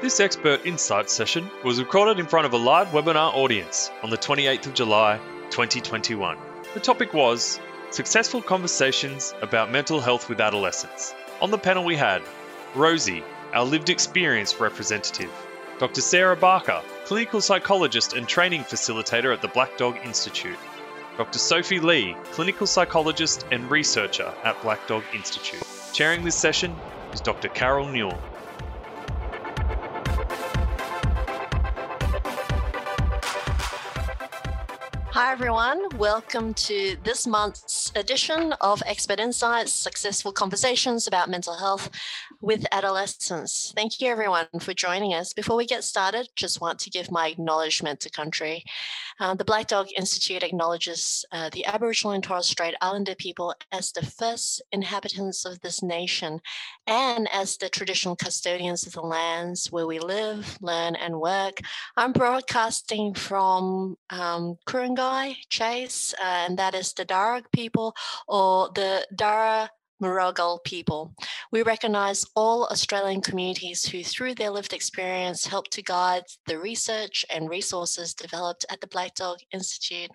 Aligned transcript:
This 0.00 0.18
expert 0.18 0.64
insight 0.64 1.10
session 1.10 1.50
was 1.62 1.78
recorded 1.78 2.18
in 2.18 2.24
front 2.24 2.46
of 2.46 2.54
a 2.54 2.56
live 2.56 2.88
webinar 2.88 3.34
audience 3.34 3.90
on 4.02 4.08
the 4.08 4.16
28th 4.16 4.68
of 4.68 4.72
July 4.72 5.20
2021. 5.50 6.38
The 6.72 6.80
topic 6.80 7.12
was 7.12 7.60
Successful 7.90 8.40
Conversations 8.40 9.34
about 9.42 9.70
Mental 9.70 10.00
Health 10.00 10.30
with 10.30 10.40
Adolescents. 10.40 11.14
On 11.42 11.50
the 11.50 11.58
panel, 11.58 11.84
we 11.84 11.96
had 11.96 12.22
Rosie, 12.74 13.22
our 13.52 13.66
lived 13.66 13.90
experience 13.90 14.58
representative, 14.58 15.30
Dr. 15.78 16.00
Sarah 16.00 16.34
Barker, 16.34 16.80
clinical 17.04 17.42
psychologist 17.42 18.14
and 18.14 18.26
training 18.26 18.64
facilitator 18.64 19.34
at 19.34 19.42
the 19.42 19.48
Black 19.48 19.76
Dog 19.76 19.98
Institute, 20.02 20.58
Dr. 21.18 21.38
Sophie 21.38 21.78
Lee, 21.78 22.16
clinical 22.32 22.66
psychologist 22.66 23.44
and 23.50 23.70
researcher 23.70 24.32
at 24.44 24.62
Black 24.62 24.86
Dog 24.86 25.02
Institute. 25.12 25.62
Chairing 25.92 26.24
this 26.24 26.36
session 26.36 26.74
is 27.12 27.20
Dr. 27.20 27.48
Carol 27.48 27.86
Newell. 27.86 28.18
Hi, 35.30 35.34
everyone. 35.34 35.96
Welcome 35.96 36.54
to 36.54 36.96
this 37.04 37.24
month's 37.24 37.92
edition 37.94 38.52
of 38.60 38.82
Expert 38.84 39.20
Insights 39.20 39.72
Successful 39.72 40.32
Conversations 40.32 41.06
about 41.06 41.30
Mental 41.30 41.54
Health 41.54 41.88
with 42.40 42.66
Adolescents. 42.72 43.72
Thank 43.76 44.00
you, 44.00 44.08
everyone, 44.08 44.48
for 44.58 44.74
joining 44.74 45.14
us. 45.14 45.32
Before 45.32 45.56
we 45.56 45.66
get 45.66 45.84
started, 45.84 46.28
just 46.34 46.60
want 46.60 46.80
to 46.80 46.90
give 46.90 47.12
my 47.12 47.28
acknowledgement 47.28 48.00
to 48.00 48.10
country. 48.10 48.64
Uh, 49.20 49.34
the 49.34 49.44
Black 49.44 49.68
Dog 49.68 49.88
Institute 49.96 50.42
acknowledges 50.42 51.24
uh, 51.30 51.48
the 51.52 51.64
Aboriginal 51.64 52.14
and 52.14 52.24
Torres 52.24 52.46
Strait 52.46 52.74
Islander 52.80 53.14
people 53.14 53.54
as 53.70 53.92
the 53.92 54.04
first 54.04 54.62
inhabitants 54.72 55.44
of 55.44 55.60
this 55.60 55.80
nation 55.80 56.40
and 56.88 57.28
as 57.32 57.56
the 57.56 57.68
traditional 57.68 58.16
custodians 58.16 58.84
of 58.84 58.94
the 58.94 59.02
lands 59.02 59.70
where 59.70 59.86
we 59.86 60.00
live, 60.00 60.58
learn, 60.60 60.96
and 60.96 61.20
work. 61.20 61.60
I'm 61.96 62.12
broadcasting 62.12 63.14
from 63.14 63.96
um, 64.08 64.56
Chase, 65.48 66.14
uh, 66.20 66.46
and 66.46 66.58
that 66.58 66.74
is 66.74 66.92
the 66.92 67.04
Darug 67.04 67.44
people 67.52 67.94
or 68.26 68.70
the 68.74 69.06
Dara 69.14 69.70
Murugal 70.02 70.64
people. 70.64 71.14
We 71.52 71.62
recognise 71.62 72.24
all 72.34 72.66
Australian 72.66 73.20
communities 73.20 73.84
who, 73.84 74.02
through 74.02 74.34
their 74.34 74.50
lived 74.50 74.72
experience, 74.72 75.46
help 75.46 75.68
to 75.70 75.82
guide 75.82 76.24
the 76.46 76.58
research 76.58 77.24
and 77.32 77.50
resources 77.50 78.14
developed 78.14 78.64
at 78.70 78.80
the 78.80 78.86
Black 78.86 79.14
Dog 79.14 79.38
Institute. 79.52 80.10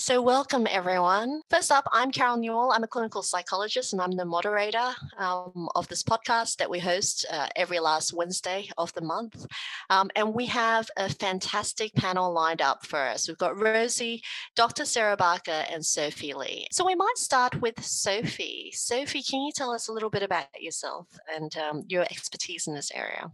So, 0.00 0.22
welcome 0.22 0.68
everyone. 0.70 1.42
First 1.50 1.72
up, 1.72 1.84
I'm 1.92 2.12
Carol 2.12 2.36
Newell. 2.36 2.70
I'm 2.70 2.84
a 2.84 2.86
clinical 2.86 3.20
psychologist 3.20 3.92
and 3.92 4.00
I'm 4.00 4.12
the 4.12 4.24
moderator 4.24 4.92
um, 5.18 5.68
of 5.74 5.88
this 5.88 6.04
podcast 6.04 6.56
that 6.58 6.70
we 6.70 6.78
host 6.78 7.26
uh, 7.32 7.48
every 7.56 7.80
last 7.80 8.12
Wednesday 8.12 8.68
of 8.78 8.92
the 8.94 9.00
month. 9.00 9.44
Um, 9.90 10.08
and 10.14 10.34
we 10.34 10.46
have 10.46 10.88
a 10.96 11.08
fantastic 11.08 11.92
panel 11.94 12.32
lined 12.32 12.62
up 12.62 12.86
for 12.86 13.00
us. 13.00 13.26
We've 13.26 13.36
got 13.38 13.60
Rosie, 13.60 14.22
Dr. 14.54 14.84
Sarah 14.84 15.16
Barker, 15.16 15.64
and 15.68 15.84
Sophie 15.84 16.32
Lee. 16.32 16.68
So, 16.70 16.86
we 16.86 16.94
might 16.94 17.18
start 17.18 17.60
with 17.60 17.82
Sophie. 17.84 18.70
Sophie, 18.74 19.22
can 19.22 19.40
you 19.40 19.52
tell 19.52 19.72
us 19.72 19.88
a 19.88 19.92
little 19.92 20.10
bit 20.10 20.22
about 20.22 20.46
yourself 20.60 21.08
and 21.34 21.56
um, 21.56 21.82
your 21.88 22.02
expertise 22.02 22.68
in 22.68 22.74
this 22.74 22.92
area? 22.94 23.32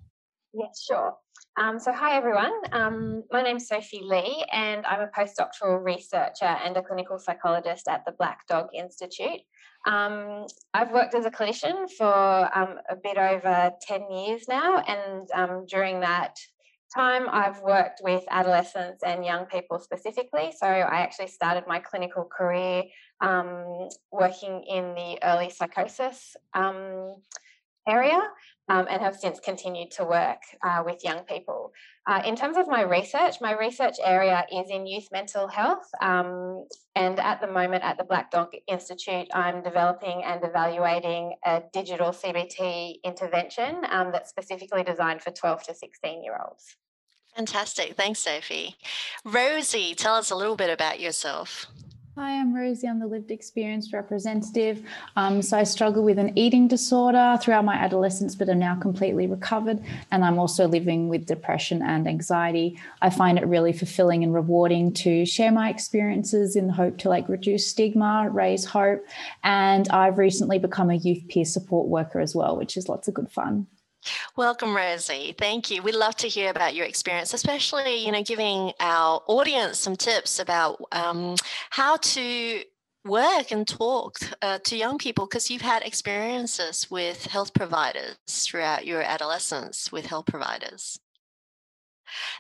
Yes, 0.57 0.85
sure. 0.89 1.15
Um, 1.57 1.81
so, 1.81 1.93
hi 1.93 2.17
everyone. 2.17 2.53
Um, 2.71 3.25
my 3.33 3.43
name's 3.43 3.67
Sophie 3.67 4.03
Lee, 4.05 4.45
and 4.53 4.87
I'm 4.87 5.01
a 5.01 5.09
postdoctoral 5.09 5.83
researcher 5.83 6.45
and 6.45 6.77
a 6.77 6.83
clinical 6.83 7.19
psychologist 7.19 7.89
at 7.89 8.05
the 8.05 8.13
Black 8.13 8.47
Dog 8.47 8.69
Institute. 8.73 9.41
Um, 9.85 10.47
I've 10.73 10.93
worked 10.93 11.15
as 11.17 11.27
a 11.27 11.31
clinician 11.31 11.91
for 11.91 12.57
um, 12.57 12.77
a 12.89 12.95
bit 12.95 13.19
over 13.19 13.73
10 13.83 14.13
years 14.13 14.45
now, 14.49 14.79
and 14.79 15.29
um, 15.35 15.67
during 15.67 16.01
that 16.01 16.37
time, 16.95 17.27
I've 17.29 17.61
worked 17.63 18.01
with 18.05 18.23
adolescents 18.31 19.03
and 19.03 19.25
young 19.25 19.47
people 19.47 19.81
specifically. 19.81 20.53
So, 20.57 20.69
I 20.69 21.01
actually 21.01 21.29
started 21.29 21.65
my 21.67 21.81
clinical 21.81 22.25
career 22.25 22.85
um, 23.21 23.89
working 24.13 24.63
in 24.69 24.95
the 24.95 25.19
early 25.25 25.51
psychosis 25.51 26.37
area 27.87 28.21
um, 28.69 28.87
and 28.91 29.03
have 29.03 29.17
since 29.17 29.41
continued 29.41 29.91
to 29.93 30.05
work 30.05 30.41
uh, 30.63 30.83
with 30.85 31.05
young 31.05 31.21
people. 31.25 31.73
Uh, 32.07 32.23
in 32.25 32.37
terms 32.37 32.57
of 32.57 32.69
my 32.69 32.83
research, 32.83 33.37
my 33.41 33.53
research 33.53 33.97
area 34.03 34.45
is 34.53 34.71
in 34.71 34.87
youth 34.87 35.09
mental 35.13 35.49
health. 35.49 35.89
Um, 36.01 36.67
and 36.95 37.19
at 37.19 37.41
the 37.41 37.47
moment 37.47 37.85
at 37.85 37.99
the 37.99 38.05
Black 38.05 38.31
Dog 38.31 38.53
Institute, 38.67 39.29
I'm 39.35 39.63
developing 39.63 40.23
and 40.25 40.43
evaluating 40.45 41.35
a 41.45 41.63
digital 41.73 42.11
CBT 42.11 42.97
intervention 43.05 43.83
um, 43.91 44.13
that's 44.13 44.31
specifically 44.31 44.83
designed 44.83 45.23
for 45.23 45.31
12 45.31 45.65
to 45.65 45.75
16 45.75 46.23
year 46.23 46.39
olds. 46.45 46.77
Fantastic. 47.37 47.97
Thanks, 47.97 48.21
Sophie. 48.21 48.77
Rosie, 49.25 49.95
tell 49.95 50.15
us 50.15 50.31
a 50.31 50.37
little 50.37 50.57
bit 50.57 50.71
about 50.71 51.01
yourself. 51.01 51.67
Hi, 52.17 52.39
I'm 52.39 52.55
Rosie. 52.55 52.87
I'm 52.87 53.01
the 53.01 53.09
lived 53.09 53.33
experience 53.33 53.93
representative. 53.93 54.87
Um, 55.17 55.43
so 55.43 55.59
I 55.59 55.65
struggle 55.65 56.05
with 56.05 56.17
an 56.17 56.39
eating 56.39 56.69
disorder 56.69 57.37
throughout 57.43 57.65
my 57.65 57.75
adolescence, 57.75 58.37
but 58.37 58.49
I'm 58.49 58.61
now 58.61 58.77
completely 58.77 59.27
recovered. 59.27 59.83
And 60.13 60.25
I'm 60.25 60.39
also 60.39 60.69
living 60.69 61.09
with 61.09 61.27
depression 61.27 61.83
and 61.83 62.07
anxiety. 62.07 62.79
I 63.03 63.11
find 63.11 63.37
it 63.37 63.49
really 63.49 63.73
fulfilling 63.73 64.23
and 64.23 64.33
rewarding 64.33 64.93
to 64.93 65.27
share 65.27 65.51
my 65.51 65.69
experiences 65.71 66.55
in 66.55 66.69
the 66.69 66.73
hope 66.75 66.99
to 66.99 67.09
like 67.09 67.29
reduce 67.29 67.67
stigma, 67.67 68.29
raise 68.31 68.65
hope. 68.65 69.05
And 69.43 69.89
I've 69.89 70.17
recently 70.17 70.61
become 70.61 70.91
a 70.91 70.95
youth 70.95 71.27
peer 71.29 71.45
support 71.45 71.89
worker 71.89 72.21
as 72.21 72.33
well, 72.33 72.57
which 72.57 72.77
is 72.77 72.89
lots 72.89 73.09
of 73.09 73.15
good 73.15 73.33
fun. 73.33 73.67
Welcome, 74.37 74.77
Rosie. 74.77 75.35
Thank 75.39 75.71
you. 75.71 75.83
We'd 75.83 75.95
love 75.95 76.17
to 76.17 76.29
hear 76.29 76.51
about 76.51 76.75
your 76.75 76.87
experience, 76.87 77.35
especially, 77.35 78.05
you 78.05 78.13
know, 78.13 78.23
giving 78.23 78.73
our 78.81 79.23
audience 79.27 79.79
some 79.79 79.97
tips 79.97 80.39
about 80.39 80.83
um, 80.93 81.37
how 81.71 81.97
to 81.97 82.63
work 83.05 83.51
and 83.51 83.69
talk 83.69 84.19
uh, 84.41 84.59
to 84.65 84.77
young 84.77 84.99
people 84.99 85.27
because 85.27 85.51
you've 85.51 85.63
had 85.63 85.83
experiences 85.83 86.91
with 86.91 87.27
health 87.27 87.53
providers 87.53 88.17
throughout 88.29 88.87
your 88.87 89.03
adolescence 89.03 89.93
with 89.93 90.07
health 90.07 90.27
providers. 90.27 90.99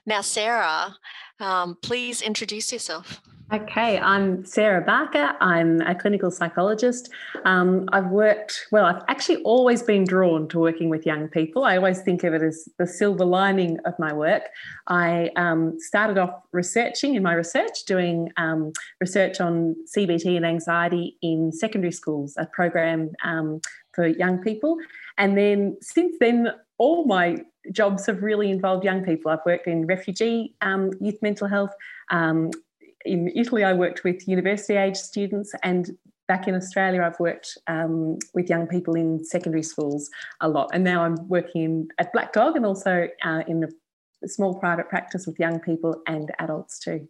Now, 0.07 0.21
Sarah, 0.21 0.97
um, 1.41 1.77
please 1.83 2.23
introduce 2.23 2.73
yourself. 2.73 3.21
Okay, 3.53 3.99
I'm 4.01 4.45
Sarah 4.47 4.81
Barker. 4.81 5.33
I'm 5.41 5.83
a 5.83 5.95
clinical 5.95 6.31
psychologist. 6.31 7.11
Um, 7.45 7.89
I've 7.93 8.07
worked, 8.07 8.67
well, 8.73 8.87
I've 8.87 9.03
actually 9.07 9.43
always 9.43 9.83
been 9.83 10.05
drawn 10.05 10.49
to 10.49 10.59
working 10.59 10.89
with 10.89 11.05
young 11.05 11.29
people. 11.29 11.63
I 11.63 11.77
always 11.77 12.01
think 12.01 12.25
of 12.25 12.33
it 12.33 12.43
as 12.43 12.69
the 12.79 12.87
silver 12.87 13.25
lining 13.25 13.79
of 13.85 13.93
my 13.99 14.15
work. 14.15 14.45
I 14.87 15.31
um, 15.37 15.79
started 15.79 16.17
off 16.17 16.31
researching 16.53 17.17
in 17.17 17.23
my 17.23 17.35
research, 17.35 17.85
doing 17.87 18.31
um, 18.39 18.73
research 18.99 19.41
on 19.43 19.77
CBT 19.95 20.37
and 20.37 20.47
anxiety 20.47 21.19
in 21.21 21.53
secondary 21.53 21.93
schools, 21.93 22.35
a 22.39 22.47
program 22.47 23.11
um, 23.25 23.61
for 23.93 24.07
young 24.07 24.39
people. 24.39 24.79
And 25.19 25.37
then 25.37 25.77
since 25.83 26.17
then, 26.19 26.49
all 26.79 27.05
my 27.05 27.45
jobs 27.73 28.07
have 28.07 28.23
really 28.23 28.51
involved 28.51 28.85
young 28.85 29.05
people. 29.05 29.31
I've 29.31 29.45
worked 29.47 29.67
in 29.67 29.87
refugee 29.87 30.55
um, 30.61 30.93
youth 31.01 31.21
mental 31.23 31.49
health. 31.49 31.73
Um, 32.11 32.51
in 33.05 33.31
Italy, 33.35 33.65
I 33.65 33.75
worked 33.75 34.05
with 34.05 34.27
university 34.27 34.77
age 34.77 34.97
students, 34.97 35.53
and 35.63 35.97
back 36.27 36.49
in 36.49 36.55
Australia, 36.55 37.03
I've 37.03 37.21
worked 37.21 37.59
um, 37.67 38.19
with 38.33 38.49
young 38.49 38.67
people 38.67 38.95
in 38.95 39.25
secondary 39.25 39.63
schools 39.63 40.11
a 40.41 40.49
lot. 40.49 40.71
And 40.73 40.85
now 40.85 41.05
I'm 41.05 41.29
working 41.29 41.89
at 41.99 42.13
Black 42.13 42.33
Dog 42.33 42.57
and 42.57 42.65
also 42.65 43.09
uh, 43.23 43.43
in 43.47 43.65
a 44.23 44.29
small 44.29 44.55
private 44.55 44.89
practice 44.89 45.27
with 45.27 45.39
young 45.39 45.61
people 45.61 46.03
and 46.07 46.33
adults 46.39 46.79
too. 46.79 47.09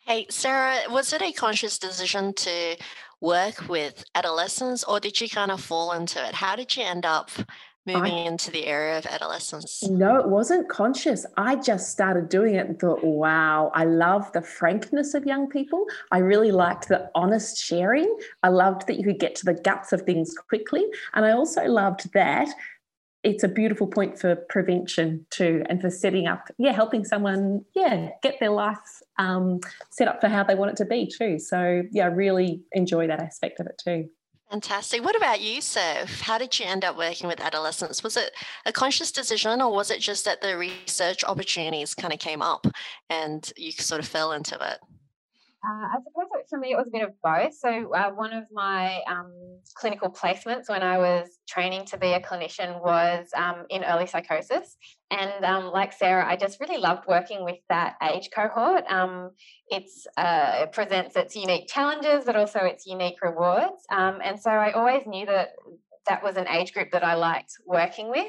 Hey, 0.00 0.26
Sarah, 0.30 0.90
was 0.90 1.12
it 1.12 1.22
a 1.22 1.32
conscious 1.32 1.78
decision 1.78 2.32
to 2.34 2.76
work 3.20 3.68
with 3.68 4.04
adolescents 4.14 4.84
or 4.84 5.00
did 5.00 5.20
you 5.20 5.28
kind 5.28 5.50
of 5.50 5.60
fall 5.60 5.92
into 5.92 6.24
it? 6.26 6.34
How 6.34 6.56
did 6.56 6.76
you 6.76 6.84
end 6.84 7.04
up 7.04 7.30
moving 7.88 8.14
I, 8.14 8.26
into 8.26 8.50
the 8.50 8.66
area 8.66 8.98
of 8.98 9.06
adolescence? 9.06 9.82
No, 9.82 10.16
it 10.16 10.28
wasn't 10.28 10.68
conscious. 10.68 11.26
I 11.36 11.56
just 11.56 11.90
started 11.90 12.28
doing 12.28 12.54
it 12.54 12.66
and 12.66 12.78
thought, 12.78 13.02
wow, 13.02 13.72
I 13.74 13.84
love 13.84 14.30
the 14.32 14.42
frankness 14.42 15.14
of 15.14 15.24
young 15.24 15.48
people. 15.48 15.86
I 16.12 16.18
really 16.18 16.52
liked 16.52 16.88
the 16.88 17.10
honest 17.14 17.58
sharing. 17.58 18.16
I 18.42 18.48
loved 18.48 18.86
that 18.86 18.98
you 18.98 19.04
could 19.04 19.18
get 19.18 19.34
to 19.36 19.44
the 19.44 19.54
guts 19.54 19.92
of 19.92 20.02
things 20.02 20.34
quickly. 20.48 20.84
And 21.14 21.24
I 21.24 21.32
also 21.32 21.64
loved 21.64 22.12
that 22.12 22.48
it's 23.24 23.42
a 23.42 23.48
beautiful 23.48 23.86
point 23.86 24.18
for 24.18 24.36
prevention 24.48 25.26
too 25.30 25.64
and 25.68 25.80
for 25.80 25.90
setting 25.90 26.28
up 26.28 26.48
yeah 26.56 26.72
helping 26.72 27.04
someone 27.04 27.64
yeah 27.74 28.10
get 28.22 28.38
their 28.38 28.50
life 28.50 29.02
um, 29.18 29.58
set 29.90 30.06
up 30.06 30.20
for 30.20 30.28
how 30.28 30.44
they 30.44 30.54
want 30.54 30.70
it 30.70 30.76
to 30.76 30.84
be 30.84 31.10
too 31.18 31.38
so 31.38 31.82
yeah 31.90 32.04
i 32.04 32.06
really 32.06 32.62
enjoy 32.72 33.08
that 33.08 33.20
aspect 33.20 33.58
of 33.58 33.66
it 33.66 33.80
too 33.82 34.08
Fantastic. 34.50 35.04
What 35.04 35.14
about 35.16 35.42
you, 35.42 35.60
Soph? 35.60 36.20
How 36.22 36.38
did 36.38 36.58
you 36.58 36.64
end 36.64 36.82
up 36.84 36.96
working 36.96 37.28
with 37.28 37.40
adolescents? 37.40 38.02
Was 38.02 38.16
it 38.16 38.32
a 38.64 38.72
conscious 38.72 39.12
decision 39.12 39.60
or 39.60 39.70
was 39.70 39.90
it 39.90 40.00
just 40.00 40.24
that 40.24 40.40
the 40.40 40.56
research 40.56 41.22
opportunities 41.24 41.94
kind 41.94 42.14
of 42.14 42.18
came 42.18 42.40
up 42.40 42.66
and 43.10 43.52
you 43.56 43.72
sort 43.72 44.00
of 44.00 44.08
fell 44.08 44.32
into 44.32 44.54
it? 44.60 44.78
Uh, 45.64 45.88
I 45.88 45.96
suppose 46.04 46.44
for 46.48 46.58
me 46.58 46.70
it 46.70 46.76
was 46.76 46.86
a 46.86 46.92
bit 46.92 47.02
of 47.02 47.10
both. 47.20 47.52
So 47.52 47.92
uh, 47.92 48.10
one 48.10 48.32
of 48.32 48.44
my 48.52 49.00
um, 49.08 49.32
clinical 49.74 50.08
placements 50.08 50.68
when 50.68 50.84
I 50.84 50.98
was 50.98 51.40
training 51.48 51.84
to 51.86 51.98
be 51.98 52.12
a 52.12 52.20
clinician 52.20 52.80
was 52.80 53.26
um, 53.36 53.64
in 53.68 53.82
early 53.82 54.06
psychosis, 54.06 54.76
and 55.10 55.44
um, 55.44 55.72
like 55.72 55.92
Sarah, 55.92 56.24
I 56.30 56.36
just 56.36 56.60
really 56.60 56.78
loved 56.78 57.08
working 57.08 57.44
with 57.44 57.56
that 57.68 57.96
age 58.00 58.30
cohort. 58.32 58.84
Um, 58.88 59.30
it's 59.68 60.06
uh, 60.16 60.60
it 60.62 60.72
presents 60.72 61.16
its 61.16 61.34
unique 61.34 61.66
challenges, 61.66 62.24
but 62.24 62.36
also 62.36 62.60
its 62.60 62.86
unique 62.86 63.20
rewards, 63.20 63.82
um, 63.90 64.20
and 64.22 64.40
so 64.40 64.50
I 64.50 64.70
always 64.72 65.02
knew 65.06 65.26
that 65.26 65.48
that 66.08 66.22
was 66.22 66.36
an 66.36 66.48
age 66.48 66.72
group 66.72 66.90
that 66.92 67.04
I 67.04 67.14
liked 67.14 67.52
working 67.66 68.10
with. 68.10 68.26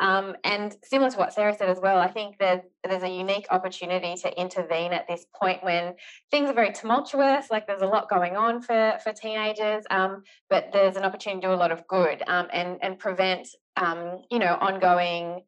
Um, 0.00 0.36
and 0.44 0.76
similar 0.84 1.10
to 1.10 1.18
what 1.18 1.32
Sarah 1.32 1.54
said 1.56 1.68
as 1.68 1.78
well, 1.80 1.98
I 1.98 2.08
think 2.08 2.38
there's 2.38 2.62
there's 2.84 3.02
a 3.02 3.08
unique 3.08 3.46
opportunity 3.50 4.14
to 4.22 4.40
intervene 4.40 4.92
at 4.92 5.06
this 5.08 5.24
point 5.40 5.62
when 5.62 5.94
things 6.30 6.50
are 6.50 6.54
very 6.54 6.72
tumultuous, 6.72 7.50
like 7.50 7.66
there's 7.66 7.82
a 7.82 7.86
lot 7.86 8.08
going 8.08 8.36
on 8.36 8.62
for 8.62 8.98
for 9.02 9.12
teenagers, 9.12 9.84
um, 9.90 10.22
but 10.50 10.70
there's 10.72 10.96
an 10.96 11.04
opportunity 11.04 11.40
to 11.40 11.48
do 11.48 11.54
a 11.54 11.56
lot 11.56 11.72
of 11.72 11.86
good 11.86 12.22
um, 12.26 12.48
and 12.52 12.78
and 12.82 12.98
prevent 12.98 13.48
um, 13.76 14.22
you 14.30 14.38
know 14.38 14.56
ongoing 14.60 15.42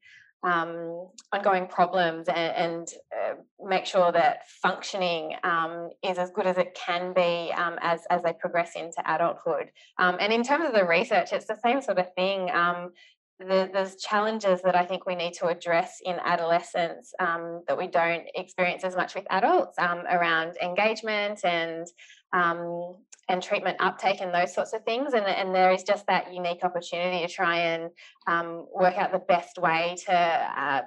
um, 0.44 1.08
ongoing 1.32 1.66
problems 1.66 2.28
and, 2.28 2.38
and 2.56 2.88
uh, 3.16 3.34
make 3.66 3.86
sure 3.86 4.12
that 4.12 4.42
functioning 4.62 5.34
um, 5.42 5.90
is 6.02 6.18
as 6.18 6.30
good 6.30 6.46
as 6.46 6.58
it 6.58 6.74
can 6.74 7.12
be 7.14 7.52
um, 7.56 7.76
as, 7.80 8.00
as 8.10 8.22
they 8.22 8.32
progress 8.32 8.76
into 8.76 9.02
adulthood. 9.06 9.70
Um, 9.98 10.16
and 10.20 10.32
in 10.32 10.42
terms 10.42 10.66
of 10.66 10.74
the 10.74 10.84
research, 10.84 11.32
it's 11.32 11.46
the 11.46 11.58
same 11.64 11.80
sort 11.80 11.98
of 11.98 12.12
thing. 12.14 12.50
Um, 12.50 12.90
the, 13.40 13.68
there's 13.72 13.96
challenges 13.96 14.62
that 14.62 14.76
I 14.76 14.84
think 14.84 15.06
we 15.06 15.16
need 15.16 15.32
to 15.34 15.46
address 15.46 15.98
in 16.04 16.16
adolescence 16.24 17.12
um, 17.18 17.62
that 17.66 17.76
we 17.76 17.88
don't 17.88 18.26
experience 18.34 18.84
as 18.84 18.94
much 18.94 19.14
with 19.14 19.26
adults 19.30 19.76
around 19.78 20.56
engagement 20.62 21.40
and 21.44 21.86
um, 22.34 22.96
and 23.30 23.42
treatment 23.42 23.78
uptake 23.80 24.20
and 24.20 24.34
those 24.34 24.52
sorts 24.52 24.74
of 24.74 24.84
things. 24.84 25.14
And, 25.14 25.24
and 25.24 25.54
there 25.54 25.72
is 25.72 25.82
just 25.82 26.06
that 26.08 26.34
unique 26.34 26.62
opportunity 26.62 27.26
to 27.26 27.32
try 27.32 27.56
and 27.56 27.90
um, 28.26 28.66
work 28.74 28.98
out 28.98 29.12
the 29.12 29.18
best 29.20 29.56
way 29.56 29.96
to 30.06 30.12
uh, 30.12 30.82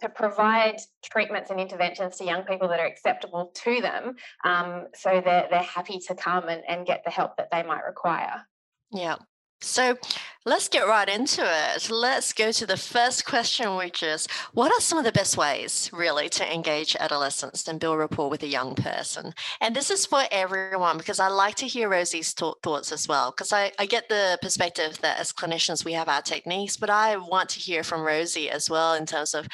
to 0.00 0.08
provide 0.08 0.76
treatments 1.04 1.50
and 1.50 1.60
interventions 1.60 2.16
to 2.16 2.24
young 2.24 2.42
people 2.42 2.68
that 2.68 2.80
are 2.80 2.86
acceptable 2.86 3.52
to 3.54 3.82
them, 3.82 4.14
um, 4.44 4.86
so 4.94 5.20
that 5.22 5.50
they're 5.50 5.62
happy 5.62 5.98
to 6.08 6.14
come 6.14 6.48
and, 6.48 6.62
and 6.66 6.86
get 6.86 7.02
the 7.04 7.10
help 7.10 7.36
that 7.36 7.50
they 7.52 7.62
might 7.62 7.84
require. 7.84 8.46
Yeah. 8.90 9.16
So 9.62 9.98
let's 10.46 10.68
get 10.68 10.86
right 10.86 11.08
into 11.08 11.42
it. 11.44 11.90
Let's 11.90 12.32
go 12.32 12.50
to 12.50 12.66
the 12.66 12.78
first 12.78 13.26
question, 13.26 13.76
which 13.76 14.02
is 14.02 14.26
what 14.54 14.72
are 14.72 14.80
some 14.80 14.98
of 14.98 15.04
the 15.04 15.12
best 15.12 15.36
ways, 15.36 15.90
really, 15.92 16.30
to 16.30 16.52
engage 16.54 16.96
adolescents 16.98 17.68
and 17.68 17.78
build 17.78 17.98
rapport 17.98 18.30
with 18.30 18.42
a 18.42 18.48
young 18.48 18.74
person? 18.74 19.34
And 19.60 19.76
this 19.76 19.90
is 19.90 20.06
for 20.06 20.22
everyone 20.30 20.96
because 20.96 21.20
I 21.20 21.28
like 21.28 21.56
to 21.56 21.66
hear 21.66 21.90
Rosie's 21.90 22.32
th- 22.32 22.54
thoughts 22.62 22.90
as 22.90 23.06
well, 23.06 23.32
because 23.32 23.52
I, 23.52 23.72
I 23.78 23.84
get 23.86 24.08
the 24.08 24.38
perspective 24.40 24.98
that 25.02 25.20
as 25.20 25.32
clinicians 25.32 25.84
we 25.84 25.92
have 25.92 26.08
our 26.08 26.22
techniques, 26.22 26.76
but 26.78 26.90
I 26.90 27.16
want 27.18 27.50
to 27.50 27.60
hear 27.60 27.82
from 27.82 28.00
Rosie 28.00 28.48
as 28.48 28.70
well 28.70 28.94
in 28.94 29.04
terms 29.04 29.34
of 29.34 29.46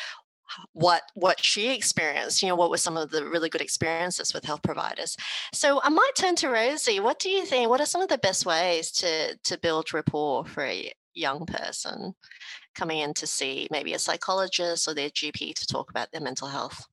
what 0.73 1.03
what 1.15 1.43
she 1.43 1.75
experienced 1.75 2.43
you 2.43 2.49
know 2.49 2.55
what 2.55 2.71
were 2.71 2.77
some 2.77 2.97
of 2.97 3.11
the 3.11 3.25
really 3.27 3.49
good 3.49 3.61
experiences 3.61 4.33
with 4.33 4.45
health 4.45 4.63
providers 4.63 5.17
so 5.53 5.81
i 5.83 5.89
might 5.89 6.13
turn 6.17 6.35
to 6.37 6.49
rosie 6.49 7.01
what 7.01 7.19
do 7.19 7.29
you 7.31 7.45
think 7.45 7.69
what 7.69 7.81
are 7.81 7.87
some 7.87 8.01
of 8.01 8.09
the 8.09 8.19
best 8.19 8.47
ways 8.47 8.91
to 8.91 9.37
to 9.45 9.59
build 9.59 9.93
rapport 9.93 10.45
for 10.45 10.65
a 10.65 10.93
young 11.15 11.47
person 11.47 12.15
coming 12.75 12.99
in 12.99 13.15
to 13.15 13.27
see 13.27 13.67
maybe 13.71 13.95
a 13.95 13.99
psychologist 13.99 14.87
or 14.87 14.95
their 14.95 15.11
gp 15.11 15.55
to 15.55 15.67
talk 15.67 15.91
about 15.91 16.11
their 16.13 16.21
mental 16.21 16.49
health 16.49 16.87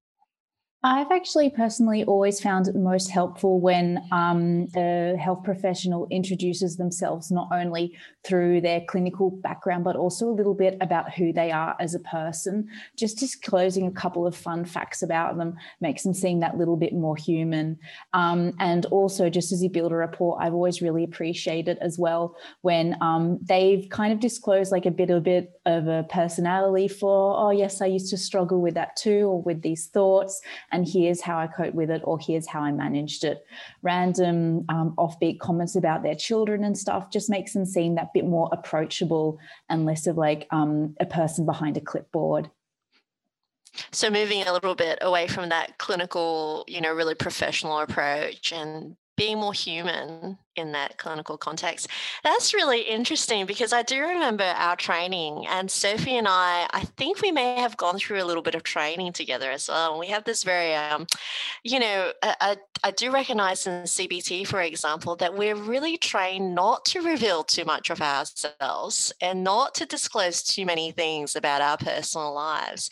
I've 0.85 1.12
actually 1.12 1.50
personally 1.50 2.03
always 2.03 2.41
found 2.41 2.68
it 2.68 2.75
most 2.75 3.09
helpful 3.09 3.62
when 3.62 4.03
um, 4.12 4.68
a 4.75 5.15
health 5.15 5.41
professional 5.45 6.07
introduces 6.12 6.75
themselves 6.75 7.31
not 7.31 7.47
only 7.53 7.97
through 8.25 8.59
their 8.59 8.81
clinical 8.81 9.31
background, 9.31 9.85
but 9.85 9.95
also 9.95 10.27
a 10.27 10.35
little 10.35 10.53
bit 10.53 10.77
about 10.81 11.13
who 11.13 11.31
they 11.31 11.51
are 11.51 11.77
as 11.80 11.95
a 11.95 12.00
person. 12.00 12.68
Just 12.97 13.18
disclosing 13.18 13.88
a 13.88 13.91
couple 13.91 14.27
of 14.27 14.35
fun 14.35 14.65
facts 14.65 15.01
about 15.01 15.38
them 15.38 15.56
makes 15.80 16.03
them 16.03 16.13
seem 16.13 16.41
that 16.41 16.57
little 16.57 16.75
bit 16.75 16.94
more 16.94 17.15
human. 17.15 17.79
Um, 18.12 18.51
and 18.59 18.86
also, 18.88 19.29
just 19.29 19.53
as 19.53 19.63
you 19.63 19.69
build 19.69 19.94
a 19.94 19.95
rapport, 19.95 20.38
I've 20.41 20.53
always 20.53 20.81
really 20.81 21.06
appreciated 21.06 21.77
as 21.79 21.97
well 21.97 22.36
when 22.62 22.97
um, 23.00 23.39
they've 23.41 23.88
kind 23.89 24.12
of 24.12 24.19
disclosed 24.19 24.74
like 24.74 24.86
a 24.86 24.91
bit, 24.91 25.09
a 25.09 25.21
bit 25.21 25.62
of 25.65 25.88
a 25.88 26.03
personality 26.09 26.89
for, 26.89 27.38
oh, 27.38 27.51
yes, 27.51 27.81
I 27.81 27.86
used 27.86 28.09
to 28.09 28.18
struggle 28.18 28.62
with 28.62 28.74
that 28.74 28.97
too, 28.97 29.27
or 29.27 29.41
with 29.41 29.62
these 29.62 29.88
thoughts 29.88 30.41
and 30.74 30.88
here's 30.88 31.22
how 31.22 31.38
I 31.38 31.48
cope 31.48 31.75
with 31.75 31.90
it, 31.92 32.02
or 32.04 32.20
here's 32.20 32.48
how 32.48 32.62
I 32.62 32.72
managed 32.72 33.24
it. 33.24 33.46
Random 33.84 34.66
um, 34.68 34.96
offbeat 34.98 35.40
comments 35.40 35.75
about 35.75 36.04
their 36.04 36.16
children 36.16 36.64
and 36.64 36.78
stuff 36.78 37.12
just 37.12 37.30
makes 37.30 37.54
them 37.54 37.66
seem 37.66 37.96
that 37.96 38.12
bit 38.14 38.25
more 38.25 38.50
approachable 38.52 39.40
and 39.70 39.86
less 39.86 40.08
of 40.08 40.18
like 40.18 40.48
um, 40.52 40.96
a 41.00 41.06
person 41.06 41.46
behind 41.46 41.78
a 41.78 41.81
clipboard. 41.81 42.50
So 43.92 44.10
moving 44.10 44.42
a 44.44 44.54
little 44.54 44.75
bit 44.75 45.00
away 45.02 45.28
from 45.28 45.50
that 45.50 45.78
clinical, 45.78 46.66
you 46.68 46.81
know, 46.81 46.94
really 46.94 47.16
professional 47.16 47.80
approach 47.80 48.52
and 48.52 48.96
being 49.15 49.39
more 49.39 49.54
human 49.54 50.38
in 50.56 50.71
that 50.71 50.98
clinical 50.98 51.38
context. 51.38 51.88
That's 52.24 52.54
really 52.54 52.81
interesting 52.81 53.45
because 53.45 53.74
I 53.74 53.83
do 53.83 54.01
remember 54.01 54.44
our 54.44 54.75
training, 54.75 55.45
and 55.48 55.69
Sophie 55.69 56.18
and 56.18 56.27
I, 56.27 56.68
I 56.71 56.81
think 56.98 57.21
we 57.21 57.31
may 57.31 57.60
have 57.60 57.77
gone 57.77 57.98
through 57.98 58.21
a 58.21 58.25
little 58.25 58.44
bit 58.44 58.56
of 58.56 58.63
training 58.63 59.13
together 59.13 59.51
as 59.51 59.68
well. 59.68 60.00
We 60.00 60.07
have 60.07 60.24
this 60.24 60.44
very, 60.44 60.74
um, 60.75 61.06
you 61.63 61.80
know, 61.80 62.12
I, 62.24 62.57
I 62.83 62.92
do 62.92 63.12
recognize 63.12 63.68
in 63.68 63.83
CBT, 63.83 64.48
for 64.48 64.62
example, 64.62 65.15
that 65.18 65.36
we're 65.36 65.56
really 65.56 65.98
trained 65.98 66.56
not 66.56 66.86
to 66.86 67.01
reveal 67.01 67.44
too 67.44 67.65
much 67.65 67.89
of 67.89 68.01
ourselves 68.01 69.13
and 69.21 69.44
not 69.44 69.75
to 69.75 69.86
disclose 69.86 70.44
too 70.44 70.65
many 70.65 70.92
things 70.92 71.36
about 71.36 71.62
our 71.62 71.77
personal 71.77 72.33
lives. 72.33 72.89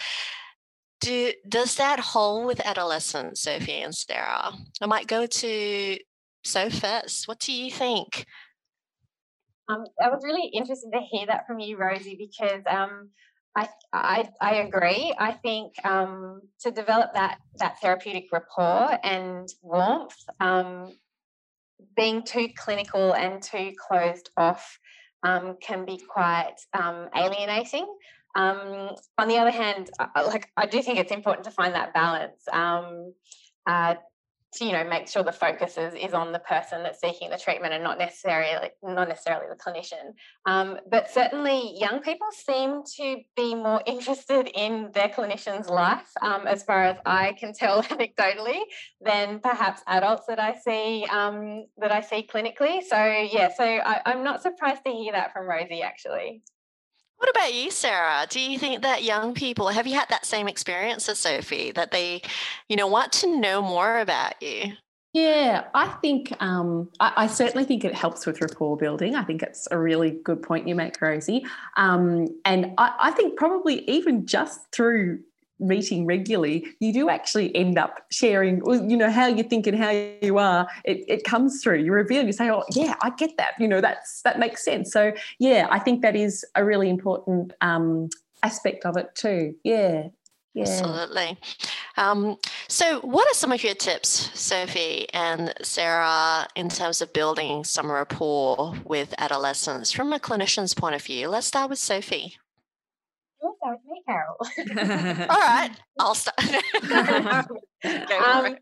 Do, 1.00 1.34
does 1.50 1.76
that 1.78 2.00
hold 2.00 2.46
with 2.46 2.60
adolescents, 2.60 3.42
Sophie 3.42 3.82
and 3.82 3.96
Sarah? 3.96 4.52
I 4.82 4.86
might 4.86 5.08
go 5.08 5.26
to 5.26 5.98
so 6.44 6.70
first. 6.70 7.28
What 7.28 7.40
do 7.40 7.52
you 7.54 7.72
think? 7.72 8.26
Um, 9.70 9.86
that 10.00 10.12
was 10.12 10.24
really 10.24 10.48
interesting 10.48 10.92
to 10.92 11.00
hear 11.00 11.26
that 11.28 11.48
from 11.48 11.60
you, 11.60 11.78
Rosie, 11.78 12.18
because 12.18 12.62
um, 12.70 13.10
I, 13.56 13.70
I, 13.94 14.30
I 14.42 14.56
agree. 14.56 15.14
I 15.18 15.32
think 15.32 15.74
um, 15.86 16.42
to 16.62 16.72
develop 16.72 17.14
that 17.14 17.38
that 17.58 17.80
therapeutic 17.82 18.26
rapport 18.32 18.98
and 19.04 19.48
warmth, 19.62 20.18
um, 20.40 20.94
being 21.96 22.24
too 22.24 22.50
clinical 22.56 23.14
and 23.14 23.42
too 23.42 23.74
closed 23.88 24.30
off 24.38 24.80
um, 25.24 25.58
can 25.62 25.86
be 25.86 25.98
quite 25.98 26.56
um, 26.74 27.08
alienating. 27.16 27.86
Um, 28.36 28.96
on 29.18 29.28
the 29.28 29.38
other 29.38 29.52
hand, 29.52 29.90
like 30.16 30.50
I 30.56 30.66
do 30.66 30.82
think 30.82 31.00
it's 31.00 31.12
important 31.12 31.46
to 31.46 31.52
find 31.52 31.76
that 31.76 31.94
balance. 31.94 32.42
Um, 32.52 33.14
uh, 33.68 33.96
to 34.54 34.66
you 34.66 34.72
know 34.72 34.84
make 34.84 35.08
sure 35.08 35.24
the 35.24 35.32
focus 35.32 35.78
is, 35.78 35.94
is 35.94 36.14
on 36.14 36.32
the 36.32 36.40
person 36.40 36.84
that's 36.84 37.00
seeking 37.00 37.30
the 37.30 37.38
treatment 37.38 37.74
and 37.74 37.84
not 37.84 37.98
necessarily 37.98 38.70
not 38.84 39.08
necessarily 39.08 39.46
the 39.50 39.56
clinician. 39.56 40.14
Um, 40.46 40.78
but 40.90 41.10
certainly 41.10 41.78
young 41.78 42.02
people 42.02 42.28
seem 42.32 42.84
to 42.98 43.18
be 43.36 43.56
more 43.56 43.82
interested 43.86 44.50
in 44.54 44.92
their 44.94 45.10
clinician's 45.10 45.70
life 45.70 46.08
um, 46.22 46.48
as 46.48 46.64
far 46.64 46.84
as 46.84 46.98
i 47.06 47.34
can 47.40 47.54
tell 47.54 47.84
anecdotally 47.92 48.60
than 49.00 49.40
perhaps 49.40 49.82
adults 49.88 50.24
that 50.28 50.40
i 50.40 50.56
see 50.56 51.06
um, 51.10 51.66
that 51.78 51.92
i 51.92 52.02
see 52.02 52.28
clinically. 52.32 52.82
So 52.84 52.98
yeah 52.98 53.50
so 53.56 53.64
I, 53.64 54.02
i'm 54.06 54.24
not 54.24 54.42
surprised 54.42 54.84
to 54.86 54.92
hear 54.92 55.14
that 55.14 55.34
from 55.34 55.48
rosie 55.48 55.82
actually 55.82 56.42
what 57.22 57.30
about 57.30 57.54
you, 57.54 57.70
Sarah? 57.70 58.26
Do 58.28 58.40
you 58.40 58.58
think 58.58 58.82
that 58.82 59.04
young 59.04 59.36
people 59.36 59.68
have 59.68 59.86
you 59.86 59.94
had 59.94 60.10
that 60.10 60.26
same 60.26 60.48
experience 60.48 61.08
as 61.08 61.20
Sophie 61.20 61.72
that 61.74 61.92
they, 61.92 62.24
you 62.68 62.76
know, 62.76 62.88
want 62.88 63.12
to 63.14 63.40
know 63.40 63.62
more 63.62 64.00
about 64.00 64.42
you? 64.42 64.74
Yeah, 65.14 65.66
I 65.76 65.88
think 66.02 66.34
um, 66.40 66.90
I, 67.00 67.14
I, 67.18 67.28
certainly 67.28 67.64
think 67.64 67.86
it 67.86 67.94
helps 67.94 68.26
with 68.26 68.42
rapport 68.42 68.76
building. 68.76 69.14
I 69.14 69.24
think 69.24 69.44
it's 69.44 69.68
a 69.70 69.78
really 69.78 70.12
good 70.24 70.42
point 70.42 70.68
you 70.68 70.74
make, 70.74 71.00
Rosie. 71.00 71.46
Um, 71.78 72.28
and 72.44 72.74
I, 72.80 72.96
I, 72.98 73.12
think 73.12 73.38
probably 73.38 73.88
even 73.90 74.26
just 74.26 74.62
through 74.72 75.20
meeting 75.62 76.06
regularly, 76.06 76.66
you 76.80 76.92
do 76.92 77.10
actually 77.10 77.56
end 77.56 77.78
up 77.78 78.06
sharing, 78.12 78.62
you 78.90 78.98
know, 78.98 79.12
how 79.12 79.28
you 79.28 79.44
think 79.44 79.68
and 79.68 79.78
how 79.78 79.90
you 79.90 80.38
are. 80.38 80.68
It, 80.84 81.06
it 81.08 81.24
comes 81.24 81.62
through. 81.62 81.80
You 81.80 81.94
reveal. 81.94 82.26
You 82.26 82.34
say, 82.34 82.50
"Oh, 82.50 82.64
yeah, 82.74 82.96
I 83.02 83.12
get 83.12 83.38
that." 83.38 83.54
You 83.60 83.68
know, 83.68 83.82
that's 83.82 84.22
that 84.24 84.40
makes 84.40 84.64
sense. 84.66 84.92
So, 84.92 85.14
yeah, 85.40 85.68
I 85.70 85.80
think 85.80 86.02
that 86.02 86.16
is 86.16 86.46
a 86.56 86.66
really 86.66 86.90
important 86.90 87.54
um, 87.62 88.10
aspect 88.44 88.86
of 88.86 88.98
it 88.98 89.14
too. 89.16 89.56
Yeah. 89.64 90.08
Yeah. 90.54 90.64
Absolutely. 90.64 91.38
Um, 91.96 92.38
so, 92.68 93.00
what 93.02 93.26
are 93.30 93.34
some 93.34 93.54
of 93.54 93.64
your 93.64 93.74
tips, 93.74 94.10
Sophie 94.38 95.08
and 95.14 95.54
Sarah, 95.62 96.46
in 96.56 96.68
terms 96.68 97.02
of 97.02 97.14
building 97.14 97.64
some 97.64 97.90
rapport 97.90 98.74
with 98.84 99.14
adolescents 99.18 99.94
from 99.94 100.12
a 100.12 100.20
clinician's 100.20 100.74
point 100.74 100.96
of 100.96 101.02
view? 101.02 101.30
Let's 101.30 101.48
start 101.48 101.70
with 101.70 101.80
Sophie. 101.80 102.38
We'll 103.42 103.56
start 103.56 103.80
with 103.84 103.92
me, 103.92 104.01
Carol. 104.12 104.36
All 105.30 105.40
right, 105.40 105.72
I'll 106.00 106.16
start. 106.16 106.38
um, 106.44 108.56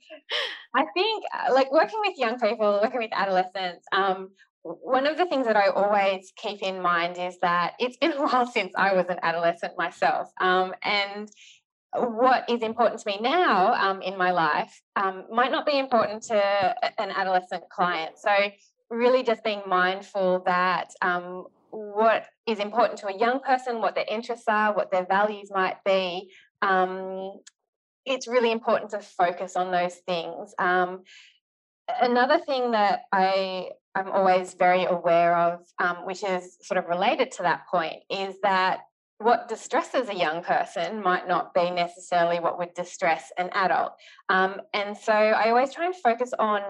I 0.75 0.85
think, 0.93 1.23
uh, 1.33 1.53
like 1.53 1.71
working 1.71 1.99
with 2.05 2.17
young 2.17 2.39
people, 2.39 2.79
working 2.81 2.99
with 2.99 3.11
adolescents, 3.13 3.85
um, 3.91 4.29
one 4.63 5.07
of 5.07 5.17
the 5.17 5.25
things 5.25 5.47
that 5.47 5.55
I 5.55 5.69
always 5.69 6.31
keep 6.35 6.61
in 6.61 6.81
mind 6.81 7.17
is 7.17 7.37
that 7.41 7.73
it's 7.79 7.97
been 7.97 8.11
a 8.11 8.21
while 8.21 8.45
since 8.45 8.73
I 8.75 8.93
was 8.93 9.05
an 9.09 9.17
adolescent 9.23 9.73
myself. 9.77 10.29
Um, 10.39 10.73
and 10.83 11.29
what 11.93 12.47
is 12.49 12.61
important 12.61 13.01
to 13.01 13.09
me 13.09 13.19
now 13.19 13.73
um, 13.73 14.01
in 14.01 14.17
my 14.17 14.31
life 14.31 14.81
um, 14.95 15.25
might 15.31 15.51
not 15.51 15.65
be 15.65 15.79
important 15.79 16.23
to 16.23 16.75
an 16.99 17.09
adolescent 17.09 17.63
client. 17.71 18.17
So, 18.17 18.31
really 18.91 19.23
just 19.23 19.43
being 19.43 19.61
mindful 19.67 20.43
that 20.45 20.89
um, 21.01 21.45
what 21.71 22.25
is 22.47 22.59
important 22.59 22.99
to 22.99 23.07
a 23.07 23.17
young 23.17 23.39
person, 23.39 23.81
what 23.81 23.95
their 23.95 24.05
interests 24.09 24.45
are, 24.47 24.75
what 24.75 24.91
their 24.91 25.05
values 25.05 25.49
might 25.51 25.77
be, 25.83 26.31
um, 26.61 27.33
it's 28.05 28.27
really 28.27 28.51
important 28.51 28.91
to 28.91 28.99
focus 28.99 29.55
on 29.55 29.71
those 29.71 29.95
things. 30.07 30.53
Um, 30.57 31.03
another 32.01 32.39
thing 32.39 32.71
that 32.71 33.01
I 33.11 33.69
I'm 33.95 34.11
always 34.11 34.53
very 34.53 34.85
aware 34.85 35.35
of, 35.35 35.61
um, 35.79 36.05
which 36.05 36.23
is 36.23 36.57
sort 36.61 36.77
of 36.77 36.87
related 36.87 37.31
to 37.33 37.43
that 37.43 37.63
point, 37.71 38.03
is 38.09 38.35
that 38.43 38.81
what 39.17 39.49
distresses 39.49 40.07
a 40.07 40.15
young 40.15 40.43
person 40.43 41.01
might 41.01 41.27
not 41.27 41.53
be 41.53 41.69
necessarily 41.71 42.39
what 42.39 42.57
would 42.57 42.73
distress 42.73 43.31
an 43.37 43.49
adult. 43.53 43.93
Um, 44.29 44.61
and 44.73 44.95
so 44.95 45.11
I 45.11 45.49
always 45.49 45.73
try 45.73 45.87
and 45.87 45.95
focus 45.95 46.31
on 46.37 46.61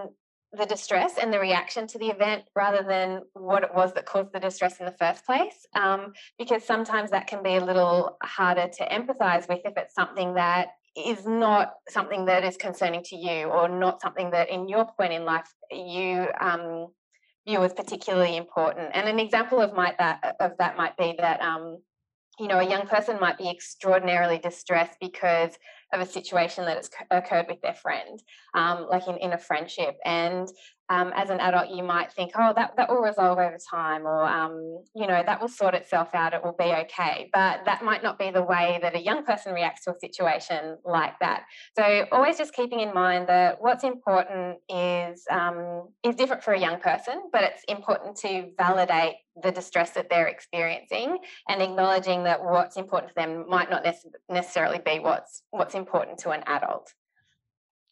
the 0.51 0.65
distress 0.65 1.18
and 1.22 1.32
the 1.32 1.39
reaction 1.39 1.86
to 1.88 2.00
the 2.00 2.08
event 2.08 2.44
rather 2.56 2.84
than 2.88 3.22
what 3.34 3.63
it 3.63 3.74
was 3.74 3.94
that 3.94 4.06
caused 4.06 4.34
the 4.34 4.39
distress 4.39 4.79
in 4.79 4.86
the 4.86 4.96
first 5.00 5.25
place. 5.25 5.68
Um, 5.75 6.13
because 6.38 6.63
sometimes 6.63 7.12
that 7.12 7.27
can 7.27 7.44
be 7.44 7.56
a 7.56 7.63
little 7.63 8.18
harder 8.24 8.68
to 8.68 8.88
empathize 8.88 9.48
with 9.48 9.60
if 9.63 9.74
it's 9.77 9.94
something 9.94 10.34
that 10.36 10.70
is 10.96 11.25
not 11.25 11.74
something 11.88 12.25
that 12.25 12.44
is 12.44 12.58
concerning 12.58 13.03
to 13.03 13.15
you 13.15 13.46
or 13.46 13.70
not 13.70 14.01
something 14.01 14.32
that 14.32 14.50
in 14.50 14.68
your 14.68 14.88
point 14.98 15.13
in 15.13 15.24
life 15.24 15.48
you 15.72 16.27
um, 16.41 16.88
view 17.48 17.63
as 17.63 17.74
particularly 17.74 18.36
important. 18.36 18.89
And 18.94 19.08
an 19.08 19.20
example 19.20 19.62
of 19.62 19.74
might 19.74 20.00
that 20.00 20.36
of 20.39 20.53
that 20.58 20.77
might 20.77 20.98
be 20.98 21.15
that 21.20 21.41
um, 21.41 21.77
you 22.39 22.48
know, 22.48 22.60
a 22.60 22.68
young 22.68 22.88
person 22.88 23.20
might 23.20 23.38
be 23.38 23.50
extraordinarily 23.50 24.39
distressed 24.39 24.98
because 25.01 25.51
of 25.93 26.01
a 26.01 26.05
situation 26.05 26.65
that 26.65 26.77
has 26.77 26.89
occurred 27.12 27.48
with 27.50 27.62
their 27.62 27.74
friend, 27.74 28.22
um, 28.53 28.88
like 28.89 29.08
in, 29.08 29.17
in 29.17 29.34
a 29.34 29.38
friendship. 29.38 29.98
And 30.05 30.48
um, 30.89 31.12
as 31.15 31.29
an 31.29 31.39
adult, 31.39 31.69
you 31.69 31.84
might 31.84 32.12
think, 32.12 32.31
oh, 32.36 32.53
that, 32.55 32.75
that 32.77 32.89
will 32.89 33.01
resolve 33.01 33.38
over 33.38 33.58
time, 33.69 34.08
or, 34.08 34.24
um, 34.24 34.84
you 34.96 35.05
know, 35.08 35.22
that 35.24 35.39
will 35.39 35.48
sort 35.48 35.75
itself 35.75 36.10
out, 36.13 36.34
it 36.34 36.43
will 36.43 36.55
be 36.58 36.65
okay. 36.65 37.29
But 37.31 37.65
that 37.65 37.84
might 37.84 38.01
not 38.01 38.17
be 38.17 38.31
the 38.31 38.43
way 38.43 38.79
that 38.81 38.96
a 38.96 39.00
young 39.00 39.24
person 39.24 39.53
reacts 39.53 39.86
to 39.86 39.91
a 39.91 40.00
situation 40.00 40.77
like 40.84 41.13
that. 41.19 41.43
So 41.77 42.05
always 42.12 42.38
just 42.38 42.53
keeping 42.53 42.79
in 42.79 42.93
mind 42.93 43.29
that 43.29 43.62
what's 43.62 43.84
important 43.84 44.58
is, 44.67 45.24
um, 45.29 45.89
is 46.03 46.15
different 46.15 46.43
for 46.43 46.53
a 46.53 46.60
young 46.60 46.79
person, 46.79 47.22
but 47.31 47.43
it's 47.43 47.63
important 47.67 48.15
to 48.17 48.50
validate 48.58 49.15
the 49.41 49.51
distress 49.51 49.91
that 49.91 50.10
they're 50.10 50.27
experiencing 50.27 51.17
and 51.48 51.62
acknowledging 51.62 52.24
that 52.24 52.43
what's 52.43 52.77
important 52.77 53.10
to 53.10 53.15
them 53.15 53.46
might 53.48 53.69
not 53.69 53.86
necessarily 54.27 54.79
be 54.84 55.00
what's, 55.00 55.43
what's 55.51 55.75
important 55.75 56.17
to 56.19 56.31
an 56.31 56.43
adult. 56.48 56.93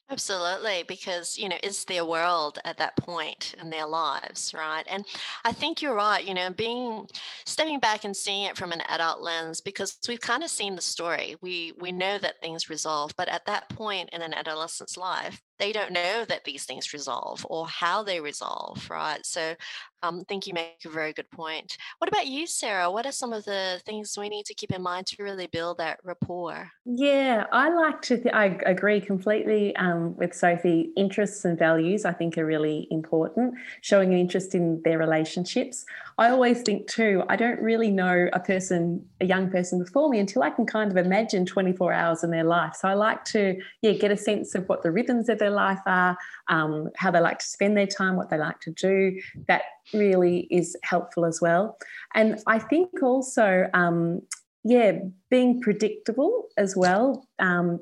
Absolutely, 0.10 0.84
because 0.88 1.38
you 1.38 1.50
know 1.50 1.58
it's 1.64 1.84
their 1.84 2.06
world 2.06 2.60
at 2.64 2.78
that 2.78 2.96
point 2.96 3.54
in 3.60 3.70
their 3.70 3.86
lives, 3.86 4.54
right? 4.54 4.84
And 4.90 5.06
I 5.44 5.52
think 5.52 5.82
you're 5.82 5.94
right. 5.96 6.24
You 6.26 6.34
know, 6.34 6.50
being 6.50 7.08
stepping 7.46 7.80
back 7.80 8.06
and 8.06 8.16
seeing 8.16 8.44
it 8.44 8.56
from 8.58 8.72
an 8.72 8.82
adult 8.88 9.22
lens, 9.22 9.60
because 9.60 9.98
we've 10.08 10.22
kind 10.22 10.44
of 10.44 10.50
seen 10.50 10.76
the 10.76 10.82
story. 10.82 11.36
We 11.42 11.74
we 11.80 11.92
know 11.92 12.18
that 12.20 12.40
things 12.42 12.70
resolve, 12.70 13.14
but 13.18 13.28
at 13.28 13.46
that 13.48 13.68
point 13.70 14.10
in 14.14 14.22
an 14.22 14.34
adolescent's 14.34 14.96
life, 14.98 15.42
they 15.60 15.72
don't 15.72 15.92
know 15.92 16.26
that 16.26 16.44
these 16.44 16.66
things 16.66 16.94
resolve 16.94 17.46
or 17.50 17.68
how 17.68 18.04
they 18.04 18.20
resolve, 18.20 18.88
right? 18.90 19.26
So 19.26 19.56
um, 20.04 20.20
I 20.20 20.24
think 20.28 20.46
you 20.46 20.54
make 20.54 20.78
a 20.86 20.90
very 20.90 21.14
good 21.14 21.30
point. 21.32 21.78
What 21.98 22.08
about 22.08 22.28
you, 22.28 22.46
Sarah? 22.46 22.92
What 22.92 23.06
are 23.06 23.12
some 23.12 23.34
of 23.34 23.46
the 23.46 23.82
things 23.86 24.16
we 24.18 24.30
need 24.30 24.46
to 24.46 24.54
keep 24.54 24.72
in 24.72 24.82
mind 24.82 25.08
to 25.08 25.24
really 25.24 25.48
build 25.48 25.80
that 25.80 26.00
rapport? 26.04 26.70
Yeah, 26.86 27.46
I 27.52 27.70
like 27.70 28.02
to, 28.04 28.18
th- 28.18 28.34
I 28.34 28.60
agree 28.66 29.02
completely 29.02 29.76
um, 29.76 30.16
with 30.16 30.34
Sophie. 30.34 30.92
Interests 30.96 31.46
and 31.46 31.58
values, 31.58 32.06
I 32.06 32.14
think, 32.14 32.38
are 32.38 32.46
really 32.46 32.88
important. 32.92 33.56
Showing 33.82 34.14
an 34.14 34.20
interest 34.20 34.54
in 34.54 34.82
their 34.84 35.00
relationships. 35.00 35.86
I 36.20 36.30
always 36.30 36.62
think, 36.62 36.88
too, 36.88 37.24
I 37.30 37.36
don't 37.36 37.60
really 37.60 37.92
know 37.92 38.30
a 38.34 38.40
person, 38.40 39.04
a 39.20 39.26
young 39.26 39.50
person 39.50 39.80
before 39.80 40.10
me 40.10 40.20
until 40.20 40.44
I 40.44 40.52
can 40.52 40.66
kind 40.66 40.92
of 40.92 40.98
imagine 40.98 41.46
24 41.46 41.92
hours 41.94 42.24
in 42.24 42.30
their 42.30 42.44
life. 42.44 42.76
So 42.76 42.88
I 42.88 42.94
like 42.94 43.26
to, 43.26 43.60
yeah, 43.82 43.94
get 43.94 44.12
a 44.12 44.18
sense 44.18 44.54
of 44.56 44.68
what 44.70 44.84
the 44.84 44.92
rhythms 44.92 45.30
of 45.30 45.40
their 45.40 45.47
life 45.52 45.80
are, 45.86 46.18
um, 46.50 46.90
how 46.96 47.12
they 47.12 47.20
like 47.20 47.40
to 47.40 47.46
spend 47.46 47.78
their 47.78 47.88
time, 47.88 48.16
what 48.16 48.30
they 48.30 48.38
like 48.38 48.60
to 48.62 48.72
do. 48.72 49.20
That 49.48 49.64
really 49.94 50.48
is 50.52 50.76
helpful 50.84 51.26
as 51.26 51.42
well. 51.42 51.78
And 52.14 52.40
I 52.48 52.60
think 52.60 52.90
also, 53.02 53.68
um, 53.74 54.22
yeah, 54.64 55.00
being 55.30 55.62
predictable 55.62 56.48
as 56.58 56.76
well. 56.76 57.28
Um, 57.40 57.80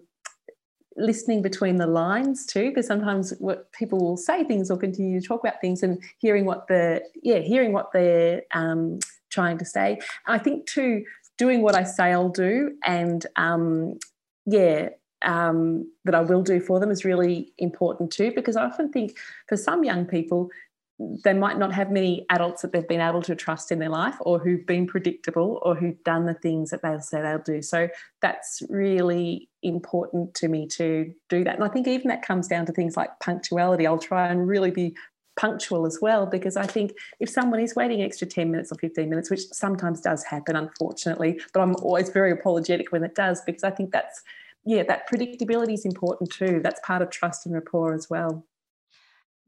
listening 0.98 1.42
between 1.42 1.76
the 1.76 1.88
lines 1.88 2.46
too 2.46 2.70
because 2.70 2.88
sometimes 2.88 3.34
what 3.40 3.72
people 3.74 4.00
will 4.00 4.18
say 4.18 4.44
things 4.44 4.72
or 4.72 4.78
continue 4.78 5.20
to 5.20 5.28
talk 5.28 5.42
about 5.42 5.60
things 5.60 5.84
and 5.84 6.02
hearing 6.20 6.46
what 6.46 6.68
the 6.68 7.02
yeah 7.22 7.40
hearing 7.40 7.74
what 7.74 7.92
they're 7.92 8.42
um, 8.54 9.00
trying 9.30 9.58
to 9.58 9.66
say 9.66 10.00
i 10.26 10.38
think 10.38 10.66
too 10.66 11.04
doing 11.38 11.62
what 11.62 11.76
i 11.76 11.84
say 11.84 12.14
i'll 12.14 12.30
do 12.30 12.72
and 12.86 13.26
um, 13.36 14.00
yeah 14.46 14.90
um, 15.26 15.92
that 16.06 16.16
I 16.16 16.22
will 16.22 16.42
do 16.42 16.60
for 16.60 16.80
them 16.80 16.92
is 16.92 17.04
really 17.04 17.52
important 17.58 18.12
too, 18.12 18.32
because 18.36 18.56
I 18.56 18.66
often 18.66 18.92
think 18.92 19.18
for 19.48 19.58
some 19.58 19.84
young 19.84 20.06
people, 20.06 20.50
they 20.98 21.34
might 21.34 21.58
not 21.58 21.74
have 21.74 21.92
many 21.92 22.26
adults 22.30 22.62
that 22.62 22.72
they've 22.72 22.88
been 22.88 23.02
able 23.02 23.22
to 23.24 23.36
trust 23.36 23.72
in 23.72 23.80
their 23.80 23.90
life 23.90 24.16
or 24.22 24.40
who've 24.40 24.66
been 24.66 24.88
predictable 24.88 25.60
or 25.64 25.76
who've 25.76 26.02
done 26.06 26.26
the 26.26 26.34
things 26.34 26.70
that 26.70 26.82
they'll 26.82 27.02
say 27.02 27.22
they'll 27.22 27.40
do. 27.40 27.62
So 27.62 27.90
that's 28.22 28.62
really 28.70 29.50
important 29.62 30.36
to 30.36 30.48
me 30.48 30.68
to 30.68 31.14
do 31.28 31.44
that. 31.44 31.56
And 31.56 31.64
I 31.66 31.68
think 31.68 31.88
even 31.88 32.08
that 32.08 32.22
comes 32.22 32.48
down 32.48 32.66
to 32.68 32.72
things 32.72 32.96
like 32.96 33.10
punctuality. 33.20 33.86
I'll 33.86 34.00
try 34.00 34.28
and 34.28 34.48
really 34.48 34.72
be 34.72 34.96
punctual 35.36 35.86
as 35.86 36.00
well 36.02 36.26
because 36.26 36.56
I 36.56 36.66
think 36.66 36.94
if 37.20 37.30
someone 37.30 37.60
is 37.60 37.76
waiting 37.76 38.02
extra 38.02 38.26
10 38.26 38.50
minutes 38.50 38.72
or 38.72 38.76
15 38.76 39.10
minutes, 39.10 39.30
which 39.30 39.42
sometimes 39.52 40.00
does 40.00 40.24
happen, 40.24 40.56
unfortunately, 40.56 41.42
but 41.54 41.60
I'm 41.60 41.76
always 41.78 42.10
very 42.10 42.32
apologetic 42.32 42.94
when 42.94 43.04
it 43.04 43.16
does 43.16 43.42
because 43.42 43.66
I 43.66 43.72
think 43.72 43.92
that's 43.92 44.24
yeah, 44.66 44.84
that 44.84 45.10
predictability 45.10 45.74
is 45.74 45.86
important 45.86 46.32
too. 46.32 46.60
That's 46.64 46.80
part 46.84 47.02
of 47.02 47.10
trust 47.12 47.46
and 47.46 47.54
rapport 47.54 47.94
as 47.94 48.10
well. 48.10 48.46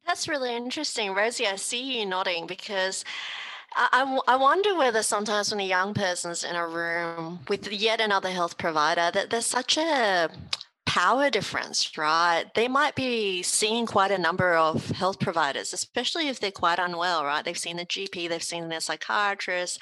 That's 0.06 0.28
really 0.28 0.56
interesting. 0.56 1.14
Rosie, 1.14 1.48
I 1.48 1.58
see 1.58 2.00
you 2.00 2.06
nodding 2.06 2.48
because 2.48 3.04
I, 3.76 4.20
I, 4.28 4.36
wonder 4.38 4.76
whether 4.76 5.04
sometimes 5.04 5.52
when 5.52 5.60
a 5.60 5.68
young 5.68 5.94
person's 5.94 6.44
in 6.44 6.56
a 6.56 6.66
room 6.66 7.40
with 7.50 7.72
yet 7.72 8.00
another 8.00 8.30
health 8.30 8.58
provider, 8.58 9.12
that 9.14 9.30
there's 9.30 9.46
such 9.46 9.78
a 9.78 10.30
power 10.88 11.30
difference, 11.30 11.98
right? 11.98 12.46
They 12.56 12.70
might 12.70 12.96
be 12.96 13.44
seeing 13.44 13.86
quite 13.86 14.10
a 14.10 14.18
number 14.18 14.56
of 14.56 14.90
health 14.92 15.20
providers, 15.20 15.74
especially 15.74 16.30
if 16.30 16.40
they're 16.40 16.50
quite 16.50 16.80
unwell, 16.80 17.26
right? 17.26 17.44
They've 17.44 17.58
seen 17.58 17.78
a 17.78 17.86
GP, 17.86 18.30
they've 18.30 18.42
seen 18.42 18.70
their 18.70 18.80
psychiatrist, 18.80 19.80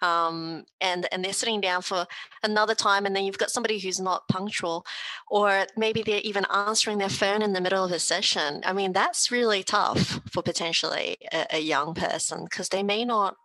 um, 0.00 0.64
and 0.80 1.06
and 1.12 1.22
they're 1.22 1.34
sitting 1.34 1.60
down 1.60 1.82
for 1.82 2.06
another 2.42 2.74
time, 2.74 3.04
and 3.04 3.14
then 3.14 3.24
you've 3.24 3.38
got 3.38 3.50
somebody 3.50 3.78
who's 3.78 4.00
not 4.00 4.26
punctual, 4.28 4.86
or 5.28 5.66
maybe 5.76 6.02
they're 6.02 6.20
even 6.24 6.46
answering 6.46 6.98
their 6.98 7.10
phone 7.10 7.42
in 7.42 7.52
the 7.52 7.60
middle 7.60 7.84
of 7.84 7.92
a 7.92 7.98
session. 7.98 8.62
I 8.64 8.72
mean, 8.72 8.94
that's 8.94 9.30
really 9.30 9.62
tough 9.62 10.20
for 10.32 10.42
potentially 10.42 11.18
a, 11.32 11.56
a 11.56 11.60
young 11.60 11.94
person 11.94 12.44
because 12.44 12.70
they 12.70 12.82
may 12.82 13.04
not 13.04 13.36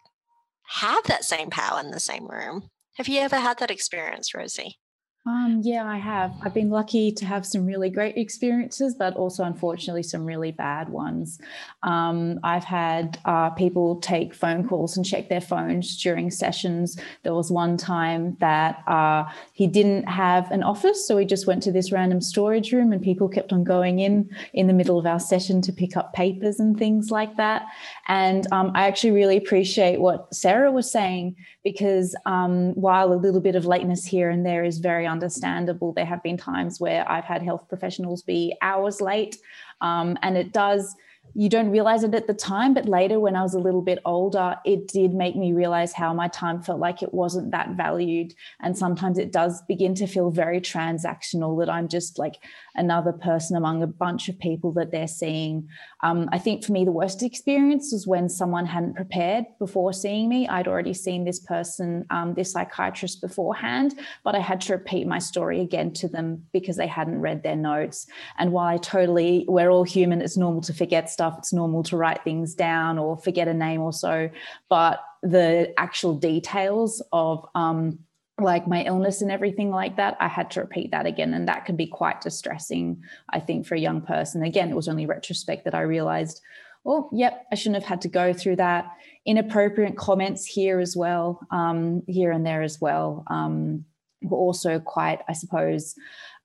have 0.63 1.03
that 1.08 1.25
same 1.25 1.50
power 1.50 1.82
in 1.82 1.91
the 1.91 2.00
same 2.00 2.25
room. 2.25 2.70
Have 2.96 3.10
you 3.10 3.20
ever 3.20 3.36
had 3.36 3.60
that 3.60 3.72
experience, 3.72 4.34
Rosie? 4.34 4.77
Um, 5.23 5.61
yeah, 5.63 5.85
I 5.85 5.97
have. 5.97 6.33
I've 6.41 6.55
been 6.55 6.71
lucky 6.71 7.11
to 7.11 7.25
have 7.27 7.45
some 7.45 7.67
really 7.67 7.91
great 7.91 8.17
experiences, 8.17 8.95
but 8.95 9.15
also 9.15 9.43
unfortunately 9.43 10.01
some 10.01 10.25
really 10.25 10.51
bad 10.51 10.89
ones. 10.89 11.37
Um, 11.83 12.39
I've 12.43 12.63
had 12.63 13.19
uh, 13.25 13.51
people 13.51 13.97
take 13.97 14.33
phone 14.33 14.67
calls 14.67 14.97
and 14.97 15.05
check 15.05 15.29
their 15.29 15.39
phones 15.39 16.01
during 16.01 16.31
sessions. 16.31 16.97
There 17.21 17.35
was 17.35 17.51
one 17.51 17.77
time 17.77 18.35
that 18.39 18.81
uh, 18.87 19.25
he 19.53 19.67
didn't 19.67 20.05
have 20.09 20.49
an 20.49 20.63
office, 20.63 21.07
so 21.07 21.17
he 21.17 21.25
just 21.27 21.45
went 21.45 21.61
to 21.63 21.71
this 21.71 21.91
random 21.91 22.19
storage 22.19 22.71
room, 22.71 22.91
and 22.91 22.99
people 22.99 23.29
kept 23.29 23.53
on 23.53 23.63
going 23.63 23.99
in 23.99 24.27
in 24.53 24.65
the 24.65 24.73
middle 24.73 24.97
of 24.97 25.05
our 25.05 25.19
session 25.19 25.61
to 25.61 25.71
pick 25.71 25.95
up 25.95 26.13
papers 26.13 26.59
and 26.59 26.79
things 26.79 27.11
like 27.11 27.37
that. 27.37 27.67
And 28.07 28.51
um, 28.51 28.71
I 28.73 28.87
actually 28.87 29.11
really 29.11 29.37
appreciate 29.37 30.01
what 30.01 30.33
Sarah 30.33 30.71
was 30.71 30.89
saying 30.89 31.35
because 31.63 32.15
um, 32.25 32.73
while 32.73 33.13
a 33.13 33.15
little 33.15 33.41
bit 33.41 33.55
of 33.55 33.65
lateness 33.65 34.03
here 34.03 34.31
and 34.31 34.43
there 34.43 34.63
is 34.63 34.79
very 34.79 35.05
understandable. 35.12 35.94
There 35.94 36.06
have 36.06 36.24
been 36.24 36.38
times 36.38 36.80
where 36.80 37.10
I've 37.10 37.25
had 37.25 37.41
health 37.44 37.68
professionals 37.70 38.24
be 38.24 38.56
hours 38.62 39.01
late, 39.01 39.38
um, 39.82 40.18
and 40.24 40.38
it 40.38 40.51
does 40.53 40.96
you 41.34 41.50
don't 41.50 41.70
realize 41.70 42.03
it 42.03 42.13
at 42.13 42.27
the 42.27 42.34
time, 42.34 42.74
but 42.74 42.88
later 42.88 43.20
when 43.20 43.36
I 43.36 43.41
was 43.41 43.53
a 43.53 43.60
little 43.60 43.82
bit 43.82 44.00
older, 44.06 44.58
it 44.65 44.88
did 44.88 45.13
make 45.13 45.36
me 45.36 45.53
realize 45.53 45.94
how 45.94 46.13
my 46.13 46.27
time 46.27 46.62
felt 46.62 46.80
like 46.80 47.01
it 47.01 47.13
wasn't 47.13 47.51
that 47.51 47.70
valued. 47.70 48.34
And 48.60 48.77
sometimes 48.77 49.18
it 49.18 49.32
does 49.32 49.62
begin 49.63 49.96
to 49.96 50.08
feel 50.08 50.30
very 50.30 50.60
transactional 50.60 51.58
that 51.60 51.72
I'm 51.72 51.88
just 51.88 52.20
like 52.20 52.36
another 52.75 53.11
person 53.11 53.55
among 53.55 53.83
a 53.83 53.87
bunch 53.87 54.29
of 54.29 54.39
people 54.39 54.71
that 54.73 54.91
they're 54.91 55.07
seeing. 55.07 55.67
Um, 56.03 56.29
I 56.31 56.39
think 56.39 56.63
for 56.63 56.71
me, 56.71 56.85
the 56.85 56.91
worst 56.91 57.23
experience 57.23 57.91
was 57.91 58.07
when 58.07 58.29
someone 58.29 58.65
hadn't 58.65 58.95
prepared 58.95 59.45
before 59.59 59.93
seeing 59.93 60.29
me. 60.29 60.47
I'd 60.47 60.67
already 60.67 60.93
seen 60.93 61.25
this 61.25 61.39
person, 61.39 62.05
um, 62.09 62.33
this 62.33 62.51
psychiatrist 62.51 63.21
beforehand, 63.21 63.99
but 64.23 64.35
I 64.35 64.39
had 64.39 64.61
to 64.61 64.73
repeat 64.73 65.07
my 65.07 65.19
story 65.19 65.61
again 65.61 65.91
to 65.93 66.07
them 66.07 66.45
because 66.53 66.77
they 66.77 66.87
hadn't 66.87 67.19
read 67.19 67.43
their 67.43 67.55
notes. 67.55 68.07
And 68.37 68.51
while 68.51 68.67
I 68.67 68.77
totally, 68.77 69.45
we're 69.47 69.69
all 69.69 69.83
human, 69.83 70.21
it's 70.21 70.37
normal 70.37 70.61
to 70.61 70.73
forget 70.73 71.09
stuff 71.09 71.35
it's 71.37 71.53
normal 71.53 71.83
to 71.83 71.97
write 71.97 72.23
things 72.23 72.53
down 72.53 72.97
or 72.97 73.17
forget 73.17 73.47
a 73.47 73.53
name 73.53 73.81
or 73.81 73.93
so. 73.93 74.29
But 74.69 75.03
the 75.23 75.73
actual 75.77 76.15
details 76.15 77.01
of 77.11 77.45
um, 77.55 77.99
like 78.41 78.67
my 78.67 78.83
illness 78.83 79.21
and 79.21 79.31
everything 79.31 79.69
like 79.69 79.98
that, 79.98 80.17
I 80.19 80.27
had 80.27 80.51
to 80.51 80.62
repeat 80.62 80.91
that 80.91 81.05
again. 81.05 81.33
And 81.33 81.48
that 81.48 81.65
can 81.65 81.75
be 81.75 81.88
quite 81.88 82.21
distressing, 82.21 83.01
I 83.29 83.39
think, 83.39 83.65
for 83.65 83.75
a 83.75 83.79
young 83.79 84.01
person. 84.01 84.43
Again, 84.43 84.69
it 84.69 84.75
was 84.75 84.88
only 84.88 85.05
retrospect 85.05 85.65
that 85.65 85.75
I 85.75 85.81
realized, 85.81 86.41
oh, 86.86 87.10
yep, 87.13 87.45
I 87.51 87.55
shouldn't 87.55 87.81
have 87.81 87.89
had 87.89 88.01
to 88.01 88.07
go 88.07 88.33
through 88.33 88.57
that. 88.57 88.91
Inappropriate 89.25 89.98
comments 89.98 90.45
here 90.45 90.79
as 90.79 90.95
well, 90.95 91.39
um, 91.51 92.03
here 92.07 92.31
and 92.31 92.45
there 92.45 92.63
as 92.63 92.81
well, 92.81 93.24
um, 93.27 93.86
were 94.21 94.38
also 94.38 94.79
quite, 94.79 95.19
I 95.27 95.33
suppose, 95.33 95.95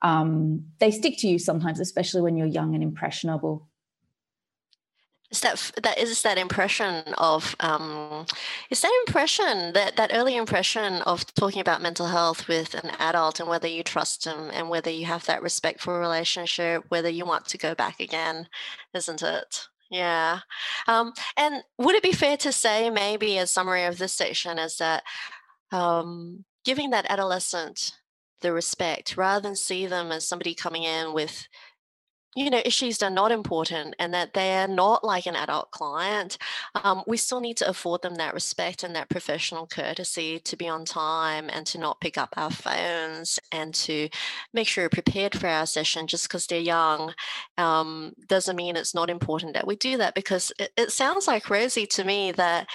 um, 0.02 0.64
they 0.78 0.90
stick 0.90 1.16
to 1.18 1.28
you 1.28 1.38
sometimes, 1.38 1.80
especially 1.80 2.22
when 2.22 2.36
you're 2.36 2.46
young 2.46 2.74
and 2.74 2.82
impressionable. 2.82 3.66
Is 5.30 5.40
that 5.40 5.72
that 5.82 5.98
is 5.98 6.22
that 6.22 6.38
impression 6.38 7.02
of 7.18 7.56
um, 7.58 8.26
is 8.70 8.80
that 8.80 9.04
impression 9.06 9.72
that 9.72 9.96
that 9.96 10.12
early 10.14 10.36
impression 10.36 11.02
of 11.02 11.26
talking 11.34 11.60
about 11.60 11.82
mental 11.82 12.06
health 12.06 12.46
with 12.46 12.74
an 12.74 12.90
adult 13.00 13.40
and 13.40 13.48
whether 13.48 13.66
you 13.66 13.82
trust 13.82 14.24
them 14.24 14.50
and 14.52 14.68
whether 14.68 14.90
you 14.90 15.06
have 15.06 15.26
that 15.26 15.42
respectful 15.42 15.98
relationship, 15.98 16.84
whether 16.88 17.08
you 17.08 17.24
want 17.24 17.46
to 17.46 17.58
go 17.58 17.74
back 17.74 17.98
again, 17.98 18.48
isn't 18.94 19.22
it? 19.22 19.66
Yeah. 19.90 20.40
Um, 20.86 21.12
and 21.36 21.62
would 21.78 21.94
it 21.94 22.02
be 22.02 22.12
fair 22.12 22.36
to 22.38 22.52
say, 22.52 22.90
maybe 22.90 23.38
a 23.38 23.46
summary 23.46 23.84
of 23.84 23.98
this 23.98 24.12
section, 24.12 24.58
is 24.58 24.78
that 24.78 25.02
um, 25.70 26.44
giving 26.64 26.90
that 26.90 27.06
adolescent 27.08 27.92
the 28.40 28.52
respect 28.52 29.16
rather 29.16 29.40
than 29.40 29.56
see 29.56 29.86
them 29.86 30.12
as 30.12 30.26
somebody 30.26 30.54
coming 30.54 30.82
in 30.82 31.12
with 31.12 31.48
you 32.36 32.50
know 32.50 32.60
issues 32.64 33.02
are 33.02 33.10
not 33.10 33.32
important 33.32 33.96
and 33.98 34.12
that 34.14 34.34
they're 34.34 34.68
not 34.68 35.02
like 35.02 35.26
an 35.26 35.34
adult 35.34 35.70
client 35.70 36.38
um, 36.84 37.02
we 37.06 37.16
still 37.16 37.40
need 37.40 37.56
to 37.56 37.68
afford 37.68 38.02
them 38.02 38.14
that 38.16 38.34
respect 38.34 38.84
and 38.84 38.94
that 38.94 39.08
professional 39.08 39.66
courtesy 39.66 40.38
to 40.38 40.56
be 40.56 40.68
on 40.68 40.84
time 40.84 41.48
and 41.52 41.66
to 41.66 41.78
not 41.78 42.00
pick 42.00 42.18
up 42.18 42.28
our 42.36 42.50
phones 42.50 43.40
and 43.50 43.74
to 43.74 44.08
make 44.52 44.68
sure 44.68 44.84
we're 44.84 44.90
prepared 44.90 45.34
for 45.34 45.48
our 45.48 45.66
session 45.66 46.06
just 46.06 46.28
because 46.28 46.46
they're 46.46 46.60
young 46.60 47.12
um, 47.56 48.12
doesn't 48.28 48.56
mean 48.56 48.76
it's 48.76 48.94
not 48.94 49.10
important 49.10 49.54
that 49.54 49.66
we 49.66 49.74
do 49.74 49.96
that 49.96 50.14
because 50.14 50.52
it, 50.58 50.70
it 50.76 50.92
sounds 50.92 51.26
like 51.26 51.50
rosie 51.50 51.86
to 51.86 52.04
me 52.04 52.30
that 52.32 52.68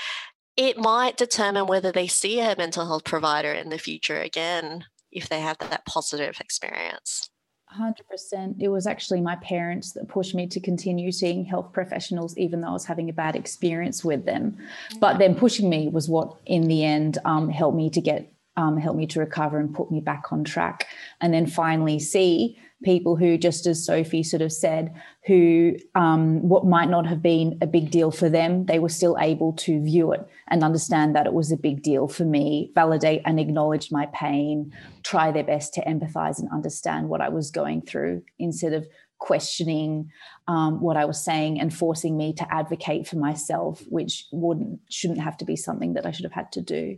it 0.58 0.78
might 0.78 1.18
determine 1.18 1.68
whether 1.68 1.92
they 1.92 2.08
see 2.08 2.40
a 2.40 2.56
mental 2.58 2.86
health 2.86 3.06
provider 3.06 3.54
in 3.54 3.70
the 3.70 3.78
future 3.78 4.20
again 4.20 4.86
if 5.12 5.30
they 5.30 5.40
have 5.40 5.58
that 5.60 5.86
positive 5.86 6.40
experience 6.40 7.30
100%. 7.78 8.56
It 8.60 8.68
was 8.68 8.86
actually 8.86 9.22
my 9.22 9.36
parents 9.38 9.94
that 9.94 10.08
pushed 10.08 10.36
me 10.36 10.48
to 10.48 10.60
continue 10.60 11.12
seeing 11.12 11.46
health 11.46 11.72
professionals, 11.74 12.38
even 12.38 12.62
though 12.62 12.70
I 12.70 12.74
was 12.74 12.86
having 12.86 13.10
a 13.10 13.14
bad 13.14 13.36
experience 13.36 14.04
with 14.04 14.26
them. 14.26 14.58
But 15.00 15.20
then 15.20 15.36
pushing 15.36 15.70
me 15.70 15.88
was 15.88 16.10
what, 16.10 16.36
in 16.46 16.64
the 16.64 16.84
end, 16.84 17.18
um, 17.26 17.50
helped 17.50 17.78
me 17.78 17.90
to 17.92 18.02
get, 18.02 18.32
um, 18.58 18.78
helped 18.78 18.98
me 18.98 19.08
to 19.08 19.20
recover 19.20 19.60
and 19.60 19.74
put 19.74 19.92
me 19.92 20.02
back 20.02 20.32
on 20.32 20.44
track. 20.44 20.88
And 21.22 21.34
then 21.34 21.46
finally 21.48 22.00
see 22.00 22.60
people 22.84 23.16
who, 23.16 23.38
just 23.38 23.66
as 23.68 23.86
Sophie 23.86 24.24
sort 24.24 24.42
of 24.42 24.52
said, 24.52 24.94
who 25.26 25.76
um, 25.96 26.48
what 26.48 26.66
might 26.66 26.90
not 26.90 27.06
have 27.06 27.22
been 27.22 27.58
a 27.62 27.68
big 27.68 27.92
deal 27.92 28.12
for 28.12 28.30
them, 28.30 28.66
they 28.66 28.80
were 28.80 28.90
still 28.90 29.18
able 29.20 29.54
to 29.54 29.84
view 29.84 30.12
it 30.12 30.28
and 30.50 30.64
understand 30.64 31.16
that 31.16 31.26
it 31.26 31.34
was 31.34 31.52
a 31.52 31.58
big 31.58 31.84
deal 31.84 32.08
for 32.08 32.26
me, 32.26 32.72
validate 32.74 33.22
and 33.26 33.40
acknowledge 33.40 33.92
my 33.92 34.08
pain, 34.14 34.74
try 35.04 35.32
their 35.32 35.44
best 35.44 35.74
to 35.76 35.86
empathize 35.86 36.40
and 36.40 36.50
understand 36.52 37.10
what 37.10 37.22
I 37.22 37.30
was 37.30 37.52
going 37.52 37.82
through 37.82 38.24
instead 38.40 38.74
of 38.74 38.88
questioning 39.20 40.12
um, 40.48 40.82
what 40.82 40.98
I 40.98 41.06
was 41.06 41.24
saying 41.24 41.62
and 41.62 41.74
forcing 41.74 42.18
me 42.18 42.34
to 42.34 42.54
advocate 42.54 43.08
for 43.08 43.18
myself, 43.18 43.84
which 43.88 44.26
wouldn't 44.32 44.80
shouldn't 44.90 45.22
have 45.22 45.38
to 45.38 45.46
be 45.46 45.56
something 45.56 45.94
that 45.94 46.06
I 46.06 46.12
should 46.12 46.26
have 46.26 46.34
had 46.34 46.52
to 46.54 46.62
do. 46.62 46.98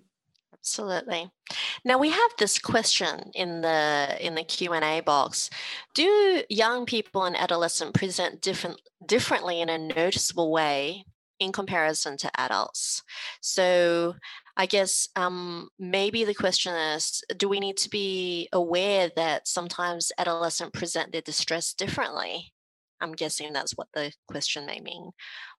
Absolutely. 0.64 1.30
Now 1.84 1.98
we 1.98 2.10
have 2.10 2.32
this 2.40 2.58
question 2.58 3.32
in 3.36 3.60
the 3.60 4.18
in 4.26 4.36
the 4.36 4.46
Q&A 4.46 5.02
box. 5.02 5.50
Do 5.94 6.42
young 6.50 6.86
people 6.86 7.26
and 7.26 7.36
adolescents 7.36 8.00
present 8.00 8.42
different 8.42 8.80
differently 9.06 9.60
in 9.60 9.68
a 9.68 9.78
noticeable 9.78 10.54
way 10.54 11.04
in 11.38 11.52
comparison 11.52 12.16
to 12.16 12.32
adults? 12.40 13.04
So 13.42 14.16
I 14.56 14.66
guess 14.66 15.10
um, 15.18 15.68
maybe 15.78 16.24
the 16.24 16.34
question 16.34 16.74
is 16.74 17.22
do 17.36 17.50
we 17.50 17.60
need 17.60 17.76
to 17.78 17.90
be 17.90 18.48
aware 18.54 19.12
that 19.18 19.50
sometimes 19.50 20.14
adolescents 20.18 20.80
present 20.80 21.12
their 21.12 21.22
distress 21.22 21.74
differently? 21.74 22.54
I'm 23.02 23.12
guessing 23.12 23.52
that's 23.52 23.74
what 23.74 23.90
the 23.94 24.14
question 24.30 24.66
may 24.66 24.80
mean. 24.80 25.12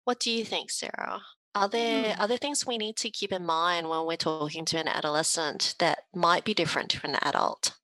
What 0.05 0.19
do 0.19 0.31
you 0.31 0.47
think, 0.47 0.71
Sarah? 0.71 1.21
Are 1.55 1.69
there 1.69 2.05
mm. 2.07 2.17
other 2.19 2.37
things 2.37 2.67
we 2.67 2.79
need 2.79 2.97
to 2.97 3.11
keep 3.11 3.33
in 3.33 3.47
mind 3.47 3.89
when 3.89 4.07
we're 4.07 4.17
talking 4.17 4.65
to 4.67 4.79
an 4.79 4.89
adolescent 4.89 5.77
that 5.79 6.01
might 6.15 6.45
be 6.45 6.53
different 6.53 6.91
to 6.91 7.07
an 7.07 7.17
adult? 7.23 7.75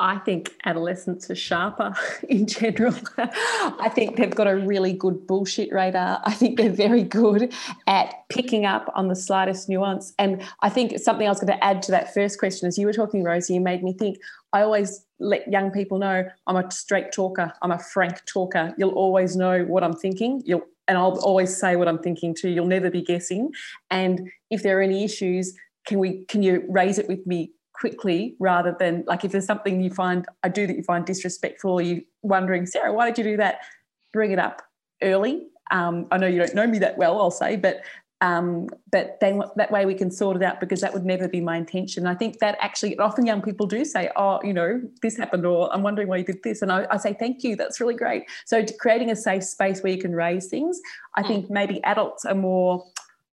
I 0.00 0.18
think 0.18 0.54
adolescents 0.64 1.28
are 1.28 1.34
sharper 1.34 1.92
in 2.28 2.46
general. 2.46 2.94
I 3.16 3.90
think 3.92 4.16
they've 4.16 4.34
got 4.34 4.46
a 4.46 4.56
really 4.56 4.92
good 4.92 5.26
bullshit 5.26 5.72
radar. 5.72 6.20
I 6.24 6.32
think 6.34 6.56
they're 6.56 6.70
very 6.70 7.02
good 7.02 7.52
at 7.88 8.14
picking 8.28 8.64
up 8.64 8.92
on 8.94 9.08
the 9.08 9.16
slightest 9.16 9.68
nuance. 9.68 10.14
And 10.16 10.42
I 10.62 10.68
think 10.68 11.00
something 11.00 11.26
I 11.26 11.30
was 11.30 11.40
going 11.40 11.58
to 11.58 11.64
add 11.64 11.82
to 11.82 11.90
that 11.90 12.14
first 12.14 12.38
question 12.38 12.68
as 12.68 12.78
you 12.78 12.86
were 12.86 12.92
talking, 12.92 13.24
Rosie, 13.24 13.54
you 13.54 13.60
made 13.60 13.82
me 13.82 13.92
think 13.92 14.18
I 14.52 14.62
always 14.62 15.04
let 15.18 15.50
young 15.50 15.72
people 15.72 15.98
know 15.98 16.24
I'm 16.46 16.56
a 16.56 16.70
straight 16.70 17.10
talker, 17.10 17.52
I'm 17.60 17.72
a 17.72 17.78
frank 17.78 18.24
talker. 18.24 18.74
You'll 18.78 18.90
always 18.90 19.34
know 19.34 19.64
what 19.64 19.82
I'm 19.82 19.94
thinking. 19.94 20.42
You'll 20.44 20.62
and 20.88 20.96
I'll 20.96 21.18
always 21.20 21.56
say 21.56 21.76
what 21.76 21.86
I'm 21.86 21.98
thinking 21.98 22.34
too. 22.34 22.48
You'll 22.48 22.66
never 22.66 22.90
be 22.90 23.02
guessing. 23.02 23.50
And 23.90 24.30
if 24.50 24.62
there 24.62 24.78
are 24.78 24.82
any 24.82 25.04
issues, 25.04 25.54
can 25.86 25.98
we 25.98 26.24
can 26.24 26.42
you 26.42 26.64
raise 26.68 26.98
it 26.98 27.08
with 27.08 27.26
me 27.26 27.52
quickly 27.74 28.34
rather 28.40 28.74
than 28.78 29.04
like 29.06 29.24
if 29.24 29.30
there's 29.30 29.46
something 29.46 29.80
you 29.80 29.90
find 29.90 30.26
I 30.42 30.48
do 30.48 30.66
that 30.66 30.76
you 30.76 30.82
find 30.82 31.04
disrespectful, 31.04 31.72
or 31.72 31.82
you 31.82 32.02
wondering, 32.22 32.66
Sarah, 32.66 32.92
why 32.92 33.06
did 33.06 33.18
you 33.18 33.24
do 33.32 33.36
that? 33.36 33.60
Bring 34.12 34.32
it 34.32 34.38
up 34.38 34.62
early. 35.02 35.46
Um, 35.70 36.06
I 36.10 36.16
know 36.16 36.26
you 36.26 36.38
don't 36.38 36.54
know 36.54 36.66
me 36.66 36.78
that 36.80 36.96
well, 36.96 37.20
I'll 37.20 37.30
say, 37.30 37.56
but 37.56 37.82
um, 38.20 38.68
but 38.90 39.18
then 39.20 39.42
that 39.56 39.70
way 39.70 39.86
we 39.86 39.94
can 39.94 40.10
sort 40.10 40.36
it 40.36 40.42
out 40.42 40.58
because 40.58 40.80
that 40.80 40.92
would 40.92 41.04
never 41.04 41.28
be 41.28 41.40
my 41.40 41.56
intention. 41.56 42.06
I 42.06 42.14
think 42.14 42.40
that 42.40 42.58
actually 42.60 42.98
often 42.98 43.26
young 43.26 43.42
people 43.42 43.66
do 43.66 43.84
say, 43.84 44.10
"Oh, 44.16 44.40
you 44.42 44.52
know, 44.52 44.80
this 45.02 45.16
happened," 45.16 45.46
or 45.46 45.72
"I'm 45.72 45.82
wondering 45.82 46.08
why 46.08 46.16
you 46.18 46.24
did 46.24 46.42
this," 46.42 46.60
and 46.60 46.72
I, 46.72 46.86
I 46.90 46.96
say, 46.96 47.14
"Thank 47.14 47.44
you, 47.44 47.54
that's 47.54 47.80
really 47.80 47.94
great." 47.94 48.24
So 48.44 48.64
creating 48.80 49.10
a 49.10 49.16
safe 49.16 49.44
space 49.44 49.82
where 49.82 49.92
you 49.92 50.00
can 50.00 50.14
raise 50.14 50.48
things, 50.48 50.80
I 51.14 51.22
think 51.22 51.46
mm. 51.46 51.50
maybe 51.50 51.82
adults 51.84 52.24
are 52.24 52.34
more. 52.34 52.84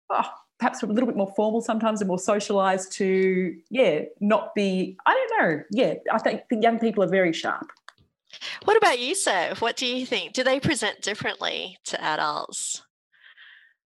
Oh, 0.10 0.30
perhaps 0.60 0.84
a 0.84 0.86
little 0.86 1.08
bit 1.08 1.18
more 1.18 1.34
formal 1.36 1.62
sometimes 1.62 2.00
and 2.00 2.08
more 2.08 2.20
socialized 2.20 2.92
to 2.92 3.54
yeah 3.70 4.02
not 4.22 4.54
be 4.54 4.96
i 5.06 5.14
don't 5.14 5.42
know 5.42 5.64
yeah 5.72 5.96
i 6.12 6.18
think 6.20 6.42
the 6.50 6.56
young 6.58 6.78
people 6.80 7.04
are 7.04 7.08
very 7.08 7.34
sharp 7.34 7.72
what 8.64 8.78
about 8.78 9.00
you 9.00 9.16
sir 9.16 9.54
what 9.60 9.76
do 9.76 9.86
you 9.86 10.06
think 10.06 10.32
do 10.32 10.44
they 10.44 10.60
present 10.60 11.02
differently 11.02 11.78
to 11.84 12.02
adults 12.02 12.84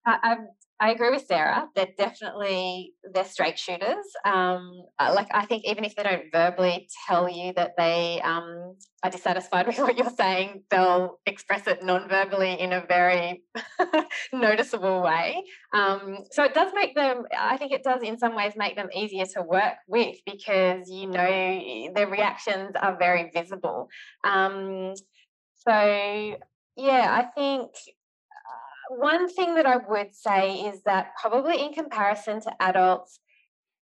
I, 0.06 0.36
I 0.80 0.92
agree 0.92 1.10
with 1.10 1.26
Sarah. 1.26 1.68
They're 1.76 1.90
definitely 1.98 2.94
they're 3.14 3.26
straight 3.26 3.58
shooters. 3.58 4.06
Um, 4.24 4.84
uh, 5.00 5.12
like 5.16 5.28
I 5.32 5.46
think 5.46 5.66
even 5.66 5.84
if 5.84 5.96
they 5.96 6.04
don't 6.04 6.32
verbally 6.32 6.88
tell 7.08 7.28
you 7.28 7.54
that 7.54 7.72
they 7.78 8.22
um, 8.24 8.76
are 9.04 9.10
dissatisfied 9.10 9.66
with 9.68 9.80
what 9.80 9.98
you're 9.98 10.10
saying, 10.12 10.64
they'll 10.70 11.20
express 11.26 11.66
it 11.66 11.84
non-verbally 11.84 12.60
in 12.60 12.74
a 12.74 12.86
very 12.88 13.42
noticeable 14.34 15.02
way. 15.02 15.44
Um, 15.74 16.20
so 16.32 16.44
it 16.44 16.54
does 16.54 16.72
make 16.76 16.94
them. 16.94 17.24
I 17.38 17.58
think 17.58 17.72
it 17.72 17.84
does 17.84 18.04
in 18.04 18.20
some 18.20 18.36
ways 18.36 18.54
make 18.56 18.76
them 18.76 18.90
easier 18.94 19.26
to 19.34 19.42
work 19.42 19.76
with 19.88 20.18
because 20.28 20.90
you 20.90 21.08
know 21.08 21.92
their 21.96 22.08
reactions 22.08 22.72
are 22.80 22.98
very 23.00 23.32
visible. 23.34 23.90
Um, 24.24 24.94
so 25.56 26.38
yeah, 26.78 27.08
I 27.10 27.26
think 27.36 27.72
one 28.90 29.30
thing 29.30 29.56
that 29.56 29.66
I 29.66 29.78
would 29.78 30.16
say 30.16 30.62
is 30.62 30.84
that 30.84 31.14
probably 31.20 31.62
in 31.62 31.74
comparison 31.74 32.42
to 32.42 32.52
adults, 32.62 33.20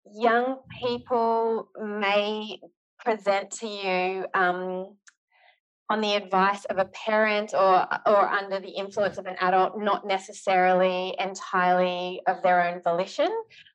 young 0.06 0.58
people 0.82 1.70
may 1.82 2.60
present 3.00 3.52
to 3.52 3.68
you 3.68 4.26
um, 4.34 4.96
on 5.90 6.02
the 6.02 6.16
advice 6.16 6.66
of 6.66 6.78
a 6.78 6.86
parent 6.86 7.54
or 7.54 7.88
or 8.06 8.28
under 8.30 8.60
the 8.60 8.70
influence 8.70 9.18
of 9.18 9.26
an 9.26 9.36
adult, 9.40 9.78
not 9.78 10.08
necessarily 10.08 11.16
entirely 11.20 12.22
of 12.28 12.42
their 12.42 12.64
own 12.64 12.82
volition. 12.82 13.30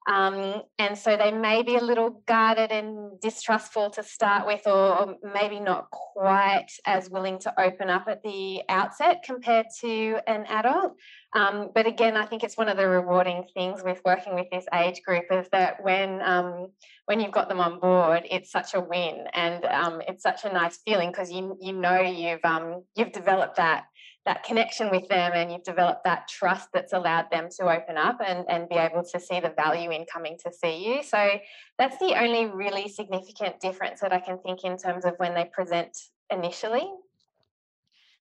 Um, 0.09 0.63
and 0.79 0.97
so 0.97 1.19
they 1.19 1.31
may 1.31 1.63
be 1.63 1.77
a 1.77 1.85
little 1.85 2.23
guarded 2.27 2.73
and 2.73 3.21
distrustful 3.21 3.91
to 3.91 4.03
start 4.03 4.47
with, 4.47 4.67
or 4.67 5.17
maybe 5.35 5.61
not 5.61 5.91
quite 5.91 6.69
as 6.87 7.11
willing 7.11 7.39
to 7.41 7.61
open 7.61 7.91
up 7.91 8.07
at 8.09 8.23
the 8.23 8.63
outset 8.71 9.23
compared 9.23 9.67
to 9.83 10.19
an 10.27 10.47
adult. 10.49 10.95
Um, 11.35 11.69
but 11.75 11.87
again, 11.87 12.17
I 12.17 12.25
think 12.25 12.43
it's 12.43 12.57
one 12.57 12.71
of 12.71 12.79
the 12.79 12.89
rewarding 12.89 13.45
things 13.53 13.83
with 13.85 14.01
working 14.03 14.35
with 14.35 14.47
this 14.51 14.65
age 14.73 15.03
group 15.07 15.25
is 15.31 15.47
that 15.53 15.85
when 15.85 16.23
um, 16.23 16.69
when 17.05 17.21
you've 17.21 17.33
got 17.33 17.51
them 17.51 17.61
on 17.61 17.79
board, 17.79 18.23
it's 18.31 18.51
such 18.51 18.73
a 18.73 18.81
win, 18.81 19.27
and 19.35 19.63
um, 19.67 20.01
it's 20.09 20.23
such 20.23 20.47
a 20.47 20.53
nice 20.53 20.79
feeling 20.87 21.11
because 21.11 21.31
you 21.31 21.59
you 21.61 21.75
know 21.75 22.01
you've 22.01 22.45
um, 22.45 22.83
you've 22.97 23.13
developed 23.13 23.57
that 23.57 23.85
that 24.29 24.45
connection 24.45 24.91
with 24.91 25.09
them 25.09 25.33
and 25.35 25.51
you've 25.51 25.63
developed 25.63 26.05
that 26.05 26.29
trust 26.29 26.69
that's 26.75 26.93
allowed 26.93 27.31
them 27.31 27.49
to 27.49 27.63
open 27.63 27.97
up 27.97 28.19
and, 28.25 28.45
and 28.51 28.69
be 28.69 28.75
able 28.75 29.03
to 29.03 29.19
see 29.19 29.41
the 29.41 29.55
value 29.57 29.91
in 29.91 30.05
coming 30.05 30.37
to 30.45 30.53
see 30.53 30.85
you. 30.85 31.03
So 31.03 31.31
that's 31.79 31.99
the 31.99 32.15
only 32.15 32.45
really 32.45 32.91
significant 32.91 33.59
difference 33.59 34.01
that 34.03 34.13
I 34.13 34.21
can 34.21 34.39
think 34.41 34.65
in 34.65 34.77
terms 34.77 35.07
of 35.07 35.15
when 35.17 35.33
they 35.33 35.47
present 35.47 35.97
initially. 36.31 36.91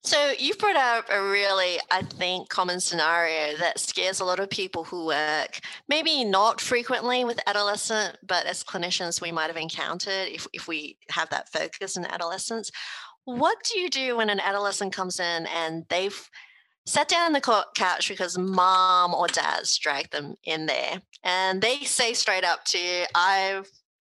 So 0.04 0.32
you've 0.40 0.58
brought 0.58 0.78
up 0.78 1.08
a 1.10 1.22
really, 1.22 1.78
I 1.92 2.02
think, 2.04 2.48
common 2.48 2.80
scenario 2.80 3.58
that 3.58 3.78
scares 3.78 4.22
a 4.22 4.26
lot 4.26 4.40
of 4.40 4.50
people 4.50 4.86
who 4.86 5.08
work, 5.08 5.60
maybe 5.90 6.24
not 6.24 6.62
frequently 6.62 7.26
with 7.26 7.42
adolescent, 7.46 8.18
but 8.26 8.46
as 8.46 8.64
clinicians 8.64 9.20
we 9.20 9.34
might 9.34 9.48
have 9.48 9.58
encountered 9.58 10.30
if, 10.30 10.48
if 10.54 10.70
we 10.70 10.98
have 11.10 11.30
that 11.32 11.50
focus 11.50 11.98
in 11.98 12.06
adolescence. 12.06 12.72
What 13.28 13.58
do 13.66 13.78
you 13.78 13.90
do 13.90 14.16
when 14.16 14.30
an 14.30 14.40
adolescent 14.40 14.94
comes 14.94 15.20
in 15.20 15.48
and 15.48 15.84
they've 15.90 16.30
sat 16.86 17.10
down 17.10 17.26
on 17.26 17.34
the 17.34 17.66
couch 17.76 18.08
because 18.08 18.38
mom 18.38 19.14
or 19.14 19.28
dad's 19.28 19.78
dragged 19.78 20.14
them 20.14 20.36
in 20.46 20.66
there 20.66 21.02
and 21.26 21.62
they 21.62 21.80
say 21.80 22.14
straight 22.14 22.46
up 22.46 22.64
to 22.68 22.78
you, 22.78 23.04
I 23.14 23.64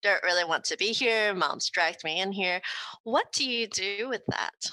don't 0.03 0.21
really 0.21 0.43
want 0.43 0.65
to 0.65 0.77
be 0.77 0.91
here. 0.91 1.33
Mom's 1.33 1.67
dragged 1.71 2.03
me 2.03 2.21
in 2.21 2.31
here. 2.31 2.61
What 3.05 3.31
do 3.31 3.43
you 3.43 3.65
do 3.65 4.07
with 4.07 4.21
that? 4.27 4.69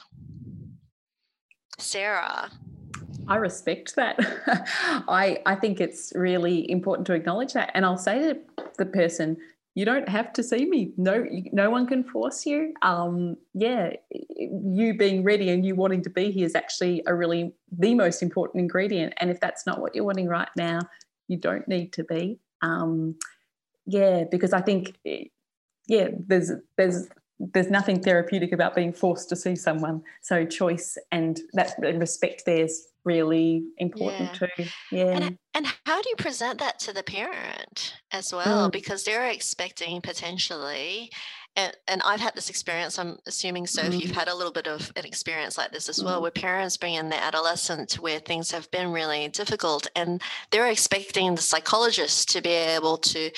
Sarah. 1.79 2.51
I 3.27 3.37
respect 3.37 3.97
that. 3.97 4.19
I 5.09 5.41
I 5.47 5.55
think 5.55 5.81
it's 5.81 6.13
really 6.15 6.71
important 6.71 7.07
to 7.07 7.15
acknowledge 7.15 7.55
that, 7.55 7.71
and 7.73 7.87
I'll 7.87 7.97
say 7.97 8.35
to 8.35 8.39
the 8.77 8.85
person, 8.85 9.39
you 9.75 9.85
don't 9.85 10.09
have 10.09 10.33
to 10.35 10.43
see 10.43 10.67
me. 10.67 10.93
No, 10.97 11.27
no 11.53 11.69
one 11.69 11.87
can 11.87 12.05
force 12.05 12.47
you. 12.47 12.75
Um, 12.83 13.37
yeah, 13.55 13.95
you 14.11 14.97
being 14.97 15.25
ready 15.25 15.51
and 15.51 15.67
you 15.67 15.75
wanting 15.75 16.03
to 16.03 16.11
be 16.11 16.31
here 16.31 16.47
is 16.47 16.55
actually 16.55 17.03
a 17.07 17.15
really 17.15 17.53
the 17.77 17.95
most 17.95 18.23
important 18.23 18.61
ingredient. 18.61 19.15
And 19.19 19.31
if 19.31 19.41
that's 19.41 19.67
not 19.67 19.81
what 19.81 19.95
you're 19.95 20.05
wanting 20.05 20.29
right 20.29 20.49
now, 20.57 20.81
you 21.27 21.37
don't 21.37 21.67
need 21.67 21.93
to 21.95 22.05
be. 22.05 22.39
Um, 22.63 23.17
yeah, 23.85 24.25
because 24.31 24.53
I 24.53 24.61
think, 24.61 24.97
yeah, 25.89 26.09
there's 26.27 26.53
there's 26.77 27.09
there's 27.41 27.69
nothing 27.69 28.01
therapeutic 28.01 28.53
about 28.53 28.77
being 28.77 28.93
forced 28.93 29.29
to 29.31 29.37
see 29.37 29.57
someone. 29.57 30.03
So 30.23 30.47
choice 30.47 30.97
and 31.11 31.41
that 31.55 31.75
respect 31.79 32.45
there's 32.47 32.87
really 33.05 33.65
important 33.79 34.31
yeah. 34.41 34.47
too. 34.49 34.71
Yeah. 34.91 35.05
And, 35.05 35.39
and, 35.55 35.67
how 35.87 36.01
do 36.01 36.09
you 36.09 36.17
present 36.17 36.59
that 36.61 36.79
to 36.81 36.93
the 36.93 37.03
parent 37.03 37.95
as 38.11 38.33
well? 38.33 38.69
Mm. 38.69 38.73
Because 38.73 39.05
they're 39.05 39.29
expecting 39.29 40.01
potentially, 40.01 41.11
and, 41.57 41.77
and, 41.87 42.03
I've 42.05 42.21
had 42.21 42.35
this 42.35 42.51
experience. 42.51 42.99
I'm 42.99 43.19
assuming 43.27 43.67
so. 43.67 43.83
Mm. 43.83 43.89
If 43.89 44.03
you've 44.03 44.13
mm. 44.13 44.19
had 44.19 44.29
a 44.29 44.35
little 44.35 44.53
bit 44.53 44.67
of 44.67 44.91
an 44.97 45.05
experience 45.05 45.59
like 45.59 45.73
this 45.73 45.89
as 45.89 46.03
well, 46.03 46.19
mm. 46.19 46.23
where 46.23 46.31
parents 46.31 46.77
bring 46.77 46.95
in 46.95 47.11
their 47.11 47.21
adolescent 47.21 47.95
where 47.95 48.19
things 48.19 48.51
have 48.51 48.71
been 48.71 48.91
really 48.93 49.29
difficult, 49.29 49.87
and 49.95 50.23
they're 50.51 50.71
expecting 50.71 51.35
the 51.35 51.43
psychologist 51.43 52.31
to 52.31 52.41
be 52.41 52.51
able 52.51 52.97
to 52.99 53.31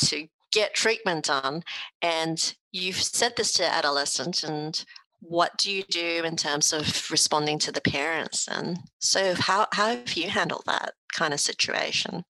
to 0.00 0.26
get 0.52 0.74
treatment 0.74 1.26
done, 1.26 1.62
and 2.02 2.54
you've 2.72 3.02
said 3.02 3.34
this 3.36 3.52
to 3.52 3.64
adolescent 3.64 4.42
and 4.42 4.84
what 5.22 5.56
do 5.56 5.70
you 5.70 5.84
do 5.84 6.22
in 6.24 6.36
terms 6.36 6.72
of 6.72 7.10
responding 7.10 7.58
to 7.60 7.72
the 7.72 7.80
parents? 7.80 8.48
And 8.48 8.78
so 8.98 9.34
how, 9.34 9.68
how 9.72 9.88
have 9.88 10.12
you 10.14 10.28
handled 10.28 10.64
that 10.66 10.92
kind 11.14 11.32
of 11.32 11.40
situation? 11.40 12.24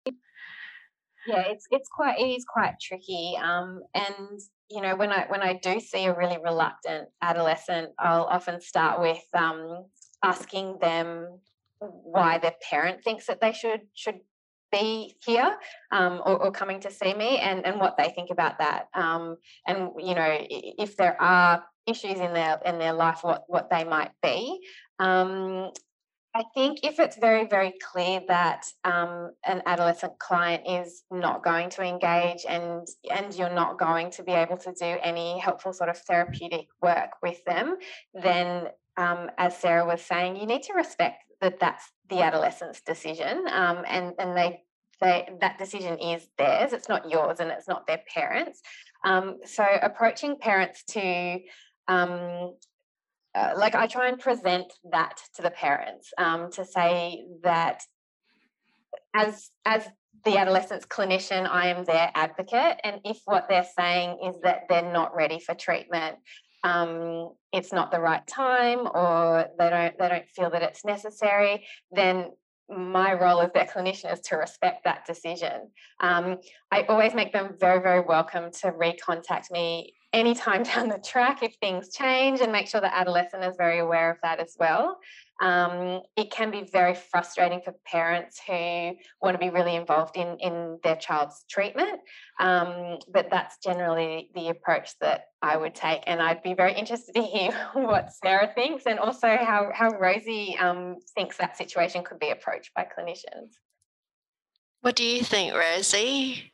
Yeah 1.26 1.44
it's 1.46 1.66
it's 1.70 1.88
quite 1.88 2.18
it 2.18 2.24
is 2.24 2.44
quite 2.44 2.74
tricky 2.81 3.38
um, 3.40 3.81
and 3.94 4.40
you 4.70 4.81
know 4.81 4.96
when 4.96 5.12
i 5.12 5.26
when 5.28 5.42
i 5.42 5.59
do 5.62 5.78
see 5.78 6.07
a 6.07 6.16
really 6.16 6.38
reluctant 6.42 7.09
adolescent 7.20 7.90
i'll 7.98 8.24
often 8.24 8.61
start 8.61 9.00
with 9.00 9.22
um, 9.35 9.85
asking 10.22 10.78
them 10.81 11.38
why 11.78 12.38
their 12.38 12.55
parent 12.68 13.02
thinks 13.05 13.26
that 13.26 13.40
they 13.40 13.52
should 13.52 13.83
should 13.94 14.20
be 14.73 15.15
here 15.25 15.57
um, 15.91 16.21
or, 16.25 16.45
or, 16.45 16.51
coming 16.51 16.81
to 16.81 16.91
see 16.91 17.15
me 17.15 17.39
and, 17.39 17.65
and 17.67 17.79
what 17.79 17.97
they 17.97 18.09
think 18.09 18.31
about 18.31 18.59
that. 18.59 18.89
Um, 18.95 19.37
and 19.67 19.91
you 19.99 20.15
know 20.15 20.37
if 20.49 20.97
there 20.97 21.21
are 21.21 21.63
issues 21.87 22.19
in 22.19 22.33
their 22.33 22.61
in 22.65 22.79
their 22.79 22.93
life 22.93 23.21
what 23.23 23.45
what 23.47 23.71
they 23.71 23.85
might 23.85 24.13
be. 24.23 24.61
Um, 24.99 25.71
I 26.35 26.45
think 26.55 26.79
if 26.83 26.99
it's 26.99 27.19
very, 27.19 27.47
very 27.47 27.75
clear 27.93 28.23
that 28.29 28.65
um, 28.85 29.33
an 29.45 29.61
adolescent 29.67 30.19
client 30.19 30.63
is 30.67 31.03
not 31.11 31.45
going 31.45 31.69
to 31.71 31.83
engage 31.83 32.47
and 32.49 32.87
and 33.11 33.35
you're 33.35 33.53
not 33.53 33.79
going 33.79 34.11
to 34.13 34.23
be 34.23 34.33
able 34.33 34.57
to 34.59 34.73
do 34.73 34.97
any 35.03 35.39
helpful 35.39 35.75
sort 35.75 35.91
of 35.91 35.99
therapeutic 35.99 36.69
work 36.81 37.11
with 37.23 37.45
them, 37.45 37.77
then 38.15 38.69
um, 38.97 39.31
as 39.37 39.57
Sarah 39.59 39.85
was 39.85 40.01
saying, 40.01 40.37
you 40.37 40.47
need 40.47 40.63
to 40.65 40.75
respect 40.75 41.23
that 41.42 41.61
that's 41.61 41.85
the 42.09 42.22
adolescent's 42.22 42.81
decision, 42.81 43.44
um, 43.48 43.85
and 43.87 44.14
and 44.18 44.37
they 44.37 44.62
they 45.00 45.28
that 45.40 45.59
decision 45.59 45.98
is 45.98 46.26
theirs. 46.38 46.72
It's 46.72 46.88
not 46.88 47.11
yours, 47.11 47.40
and 47.40 47.50
it's 47.50 47.68
not 47.68 47.87
their 47.87 48.00
parents. 48.14 48.62
Um, 49.05 49.38
so 49.44 49.64
approaching 49.83 50.38
parents 50.38 50.85
to 50.90 51.40
um, 51.88 52.55
uh, 53.35 53.52
like 53.57 53.74
I 53.74 53.87
try 53.87 54.09
and 54.09 54.18
present 54.18 54.72
that 54.90 55.18
to 55.35 55.42
the 55.42 55.50
parents 55.50 56.12
um, 56.16 56.50
to 56.52 56.64
say 56.64 57.24
that 57.42 57.83
as 59.14 59.50
as 59.64 59.87
the 60.24 60.38
adolescent's 60.38 60.87
clinician, 60.87 61.48
I 61.48 61.68
am 61.68 61.85
their 61.85 62.11
advocate, 62.14 62.76
and 62.85 63.00
if 63.05 63.20
what 63.24 63.48
they're 63.48 63.66
saying 63.76 64.18
is 64.24 64.37
that 64.42 64.62
they're 64.68 64.92
not 64.92 65.16
ready 65.16 65.40
for 65.40 65.55
treatment, 65.55 66.16
um, 66.64 67.31
it's 67.53 67.72
not 67.72 67.90
the 67.90 68.01
right 68.01 68.27
time, 68.27 68.88
or 68.94 69.46
they 69.59 69.70
don't 69.70 69.98
they 69.98 70.09
don't 70.09 70.29
feel 70.29 70.51
that 70.51 70.62
it's 70.62 70.85
necessary, 70.85 71.66
then 71.90 72.31
my 72.68 73.12
role 73.12 73.40
as 73.40 73.51
their 73.53 73.66
clinician 73.66 74.12
is 74.12 74.20
to 74.20 74.37
respect 74.37 74.85
that 74.85 75.05
decision. 75.07 75.70
Um, 76.01 76.38
I 76.70 76.83
always 76.85 77.14
make 77.14 77.33
them 77.33 77.57
very, 77.59 77.83
very 77.83 78.01
welcome 78.01 78.51
to 78.62 78.72
recontact 78.72 79.51
me 79.51 79.94
anytime 80.12 80.62
down 80.75 80.88
the 80.88 80.98
track 80.98 81.42
if 81.42 81.55
things 81.57 81.94
change 81.94 82.40
and 82.40 82.53
make 82.53 82.68
sure 82.68 82.81
the 82.81 82.94
adolescent 82.94 83.44
is 83.44 83.57
very 83.57 83.79
aware 83.81 84.11
of 84.11 84.18
that 84.22 84.40
as 84.40 84.57
well. 84.59 84.98
Um, 85.42 86.02
it 86.16 86.31
can 86.31 86.52
be 86.52 86.62
very 86.62 86.94
frustrating 86.94 87.61
for 87.64 87.74
parents 87.85 88.40
who 88.46 88.92
want 89.20 89.35
to 89.35 89.38
be 89.38 89.50
really 89.50 89.74
involved 89.74 90.16
in, 90.16 90.37
in 90.38 90.78
their 90.85 90.94
child's 90.94 91.44
treatment, 91.50 91.98
um, 92.38 92.98
but 93.12 93.28
that's 93.28 93.59
generally 93.59 94.31
the 94.37 94.50
approach 94.50 94.96
that 95.00 95.24
I 95.42 95.57
would 95.57 95.74
take. 95.74 96.05
And 96.07 96.22
I'd 96.22 96.44
be 96.44 96.55
very 96.55 96.74
interested 96.74 97.16
to 97.16 97.22
hear 97.22 97.50
what 97.72 98.12
Sarah 98.12 98.52
thinks 98.55 98.87
and 98.87 99.00
also 99.00 99.26
how, 99.26 99.70
how 99.74 99.90
Rosie 99.98 100.57
um, 100.59 100.98
thinks 101.16 101.38
that 101.38 101.57
situation 101.57 102.05
could 102.05 102.20
be 102.20 102.31
approached 102.31 102.70
by 102.76 102.85
clinicians. 102.85 103.55
What 104.83 104.94
do 104.94 105.05
you 105.05 105.24
think, 105.24 105.55
Rosie? 105.55 106.52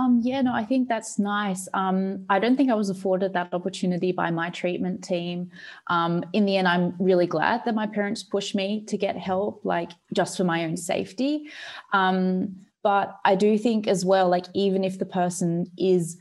Um, 0.00 0.20
yeah, 0.22 0.40
no, 0.40 0.54
I 0.54 0.64
think 0.64 0.88
that's 0.88 1.18
nice. 1.18 1.68
Um, 1.74 2.24
I 2.30 2.38
don't 2.38 2.56
think 2.56 2.70
I 2.70 2.74
was 2.74 2.88
afforded 2.88 3.34
that 3.34 3.52
opportunity 3.52 4.12
by 4.12 4.30
my 4.30 4.48
treatment 4.48 5.04
team. 5.04 5.50
Um, 5.88 6.24
in 6.32 6.46
the 6.46 6.56
end, 6.56 6.66
I'm 6.66 6.94
really 6.98 7.26
glad 7.26 7.66
that 7.66 7.74
my 7.74 7.86
parents 7.86 8.22
pushed 8.22 8.54
me 8.54 8.82
to 8.86 8.96
get 8.96 9.18
help, 9.18 9.60
like 9.62 9.90
just 10.14 10.38
for 10.38 10.44
my 10.44 10.64
own 10.64 10.78
safety. 10.78 11.50
Um, 11.92 12.56
but 12.82 13.18
I 13.26 13.34
do 13.34 13.58
think 13.58 13.86
as 13.88 14.02
well, 14.02 14.30
like 14.30 14.46
even 14.54 14.84
if 14.84 14.98
the 14.98 15.04
person 15.04 15.70
is 15.76 16.16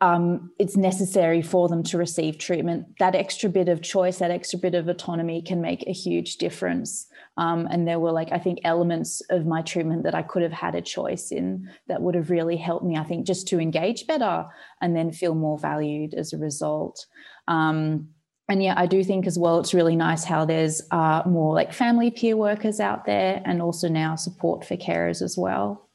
um, 0.00 0.50
it's 0.58 0.76
necessary 0.76 1.40
for 1.40 1.68
them 1.68 1.82
to 1.84 1.96
receive 1.96 2.36
treatment. 2.36 2.98
That 2.98 3.14
extra 3.14 3.48
bit 3.48 3.68
of 3.68 3.80
choice, 3.80 4.18
that 4.18 4.30
extra 4.30 4.58
bit 4.58 4.74
of 4.74 4.88
autonomy 4.88 5.40
can 5.40 5.60
make 5.62 5.86
a 5.86 5.92
huge 5.92 6.36
difference. 6.36 7.06
Um, 7.38 7.66
and 7.70 7.88
there 7.88 7.98
were 7.98 8.12
like, 8.12 8.30
I 8.30 8.38
think, 8.38 8.60
elements 8.64 9.22
of 9.30 9.46
my 9.46 9.62
treatment 9.62 10.02
that 10.02 10.14
I 10.14 10.22
could 10.22 10.42
have 10.42 10.52
had 10.52 10.74
a 10.74 10.82
choice 10.82 11.32
in 11.32 11.70
that 11.88 12.02
would 12.02 12.14
have 12.14 12.30
really 12.30 12.56
helped 12.58 12.84
me, 12.84 12.96
I 12.96 13.04
think, 13.04 13.26
just 13.26 13.48
to 13.48 13.60
engage 13.60 14.06
better 14.06 14.46
and 14.82 14.94
then 14.94 15.12
feel 15.12 15.34
more 15.34 15.58
valued 15.58 16.12
as 16.12 16.32
a 16.32 16.38
result. 16.38 17.06
Um, 17.48 18.08
and 18.48 18.62
yeah, 18.62 18.74
I 18.76 18.86
do 18.86 19.02
think 19.02 19.26
as 19.26 19.38
well, 19.38 19.58
it's 19.58 19.74
really 19.74 19.96
nice 19.96 20.24
how 20.24 20.44
there's 20.44 20.82
uh, 20.90 21.22
more 21.26 21.54
like 21.54 21.72
family 21.72 22.10
peer 22.10 22.36
workers 22.36 22.80
out 22.80 23.06
there 23.06 23.42
and 23.44 23.60
also 23.60 23.88
now 23.88 24.14
support 24.14 24.64
for 24.64 24.76
carers 24.76 25.20
as 25.22 25.36
well. 25.38 25.85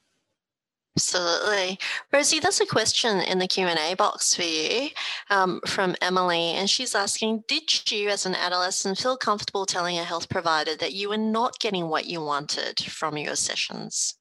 Absolutely. 0.97 1.80
Rosie, 2.12 2.39
there's 2.39 2.60
a 2.60 2.65
question 2.65 3.21
in 3.21 3.39
the 3.39 3.47
Q&A 3.47 3.95
box 3.95 4.36
for 4.36 4.43
you 4.43 4.89
um, 5.30 5.62
from 5.65 5.95
Emily, 6.01 6.51
and 6.51 6.69
she's 6.69 6.93
asking, 6.93 7.45
did 7.47 7.89
you 7.89 8.10
as 8.10 8.25
an 8.25 8.36
adolescent 8.36 8.97
feel 8.97 9.15
comfortable 9.15 9.65
telling 9.65 9.97
a 9.97 10.04
health 10.04 10.27
provider 10.27 10.75
that 10.75 10.93
you 10.93 11.08
were 11.08 11.17
not 11.17 11.60
getting 11.60 11.88
what 11.88 12.08
you 12.08 12.21
wanted 12.21 12.80
from 12.80 13.17
your 13.17 13.36
sessions? 13.36 14.15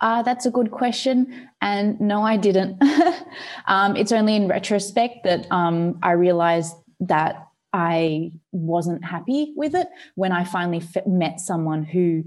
Uh, 0.00 0.22
that's 0.22 0.44
a 0.44 0.50
good 0.50 0.72
question. 0.72 1.48
And 1.60 2.00
no, 2.00 2.22
I 2.22 2.36
didn't. 2.36 2.82
um, 3.66 3.96
it's 3.96 4.12
only 4.12 4.34
in 4.34 4.48
retrospect 4.48 5.24
that 5.24 5.50
um, 5.52 5.98
I 6.02 6.12
realized 6.12 6.74
that 7.00 7.46
I 7.72 8.32
wasn't 8.50 9.04
happy 9.04 9.54
with 9.56 9.74
it 9.74 9.88
when 10.16 10.32
I 10.32 10.44
finally 10.44 10.82
met 11.06 11.40
someone 11.40 11.84
who 11.84 12.24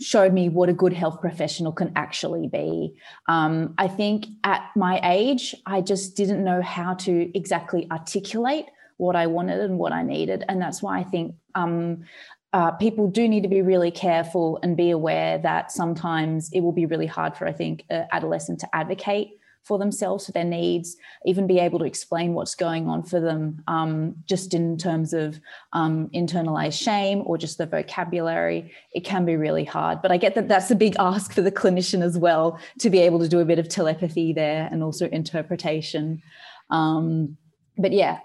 showed 0.00 0.32
me 0.32 0.48
what 0.48 0.68
a 0.68 0.74
good 0.74 0.92
health 0.92 1.20
professional 1.20 1.72
can 1.72 1.92
actually 1.96 2.48
be. 2.48 2.94
Um, 3.28 3.74
I 3.78 3.88
think 3.88 4.26
at 4.44 4.70
my 4.76 5.00
age, 5.02 5.54
I 5.64 5.80
just 5.80 6.16
didn't 6.16 6.44
know 6.44 6.60
how 6.60 6.94
to 6.94 7.36
exactly 7.36 7.86
articulate 7.90 8.66
what 8.98 9.16
I 9.16 9.26
wanted 9.26 9.60
and 9.60 9.78
what 9.78 9.92
I 9.92 10.02
needed. 10.02 10.44
And 10.48 10.60
that's 10.60 10.82
why 10.82 10.98
I 10.98 11.04
think 11.04 11.34
um, 11.54 12.04
uh, 12.52 12.72
people 12.72 13.08
do 13.08 13.28
need 13.28 13.42
to 13.42 13.48
be 13.48 13.62
really 13.62 13.90
careful 13.90 14.58
and 14.62 14.76
be 14.76 14.90
aware 14.90 15.38
that 15.38 15.72
sometimes 15.72 16.50
it 16.52 16.60
will 16.60 16.72
be 16.72 16.86
really 16.86 17.06
hard 17.06 17.36
for, 17.36 17.46
I 17.46 17.52
think, 17.52 17.84
an 17.90 18.06
adolescent 18.12 18.60
to 18.60 18.76
advocate 18.76 19.38
for 19.66 19.78
themselves, 19.78 20.26
for 20.26 20.32
their 20.32 20.44
needs, 20.44 20.96
even 21.24 21.48
be 21.48 21.58
able 21.58 21.80
to 21.80 21.84
explain 21.84 22.34
what's 22.34 22.54
going 22.54 22.88
on 22.88 23.02
for 23.02 23.18
them, 23.18 23.62
um, 23.66 24.14
just 24.24 24.54
in 24.54 24.78
terms 24.78 25.12
of 25.12 25.40
um, 25.72 26.08
internalized 26.14 26.80
shame 26.80 27.22
or 27.26 27.36
just 27.36 27.58
the 27.58 27.66
vocabulary. 27.66 28.70
It 28.94 29.04
can 29.04 29.24
be 29.24 29.34
really 29.34 29.64
hard. 29.64 30.02
But 30.02 30.12
I 30.12 30.18
get 30.18 30.36
that 30.36 30.46
that's 30.46 30.70
a 30.70 30.76
big 30.76 30.94
ask 31.00 31.32
for 31.32 31.42
the 31.42 31.50
clinician 31.50 32.00
as 32.00 32.16
well 32.16 32.60
to 32.78 32.90
be 32.90 33.00
able 33.00 33.18
to 33.18 33.28
do 33.28 33.40
a 33.40 33.44
bit 33.44 33.58
of 33.58 33.68
telepathy 33.68 34.32
there 34.32 34.68
and 34.70 34.84
also 34.84 35.08
interpretation. 35.08 36.22
Um, 36.70 37.36
but 37.76 37.90
yeah, 37.90 38.20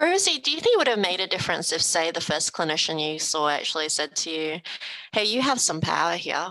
Rosie, 0.00 0.38
do 0.38 0.50
you 0.50 0.60
think 0.60 0.74
it 0.74 0.78
would 0.78 0.88
have 0.88 0.98
made 0.98 1.20
a 1.20 1.26
difference 1.26 1.70
if, 1.70 1.82
say, 1.82 2.10
the 2.10 2.20
first 2.20 2.52
clinician 2.54 3.00
you 3.00 3.18
saw 3.18 3.50
actually 3.50 3.90
said 3.90 4.16
to 4.16 4.30
you, 4.30 4.60
Hey, 5.12 5.24
you 5.24 5.42
have 5.42 5.60
some 5.60 5.80
power 5.82 6.16
here? 6.16 6.48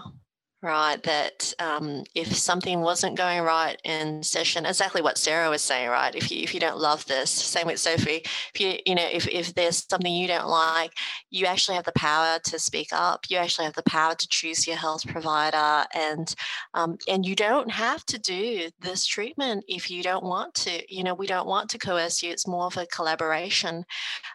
Right? 0.63 1.01
That 1.03 1.53
um, 1.59 2.03
if 2.15 2.35
something 2.35 2.81
wasn't 2.81 3.17
going 3.17 3.41
right 3.41 3.79
in 3.83 4.23
session, 4.23 4.65
exactly 4.65 5.01
what 5.01 5.17
Sarah 5.17 5.49
was 5.49 5.61
saying, 5.61 5.89
right? 5.89 6.15
If 6.15 6.31
you 6.31 6.41
if 6.41 6.53
you 6.53 6.59
don't 6.59 6.79
love 6.79 7.05
this, 7.05 7.29
same 7.29 7.67
with 7.67 7.79
Sophie. 7.79 8.23
If 8.53 8.59
you 8.59 8.79
you 8.85 8.95
know 8.95 9.07
if 9.11 9.27
if 9.27 9.53
there's 9.53 9.85
something 9.89 10.11
you 10.11 10.27
don't 10.27 10.47
like, 10.47 10.91
you 11.29 11.45
actually 11.45 11.75
have 11.75 11.85
the 11.85 11.91
power 11.93 12.39
to 12.45 12.59
speak 12.59 12.89
up. 12.91 13.25
You 13.29 13.37
actually 13.37 13.65
have 13.65 13.75
the 13.75 13.83
power 13.83 14.15
to 14.15 14.27
choose 14.27 14.67
your 14.67 14.77
health 14.77 15.05
provider, 15.07 15.85
and 15.93 16.33
um, 16.73 16.97
and 17.07 17.25
you 17.25 17.35
don't 17.35 17.69
have 17.71 18.03
to 18.07 18.19
do 18.19 18.69
this 18.79 19.05
treatment 19.05 19.63
if 19.67 19.91
you 19.91 20.01
don't 20.01 20.23
want 20.23 20.55
to. 20.55 20.81
You 20.93 21.03
know, 21.03 21.13
we 21.13 21.27
don't 21.27 21.47
want 21.47 21.69
to 21.71 21.77
coerce 21.77 22.23
you. 22.23 22.31
It's 22.31 22.47
more 22.47 22.65
of 22.65 22.77
a 22.77 22.87
collaboration. 22.87 23.85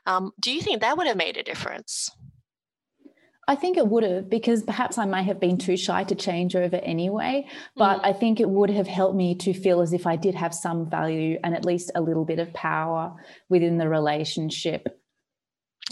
Um, 0.07 0.33
do 0.41 0.53
you 0.53 0.61
think 0.61 0.81
that 0.81 0.97
would 0.97 1.07
have 1.07 1.17
made 1.17 1.37
a 1.37 1.43
difference? 1.43 2.11
I 3.49 3.57
think 3.57 3.77
it 3.77 3.89
would 3.89 4.05
have 4.05 4.31
because 4.31 4.63
perhaps 4.63 4.99
I 4.99 5.05
might 5.05 5.23
have 5.23 5.41
been 5.41 5.59
too 5.59 5.77
shy 5.77 6.05
to 6.05 6.15
change 6.15 6.55
over 6.55 6.77
anyway. 6.77 7.47
But 7.77 7.99
mm. 7.99 8.05
I 8.05 8.13
think 8.13 8.39
it 8.39 8.49
would 8.49 8.71
have 8.71 8.87
helped 8.87 9.17
me 9.17 9.35
to 9.37 9.53
feel 9.53 9.81
as 9.81 9.93
if 9.93 10.07
I 10.07 10.17
did 10.17 10.35
have 10.35 10.55
some 10.55 10.89
value 10.89 11.39
and 11.43 11.55
at 11.55 11.65
least 11.65 11.91
a 11.95 12.01
little 12.01 12.25
bit 12.25 12.39
of 12.39 12.53
power 12.53 13.15
within 13.49 13.79
the 13.79 13.89
relationship. 13.89 15.02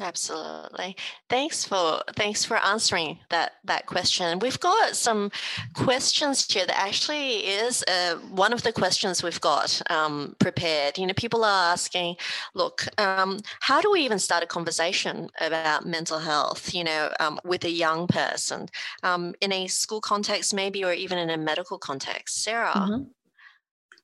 Absolutely. 0.00 0.96
Thanks 1.28 1.64
for 1.64 2.02
thanks 2.16 2.44
for 2.44 2.56
answering 2.56 3.18
that 3.28 3.52
that 3.64 3.86
question. 3.86 4.38
We've 4.38 4.58
got 4.58 4.96
some 4.96 5.30
questions 5.74 6.50
here 6.50 6.66
that 6.66 6.78
actually 6.78 7.46
is 7.46 7.84
uh, 7.86 8.16
one 8.30 8.52
of 8.52 8.62
the 8.62 8.72
questions 8.72 9.22
we've 9.22 9.40
got 9.40 9.82
um, 9.90 10.36
prepared. 10.38 10.96
You 10.96 11.06
know, 11.06 11.14
people 11.14 11.44
are 11.44 11.72
asking, 11.72 12.16
look, 12.54 12.86
um, 12.98 13.40
how 13.60 13.80
do 13.80 13.90
we 13.90 14.00
even 14.00 14.18
start 14.18 14.42
a 14.42 14.46
conversation 14.46 15.28
about 15.40 15.86
mental 15.86 16.18
health? 16.18 16.74
You 16.74 16.84
know, 16.84 17.12
um, 17.20 17.38
with 17.44 17.64
a 17.64 17.70
young 17.70 18.06
person 18.06 18.68
um, 19.02 19.34
in 19.40 19.52
a 19.52 19.66
school 19.66 20.00
context, 20.00 20.54
maybe, 20.54 20.82
or 20.84 20.92
even 20.92 21.18
in 21.18 21.30
a 21.30 21.36
medical 21.36 21.78
context. 21.78 22.42
Sarah. 22.42 22.72
Mm-hmm. 22.74 23.02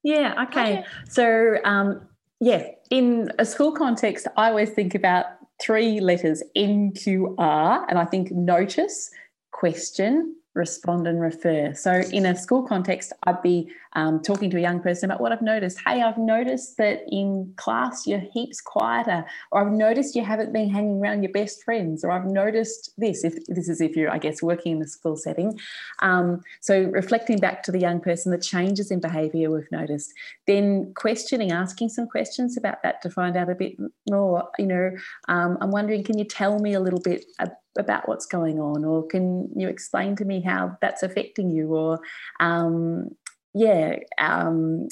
Yeah. 0.02 0.44
Okay. 0.44 0.85
So. 1.09 1.56
Um, 1.64 2.09
yeah, 2.38 2.68
in 2.90 3.32
a 3.38 3.46
school 3.46 3.72
context, 3.72 4.26
I 4.37 4.50
always 4.50 4.68
think 4.68 4.94
about 4.94 5.24
three 5.60 6.00
letters 6.00 6.42
NQR, 6.56 7.84
and 7.88 7.98
I 7.98 8.04
think 8.04 8.30
notice, 8.30 9.10
question, 9.52 10.36
respond 10.56 11.06
and 11.06 11.20
refer. 11.20 11.74
So, 11.74 11.92
in 12.12 12.26
a 12.26 12.34
school 12.34 12.62
context, 12.62 13.12
I'd 13.26 13.42
be 13.42 13.70
um, 13.92 14.20
talking 14.22 14.50
to 14.50 14.56
a 14.56 14.60
young 14.60 14.80
person 14.80 15.10
about 15.10 15.20
what 15.20 15.32
I've 15.32 15.42
noticed. 15.42 15.78
Hey, 15.86 16.02
I've 16.02 16.18
noticed 16.18 16.76
that 16.78 17.02
in 17.08 17.52
class 17.56 18.06
you're 18.06 18.20
heaps 18.20 18.60
quieter, 18.60 19.24
or 19.52 19.60
I've 19.60 19.72
noticed 19.72 20.16
you 20.16 20.24
haven't 20.24 20.52
been 20.52 20.70
hanging 20.70 21.00
around 21.00 21.22
your 21.22 21.32
best 21.32 21.62
friends, 21.62 22.02
or 22.02 22.10
I've 22.10 22.24
noticed 22.24 22.92
this. 22.96 23.24
If 23.24 23.44
this 23.46 23.68
is 23.68 23.80
if 23.80 23.94
you're, 23.94 24.10
I 24.10 24.18
guess, 24.18 24.42
working 24.42 24.72
in 24.72 24.78
the 24.80 24.88
school 24.88 25.16
setting. 25.16 25.58
Um, 26.00 26.40
so, 26.60 26.82
reflecting 26.84 27.38
back 27.38 27.62
to 27.64 27.72
the 27.72 27.80
young 27.80 28.00
person, 28.00 28.32
the 28.32 28.38
changes 28.38 28.90
in 28.90 29.00
behaviour 29.00 29.50
we've 29.50 29.70
noticed, 29.70 30.12
then 30.46 30.92
questioning, 30.94 31.52
asking 31.52 31.90
some 31.90 32.08
questions 32.08 32.56
about 32.56 32.82
that 32.82 33.02
to 33.02 33.10
find 33.10 33.36
out 33.36 33.50
a 33.50 33.54
bit 33.54 33.76
more. 34.10 34.48
You 34.58 34.66
know, 34.66 34.90
um, 35.28 35.58
I'm 35.60 35.70
wondering, 35.70 36.02
can 36.02 36.18
you 36.18 36.24
tell 36.24 36.58
me 36.58 36.72
a 36.74 36.80
little 36.80 37.00
bit? 37.00 37.24
About 37.38 37.56
about 37.76 38.08
what's 38.08 38.26
going 38.26 38.60
on 38.60 38.84
or 38.84 39.06
can 39.06 39.48
you 39.56 39.68
explain 39.68 40.16
to 40.16 40.24
me 40.24 40.40
how 40.40 40.76
that's 40.80 41.02
affecting 41.02 41.50
you 41.50 41.74
or 41.74 42.00
um, 42.40 43.10
yeah 43.54 43.96
um, 44.18 44.88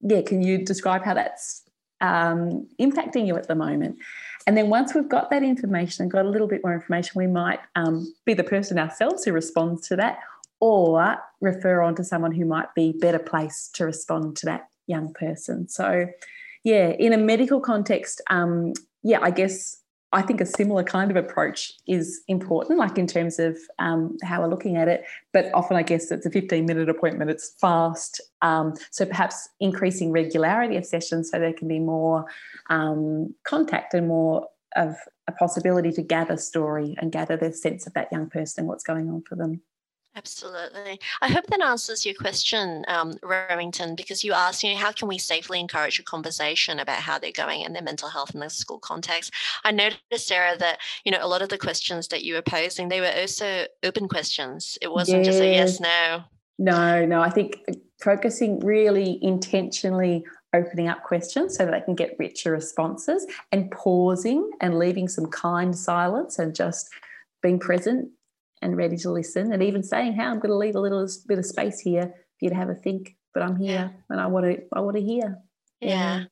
yeah 0.00 0.22
can 0.22 0.42
you 0.42 0.64
describe 0.64 1.04
how 1.04 1.14
that's 1.14 1.62
um, 2.00 2.68
impacting 2.80 3.26
you 3.26 3.36
at 3.36 3.48
the 3.48 3.54
moment? 3.54 3.96
And 4.46 4.56
then 4.56 4.68
once 4.68 4.94
we've 4.94 5.08
got 5.08 5.30
that 5.30 5.42
information 5.42 6.02
and 6.02 6.10
got 6.10 6.26
a 6.26 6.28
little 6.28 6.48
bit 6.48 6.60
more 6.62 6.74
information 6.74 7.12
we 7.18 7.26
might 7.26 7.60
um, 7.76 8.12
be 8.26 8.34
the 8.34 8.44
person 8.44 8.78
ourselves 8.78 9.24
who 9.24 9.32
responds 9.32 9.88
to 9.88 9.96
that 9.96 10.18
or 10.60 11.16
refer 11.40 11.80
on 11.82 11.94
to 11.96 12.04
someone 12.04 12.32
who 12.32 12.44
might 12.44 12.74
be 12.74 12.92
better 12.92 13.18
placed 13.18 13.74
to 13.76 13.86
respond 13.86 14.36
to 14.36 14.46
that 14.46 14.68
young 14.86 15.14
person. 15.14 15.68
So 15.68 16.06
yeah 16.64 16.88
in 16.88 17.12
a 17.12 17.18
medical 17.18 17.60
context 17.60 18.20
um, 18.30 18.72
yeah 19.02 19.20
i 19.22 19.30
guess 19.30 19.76
I 20.14 20.22
think 20.22 20.40
a 20.40 20.46
similar 20.46 20.84
kind 20.84 21.10
of 21.10 21.16
approach 21.16 21.74
is 21.86 22.22
important, 22.28 22.78
like 22.78 22.98
in 22.98 23.06
terms 23.06 23.38
of 23.38 23.58
um, 23.80 24.16
how 24.22 24.40
we're 24.40 24.48
looking 24.48 24.76
at 24.76 24.86
it. 24.86 25.04
But 25.32 25.50
often, 25.52 25.76
I 25.76 25.82
guess 25.82 26.10
it's 26.10 26.24
a 26.24 26.30
15 26.30 26.64
minute 26.64 26.88
appointment, 26.88 27.30
it's 27.30 27.54
fast. 27.60 28.20
Um, 28.40 28.74
so 28.92 29.04
perhaps 29.04 29.48
increasing 29.58 30.12
regularity 30.12 30.76
of 30.76 30.86
sessions 30.86 31.30
so 31.30 31.38
there 31.38 31.52
can 31.52 31.68
be 31.68 31.80
more 31.80 32.26
um, 32.70 33.34
contact 33.44 33.92
and 33.92 34.06
more 34.06 34.46
of 34.76 34.96
a 35.26 35.32
possibility 35.32 35.90
to 35.92 36.02
gather 36.02 36.36
story 36.36 36.94
and 36.98 37.10
gather 37.10 37.36
the 37.36 37.52
sense 37.52 37.86
of 37.86 37.94
that 37.94 38.08
young 38.12 38.28
person 38.28 38.62
and 38.62 38.68
what's 38.68 38.84
going 38.84 39.08
on 39.08 39.22
for 39.28 39.34
them. 39.34 39.60
Absolutely. 40.16 41.00
I 41.20 41.28
hope 41.28 41.46
that 41.48 41.60
answers 41.60 42.06
your 42.06 42.14
question, 42.14 42.84
um, 42.86 43.14
Remington, 43.22 43.96
because 43.96 44.22
you 44.22 44.32
asked, 44.32 44.62
you 44.62 44.70
know, 44.72 44.78
how 44.78 44.92
can 44.92 45.08
we 45.08 45.18
safely 45.18 45.58
encourage 45.58 45.98
a 45.98 46.04
conversation 46.04 46.78
about 46.78 47.00
how 47.00 47.18
they're 47.18 47.32
going 47.32 47.62
in 47.62 47.72
their 47.72 47.82
mental 47.82 48.08
health 48.08 48.32
in 48.32 48.40
the 48.40 48.48
school 48.48 48.78
context? 48.78 49.32
I 49.64 49.72
noticed, 49.72 50.28
Sarah, 50.28 50.56
that, 50.58 50.78
you 51.04 51.10
know, 51.10 51.18
a 51.20 51.26
lot 51.26 51.42
of 51.42 51.48
the 51.48 51.58
questions 51.58 52.08
that 52.08 52.22
you 52.22 52.34
were 52.34 52.42
posing, 52.42 52.88
they 52.88 53.00
were 53.00 53.12
also 53.18 53.66
open 53.82 54.08
questions. 54.08 54.78
It 54.80 54.92
wasn't 54.92 55.24
just 55.24 55.40
a 55.40 55.50
yes, 55.50 55.80
no. 55.80 56.22
No, 56.60 57.04
no. 57.04 57.20
I 57.20 57.30
think 57.30 57.64
focusing 58.00 58.60
really 58.60 59.18
intentionally 59.20 60.24
opening 60.54 60.86
up 60.86 61.02
questions 61.02 61.56
so 61.56 61.64
that 61.64 61.72
they 61.72 61.80
can 61.80 61.96
get 61.96 62.14
richer 62.20 62.52
responses 62.52 63.26
and 63.50 63.68
pausing 63.72 64.48
and 64.60 64.78
leaving 64.78 65.08
some 65.08 65.26
kind 65.26 65.76
silence 65.76 66.38
and 66.38 66.54
just 66.54 66.88
being 67.42 67.58
present 67.58 68.08
and 68.64 68.76
ready 68.76 68.96
to 68.96 69.12
listen 69.12 69.52
and 69.52 69.62
even 69.62 69.82
saying, 69.82 70.14
"Hey, 70.14 70.24
I'm 70.24 70.40
going 70.40 70.50
to 70.50 70.56
leave 70.56 70.74
a 70.74 70.80
little 70.80 71.06
bit 71.28 71.38
of 71.38 71.46
space 71.46 71.78
here 71.78 72.06
for 72.06 72.40
you 72.40 72.48
to 72.48 72.56
have 72.56 72.70
a 72.70 72.74
think, 72.74 73.14
but 73.32 73.42
I'm 73.42 73.56
here 73.56 73.92
yeah. 73.92 74.00
and 74.10 74.20
I 74.20 74.26
want 74.26 74.46
to 74.46 74.62
I 74.72 74.80
want 74.80 74.96
to 74.96 75.02
hear." 75.02 75.38
Yeah. 75.80 75.88
yeah. 75.88 76.24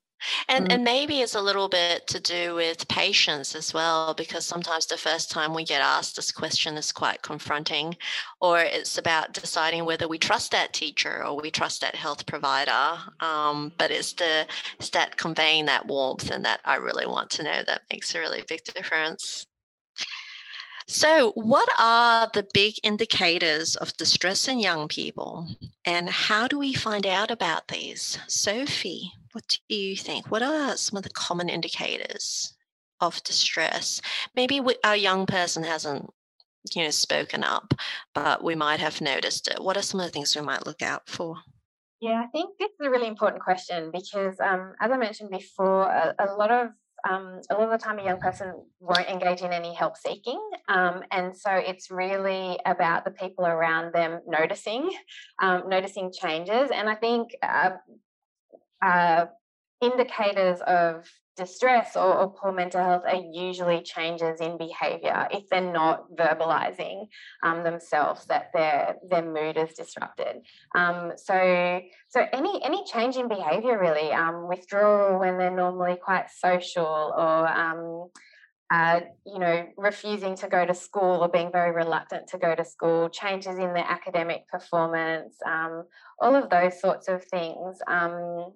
And, 0.49 0.69
mm. 0.69 0.75
and 0.75 0.85
maybe 0.85 1.21
it's 1.21 1.35
a 1.35 1.41
little 1.41 1.69
bit 1.69 2.07
to 2.09 2.21
do 2.21 2.55
with 2.55 2.87
patience 2.89 3.57
as 3.57 3.75
well, 3.75 4.15
because 4.15 4.47
sometimes 4.47 4.87
the 4.87 4.97
first 4.97 5.31
time 5.31 5.53
we 5.53 5.65
get 5.65 5.83
asked 5.83 6.17
this 6.17 6.31
question 6.33 6.77
is 6.77 6.93
quite 6.93 7.23
confronting, 7.23 7.97
or 8.41 8.61
it's 8.61 8.99
about 8.99 9.35
deciding 9.35 9.85
whether 9.85 10.09
we 10.09 10.19
trust 10.19 10.53
that 10.53 10.73
teacher 10.73 11.25
or 11.25 11.41
we 11.41 11.51
trust 11.51 11.81
that 11.81 11.97
health 11.97 12.25
provider. 12.27 12.99
Um, 13.21 13.73
but 13.79 13.91
it's 13.91 14.13
the 14.13 14.47
it's 14.79 14.91
that 14.91 15.17
conveying 15.17 15.67
that 15.67 15.87
warmth 15.87 16.31
and 16.31 16.45
that 16.45 16.61
I 16.65 16.77
really 16.77 17.07
want 17.07 17.31
to 17.31 17.43
know 17.43 17.63
that 17.67 17.83
makes 17.93 18.15
a 18.15 18.21
really 18.21 18.45
big 18.49 18.63
difference. 18.65 19.47
So, 20.87 21.33
what 21.33 21.69
are 21.79 22.31
the 22.33 22.47
big 22.53 22.75
indicators 22.83 23.77
of 23.77 23.97
distress 23.97 24.49
in 24.49 24.59
young 24.59 24.89
people, 24.89 25.49
and 25.85 26.09
how 26.09 26.49
do 26.49 26.59
we 26.59 26.73
find 26.75 27.07
out 27.07 27.31
about 27.31 27.69
these? 27.69 28.19
Sophie, 28.27 29.13
what 29.33 29.59
do 29.69 29.75
you 29.75 29.97
think? 29.97 30.31
What 30.31 30.43
are 30.43 30.77
some 30.77 30.97
of 30.97 31.05
the 31.05 31.11
common 31.11 31.49
indicators 31.49 32.55
of 33.01 33.23
distress? 33.23 34.01
Maybe 34.35 34.61
we, 34.61 34.77
our 34.85 34.97
young 34.97 35.27
person 35.27 35.63
hasn't, 35.65 36.11
you 36.75 36.85
know, 36.85 36.91
spoken 36.91 37.45
up, 37.45 37.75
but 38.15 38.43
we 38.43 38.55
might 38.55 38.81
have 38.81 39.01
noticed 39.01 39.49
it. 39.49 39.63
What 39.63 39.77
are 39.77 39.83
some 39.83 40.01
of 40.01 40.07
the 40.07 40.13
things 40.13 40.35
we 40.35 40.43
might 40.43 40.67
look 40.67 40.83
out 40.83 41.09
for? 41.09 41.37
Yeah, 42.01 42.25
I 42.25 42.27
think 42.27 42.59
this 42.59 42.71
is 42.71 42.87
a 42.87 42.91
really 42.91 43.07
important 43.07 43.43
question 43.43 43.93
because, 43.93 44.39
um, 44.41 44.75
as 44.81 44.91
I 44.91 44.97
mentioned 44.97 45.31
before, 45.31 45.85
a, 45.85 46.15
a 46.19 46.35
lot 46.35 46.51
of 46.51 46.71
um, 47.09 47.41
a 47.51 47.55
lot 47.55 47.65
of 47.65 47.71
the 47.71 47.85
time 47.85 47.99
a 47.99 48.05
young 48.05 48.21
person 48.21 48.55
won't 48.81 49.09
engage 49.09 49.41
in 49.41 49.53
any 49.53 49.75
help 49.75 49.97
seeking. 49.97 50.41
Um, 50.69 51.03
and 51.11 51.37
so 51.37 51.51
it's 51.51 51.91
really 51.91 52.59
about 52.65 53.05
the 53.05 53.11
people 53.11 53.45
around 53.47 53.93
them 53.93 54.21
noticing, 54.27 54.91
um, 55.41 55.65
noticing 55.69 56.13
changes. 56.13 56.71
And 56.73 56.89
I 56.89 56.95
think 56.95 57.35
uh, 57.43 57.71
uh, 58.85 59.27
indicators 59.81 60.61
of 60.61 61.09
distress 61.37 61.97
or, 61.97 62.15
or, 62.15 62.31
poor 62.31 62.53
mental 62.53 62.83
health 62.83 63.03
are 63.07 63.23
usually 63.33 63.83
changes 63.83 64.41
in 64.41 64.59
behavior 64.59 65.29
if 65.31 65.49
they're 65.49 65.73
not 65.73 66.05
verbalizing 66.15 67.07
um, 67.43 67.65
themselves 67.65 68.27
that 68.27 68.51
their 68.53 68.97
their 69.09 69.25
mood 69.25 69.57
is 69.57 69.73
disrupted. 69.73 70.37
Um, 70.75 71.13
so 71.17 71.81
so 72.09 72.27
any 72.33 72.63
any 72.65 72.85
change 72.85 73.17
in 73.17 73.29
behavior 73.29 73.79
really 73.79 74.13
um, 74.13 74.49
withdrawal 74.49 75.19
when 75.19 75.39
they're 75.39 75.51
normally 75.51 75.97
quite 76.03 76.27
social 76.31 77.15
or 77.17 77.49
um, 77.49 78.11
uh, 78.73 79.01
you 79.27 79.39
know, 79.39 79.67
refusing 79.77 80.35
to 80.35 80.49
go 80.49 80.65
to 80.65 80.73
school 80.73 81.23
or 81.23 81.29
being 81.29 81.53
very 81.53 81.73
reluctant 81.73 82.27
to 82.27 82.39
go 82.39 82.55
to 82.55 82.65
school, 82.65 83.11
changes 83.11 83.59
in 83.59 83.75
their 83.75 83.85
academic 83.87 84.49
performance, 84.49 85.37
um, 85.45 85.85
all 86.19 86.35
of 86.35 86.49
those 86.49 86.81
sorts 86.81 87.07
of 87.07 87.23
things 87.23 87.77
um, 87.87 88.51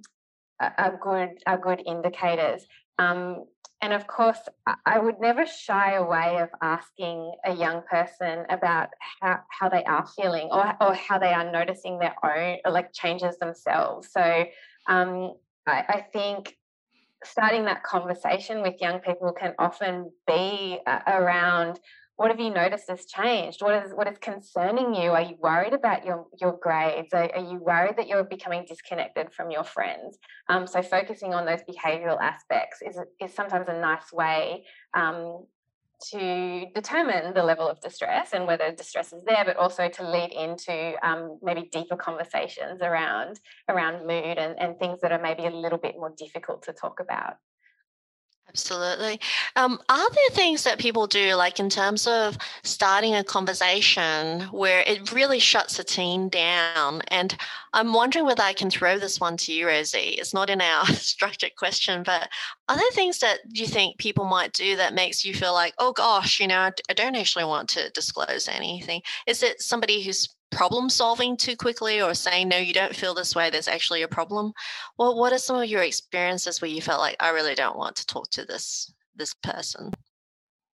are 0.61 0.99
good 1.03 1.43
are 1.47 1.59
good 1.59 1.83
indicators. 1.87 2.67
Um, 2.99 3.45
and 3.83 3.93
of 3.93 4.07
course, 4.07 4.39
I 4.87 4.99
would 4.99 5.21
never 5.21 5.45
shy 5.45 5.95
away 5.95 6.39
of 6.41 6.49
asking 6.63 7.31
a 7.45 7.55
young 7.55 7.83
person 7.83 8.47
about 8.49 8.89
how, 9.21 9.41
how 9.51 9.69
they 9.69 9.85
are 9.85 10.07
feeling 10.17 10.49
or, 10.51 10.75
or 10.81 10.95
how 10.95 11.19
they 11.19 11.33
are 11.33 11.53
noticing 11.53 11.99
their 11.99 12.15
own 12.25 12.57
like 12.73 12.95
changes 12.95 13.37
themselves. 13.37 14.09
So 14.11 14.45
um, 14.89 15.35
I, 15.67 15.85
I 15.89 16.07
think 16.11 16.57
starting 17.23 17.67
that 17.67 17.83
conversation 17.83 18.63
with 18.63 18.81
young 18.81 19.01
people 19.01 19.33
can 19.33 19.55
often 19.59 20.11
be 20.27 20.79
around 21.07 21.79
what 22.17 22.31
have 22.31 22.41
you 22.41 22.51
noticed 22.51 22.89
has 22.89 23.05
changed? 23.05 23.61
What 23.61 23.85
is 23.85 23.93
what 23.93 24.09
is 24.09 24.17
concerning 24.19 24.95
you? 24.95 25.11
Are 25.11 25.23
you 25.23 25.37
worried 25.39 25.75
about 25.75 26.05
your 26.05 26.27
your 26.41 26.59
grades? 26.61 27.13
Are, 27.13 27.31
are 27.35 27.45
you 27.45 27.59
worried 27.59 27.97
that 27.99 28.09
you're 28.09 28.25
becoming 28.25 28.65
disconnected 28.67 29.33
from 29.35 29.51
your 29.51 29.65
friends? 29.65 30.19
Um, 30.49 30.67
so 30.67 30.81
focusing 30.83 31.35
on 31.35 31.45
those 31.45 31.61
behavioural 31.69 32.21
aspects 32.21 32.79
is 32.83 32.99
is 33.21 33.35
sometimes 33.35 33.69
a 33.69 33.79
nice 33.79 34.13
way 34.15 34.65
um, 34.95 35.45
to 36.11 36.67
determine 36.75 37.35
the 37.35 37.43
level 37.43 37.69
of 37.69 37.81
distress 37.81 38.33
and 38.33 38.47
whether 38.47 38.73
distress 38.73 39.13
is 39.13 39.23
there, 39.25 39.45
but 39.45 39.57
also 39.57 39.89
to 39.89 40.11
lead 40.11 40.31
into 40.33 40.95
um, 41.07 41.39
maybe 41.43 41.69
deeper 41.71 41.97
conversations 41.97 42.81
around 42.81 43.41
around 43.69 44.07
mood 44.07 44.39
and, 44.39 44.59
and 44.59 44.79
things 44.79 45.01
that 45.03 45.13
are 45.13 45.21
maybe 45.21 45.45
a 45.45 45.51
little 45.51 45.79
bit 45.79 45.97
more 45.97 46.13
difficult 46.17 46.63
to 46.63 46.73
talk 46.73 46.99
about. 47.01 47.37
Absolutely. 48.49 49.21
Um, 49.57 49.79
are 49.91 50.11
there 50.11 50.31
things 50.31 50.63
that 50.65 50.79
people 50.79 51.07
do, 51.07 51.35
like 51.35 51.61
in 51.61 51.69
terms 51.69 52.07
of 52.07 52.39
starting 52.63 53.15
a 53.15 53.23
conversation 53.25 54.43
where 54.51 54.81
it 54.87 55.13
really 55.13 55.39
shuts 55.39 55.79
a 55.79 55.85
teen 55.85 56.31
down? 56.31 57.03
And 57.09 57.37
I'm 57.75 57.93
wondering 57.93 58.25
whether 58.25 58.43
I 58.43 58.55
can 58.55 58.71
throw 58.71 58.99
this 58.99 59.21
one 59.21 59.37
to 59.39 59.53
you, 59.53 59.67
Rosie. 59.67 60.17
It's 60.19 60.33
not 60.33 60.49
in 60.49 60.63
our 60.63 60.87
structured 60.95 61.57
question, 61.57 62.03
but 62.03 62.31
are 62.69 62.77
there 62.77 62.91
things 62.93 63.19
that 63.19 63.41
you 63.53 63.67
think 63.67 63.99
people 63.99 64.25
might 64.25 64.53
do 64.55 64.77
that 64.77 64.95
makes 64.95 65.25
you 65.25 65.35
feel 65.35 65.53
like, 65.53 65.75
oh 65.79 65.93
gosh, 65.93 66.41
you 66.41 66.47
know, 66.47 66.71
I 66.89 66.95
don't 66.95 67.17
actually 67.17 67.45
want 67.45 67.69
to 67.71 67.91
disclose 67.91 68.49
anything? 68.49 69.03
Is 69.27 69.43
it 69.43 69.61
somebody 69.61 70.03
who's 70.03 70.29
problem 70.51 70.89
solving 70.89 71.37
too 71.37 71.57
quickly 71.57 72.01
or 72.01 72.15
saying 72.15 72.49
no 72.49 72.57
you 72.57 72.73
don't 72.73 72.97
feel 72.97 73.15
this 73.15 73.35
way 73.35 73.51
there's 73.51 73.69
actually 73.69 74.03
a 74.03 74.09
problem. 74.09 74.53
Well 74.99 75.19
what 75.19 75.33
are 75.33 75.39
some 75.39 75.57
of 75.57 75.69
your 75.69 75.83
experiences 75.83 76.61
where 76.61 76.71
you 76.71 76.81
felt 76.81 77.01
like 77.01 77.17
i 77.21 77.31
really 77.31 77.55
don't 77.55 77.79
want 77.79 77.97
to 77.97 78.07
talk 78.07 78.31
to 78.31 78.45
this 78.45 78.93
this 79.15 79.35
person 79.35 79.93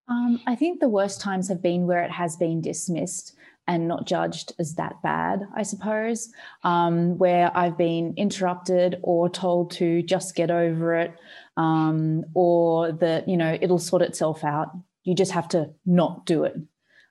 um, 0.07 0.39
i 0.47 0.55
think 0.55 0.79
the 0.79 0.89
worst 0.89 1.21
times 1.21 1.47
have 1.47 1.61
been 1.61 1.87
where 1.87 2.03
it 2.03 2.11
has 2.11 2.35
been 2.35 2.61
dismissed 2.61 3.35
and 3.67 3.87
not 3.87 4.07
judged 4.07 4.53
as 4.59 4.75
that 4.75 5.01
bad 5.01 5.47
i 5.55 5.63
suppose. 5.63 6.29
Um, 6.63 7.17
where 7.17 7.55
i've 7.55 7.77
been 7.77 8.13
interrupted 8.17 8.99
or 9.03 9.29
told 9.29 9.71
to 9.71 10.01
just 10.03 10.35
get 10.35 10.51
over 10.51 10.95
it 10.95 11.15
um, 11.57 12.25
or 12.33 12.91
that 12.93 13.27
you 13.27 13.37
know 13.37 13.57
it'll 13.61 13.79
sort 13.79 14.01
itself 14.01 14.43
out. 14.43 14.71
You 15.03 15.15
just 15.15 15.31
have 15.31 15.47
to 15.49 15.71
not 15.85 16.25
do 16.25 16.43
it. 16.43 16.55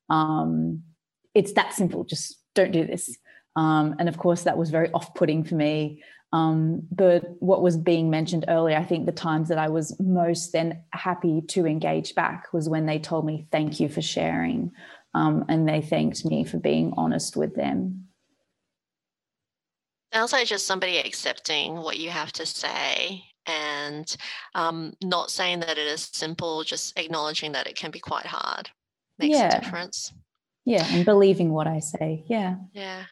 Um, 0.09 0.83
it's 1.35 1.53
that 1.53 1.73
simple 1.73 2.05
just 2.05 2.40
don't 2.55 2.73
do 2.73 2.87
this. 2.87 3.17
Um, 3.57 3.97
and 3.99 4.09
of 4.09 4.19
course, 4.19 4.43
that 4.45 4.59
was 4.59 4.71
very 4.71 4.91
off 4.93 5.15
putting 5.15 5.45
for 5.45 5.55
me. 5.55 6.03
Um, 6.33 6.83
but 6.93 7.25
what 7.41 7.63
was 7.63 7.77
being 7.77 8.09
mentioned 8.09 8.45
earlier, 8.49 8.77
I 8.77 8.85
think 8.85 9.07
the 9.07 9.13
times 9.13 9.49
that 9.49 9.59
I 9.59 9.69
was 9.69 9.99
most 9.99 10.53
then 10.53 10.83
happy 10.93 11.43
to 11.49 11.67
engage 11.67 12.15
back 12.15 12.53
was 12.53 12.69
when 12.69 12.87
they 12.87 13.01
told 13.01 13.27
me, 13.27 13.49
thank 13.51 13.81
you 13.81 13.89
for 13.89 14.01
sharing. 14.01 14.71
Um, 15.13 15.45
and 15.49 15.69
they 15.69 15.81
thanked 15.81 16.25
me 16.25 16.45
for 16.45 16.59
being 16.59 16.95
honest 16.97 17.37
with 17.37 17.57
them. 17.57 18.07
Sounds 20.13 20.33
like 20.33 20.47
just 20.47 20.67
somebody 20.67 20.99
accepting 20.99 21.77
what 21.77 21.99
you 21.99 22.11
have 22.11 22.33
to 22.33 22.47
say 22.47 23.25
and 23.47 24.17
um, 24.55 24.95
not 25.03 25.31
saying 25.31 25.61
that 25.61 25.79
it 25.79 25.87
is 25.87 26.11
simple, 26.13 26.63
just 26.63 26.99
acknowledging 26.99 27.53
that 27.53 27.67
it 27.67 27.77
can 27.77 27.91
be 27.91 28.01
quite 28.01 28.27
hard 28.27 28.71
makes 29.19 29.39
yeah. 29.39 29.57
a 29.57 29.61
difference. 29.61 30.13
Yeah, 30.65 30.87
and 30.91 31.05
believing 31.05 31.53
what 31.53 31.67
I 31.67 31.81
say. 31.81 32.25
Yeah. 32.27 32.57
Yeah. 32.73 33.05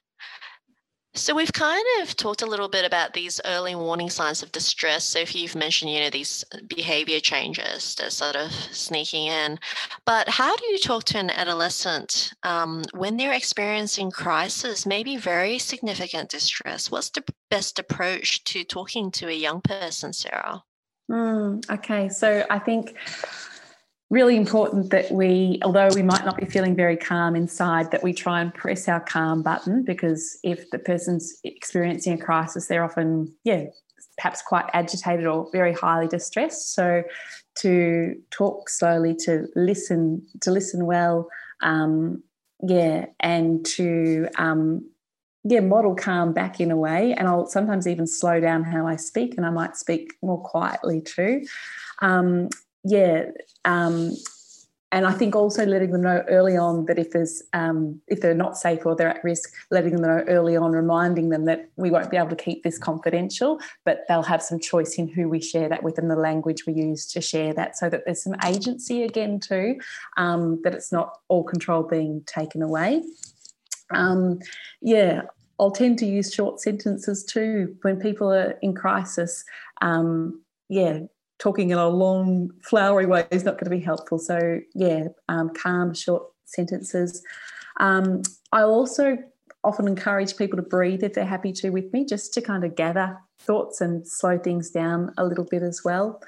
So 1.18 1.34
we've 1.34 1.52
kind 1.52 1.84
of 2.00 2.14
talked 2.16 2.42
a 2.42 2.46
little 2.46 2.68
bit 2.68 2.84
about 2.84 3.12
these 3.12 3.40
early 3.44 3.74
warning 3.74 4.08
signs 4.08 4.42
of 4.42 4.52
distress. 4.52 5.02
So 5.02 5.18
if 5.18 5.34
you've 5.34 5.56
mentioned, 5.56 5.90
you 5.90 6.00
know, 6.00 6.10
these 6.10 6.44
behavior 6.68 7.18
changes 7.18 7.96
that 7.96 8.12
sort 8.12 8.36
of 8.36 8.52
sneaking 8.52 9.26
in, 9.26 9.58
but 10.06 10.28
how 10.28 10.54
do 10.54 10.66
you 10.66 10.78
talk 10.78 11.04
to 11.04 11.18
an 11.18 11.30
adolescent 11.30 12.32
um, 12.44 12.84
when 12.94 13.16
they're 13.16 13.32
experiencing 13.32 14.12
crisis, 14.12 14.86
maybe 14.86 15.16
very 15.16 15.58
significant 15.58 16.30
distress? 16.30 16.88
What's 16.88 17.10
the 17.10 17.24
best 17.50 17.80
approach 17.80 18.44
to 18.44 18.62
talking 18.62 19.10
to 19.12 19.28
a 19.28 19.32
young 19.32 19.60
person, 19.60 20.12
Sarah? 20.12 20.62
Mm, 21.10 21.68
okay, 21.70 22.08
so 22.10 22.44
I 22.48 22.58
think 22.60 22.94
really 24.10 24.36
important 24.36 24.90
that 24.90 25.10
we, 25.10 25.58
although 25.62 25.88
we 25.94 26.02
might 26.02 26.24
not 26.24 26.36
be 26.36 26.46
feeling 26.46 26.74
very 26.74 26.96
calm 26.96 27.36
inside, 27.36 27.90
that 27.90 28.02
we 28.02 28.12
try 28.12 28.40
and 28.40 28.54
press 28.54 28.88
our 28.88 29.00
calm 29.00 29.42
button 29.42 29.84
because 29.84 30.38
if 30.42 30.70
the 30.70 30.78
person's 30.78 31.38
experiencing 31.44 32.14
a 32.14 32.18
crisis, 32.18 32.66
they're 32.66 32.84
often, 32.84 33.34
yeah, 33.44 33.64
perhaps 34.16 34.42
quite 34.42 34.64
agitated 34.72 35.26
or 35.26 35.48
very 35.52 35.74
highly 35.74 36.08
distressed. 36.08 36.74
So 36.74 37.02
to 37.56 38.14
talk 38.30 38.70
slowly, 38.70 39.14
to 39.24 39.46
listen, 39.54 40.26
to 40.40 40.50
listen 40.50 40.86
well, 40.86 41.28
um, 41.62 42.22
yeah, 42.66 43.06
and 43.20 43.64
to 43.66 44.28
um, 44.36 44.88
yeah, 45.44 45.60
model 45.60 45.94
calm 45.94 46.32
back 46.32 46.60
in 46.60 46.70
a 46.70 46.76
way. 46.76 47.14
And 47.14 47.28
I'll 47.28 47.46
sometimes 47.46 47.86
even 47.86 48.06
slow 48.06 48.40
down 48.40 48.64
how 48.64 48.86
I 48.86 48.96
speak, 48.96 49.34
and 49.36 49.46
I 49.46 49.50
might 49.50 49.76
speak 49.76 50.14
more 50.22 50.42
quietly 50.42 51.00
too. 51.00 51.44
Um, 52.00 52.48
yeah, 52.88 53.24
um, 53.64 54.12
and 54.90 55.06
I 55.06 55.12
think 55.12 55.36
also 55.36 55.66
letting 55.66 55.90
them 55.90 56.00
know 56.00 56.24
early 56.28 56.56
on 56.56 56.86
that 56.86 56.98
if 56.98 57.10
there's 57.10 57.42
um, 57.52 58.00
if 58.06 58.22
they're 58.22 58.32
not 58.32 58.56
safe 58.56 58.86
or 58.86 58.96
they're 58.96 59.10
at 59.10 59.22
risk, 59.22 59.52
letting 59.70 59.92
them 59.92 60.02
know 60.02 60.24
early 60.28 60.56
on, 60.56 60.72
reminding 60.72 61.28
them 61.28 61.44
that 61.44 61.68
we 61.76 61.90
won't 61.90 62.10
be 62.10 62.16
able 62.16 62.30
to 62.30 62.36
keep 62.36 62.62
this 62.62 62.78
confidential, 62.78 63.60
but 63.84 64.04
they'll 64.08 64.22
have 64.22 64.42
some 64.42 64.58
choice 64.58 64.94
in 64.94 65.06
who 65.06 65.28
we 65.28 65.40
share 65.40 65.68
that 65.68 65.82
with 65.82 65.98
and 65.98 66.10
the 66.10 66.16
language 66.16 66.64
we 66.66 66.72
use 66.72 67.04
to 67.12 67.20
share 67.20 67.52
that, 67.52 67.76
so 67.76 67.90
that 67.90 68.04
there's 68.06 68.22
some 68.22 68.36
agency 68.46 69.02
again 69.02 69.38
too, 69.38 69.78
um, 70.16 70.60
that 70.62 70.74
it's 70.74 70.90
not 70.90 71.18
all 71.28 71.44
control 71.44 71.82
being 71.82 72.22
taken 72.24 72.62
away. 72.62 73.02
Um, 73.90 74.38
yeah, 74.80 75.22
I'll 75.60 75.70
tend 75.70 75.98
to 75.98 76.06
use 76.06 76.32
short 76.32 76.60
sentences 76.60 77.24
too 77.24 77.76
when 77.82 78.00
people 78.00 78.32
are 78.32 78.52
in 78.62 78.74
crisis. 78.74 79.44
Um, 79.82 80.40
yeah, 80.70 81.00
talking 81.38 81.70
in 81.70 81.78
a 81.78 81.88
long, 81.88 82.50
flowery 82.62 83.06
way 83.06 83.26
is 83.30 83.44
not 83.44 83.54
going 83.54 83.70
to 83.70 83.76
be 83.76 83.80
helpful. 83.80 84.18
So, 84.18 84.60
yeah, 84.74 85.08
um, 85.28 85.50
calm, 85.50 85.94
short 85.94 86.24
sentences. 86.44 87.22
Um, 87.78 88.22
I 88.52 88.62
also 88.62 89.18
often 89.64 89.86
encourage 89.88 90.36
people 90.36 90.56
to 90.56 90.62
breathe 90.62 91.02
if 91.02 91.14
they're 91.14 91.24
happy 91.24 91.52
to 91.52 91.70
with 91.70 91.92
me, 91.92 92.04
just 92.04 92.32
to 92.34 92.40
kind 92.40 92.64
of 92.64 92.74
gather 92.74 93.18
thoughts 93.38 93.80
and 93.80 94.06
slow 94.06 94.38
things 94.38 94.70
down 94.70 95.12
a 95.16 95.24
little 95.24 95.44
bit 95.44 95.62
as 95.62 95.82
well. 95.84 96.20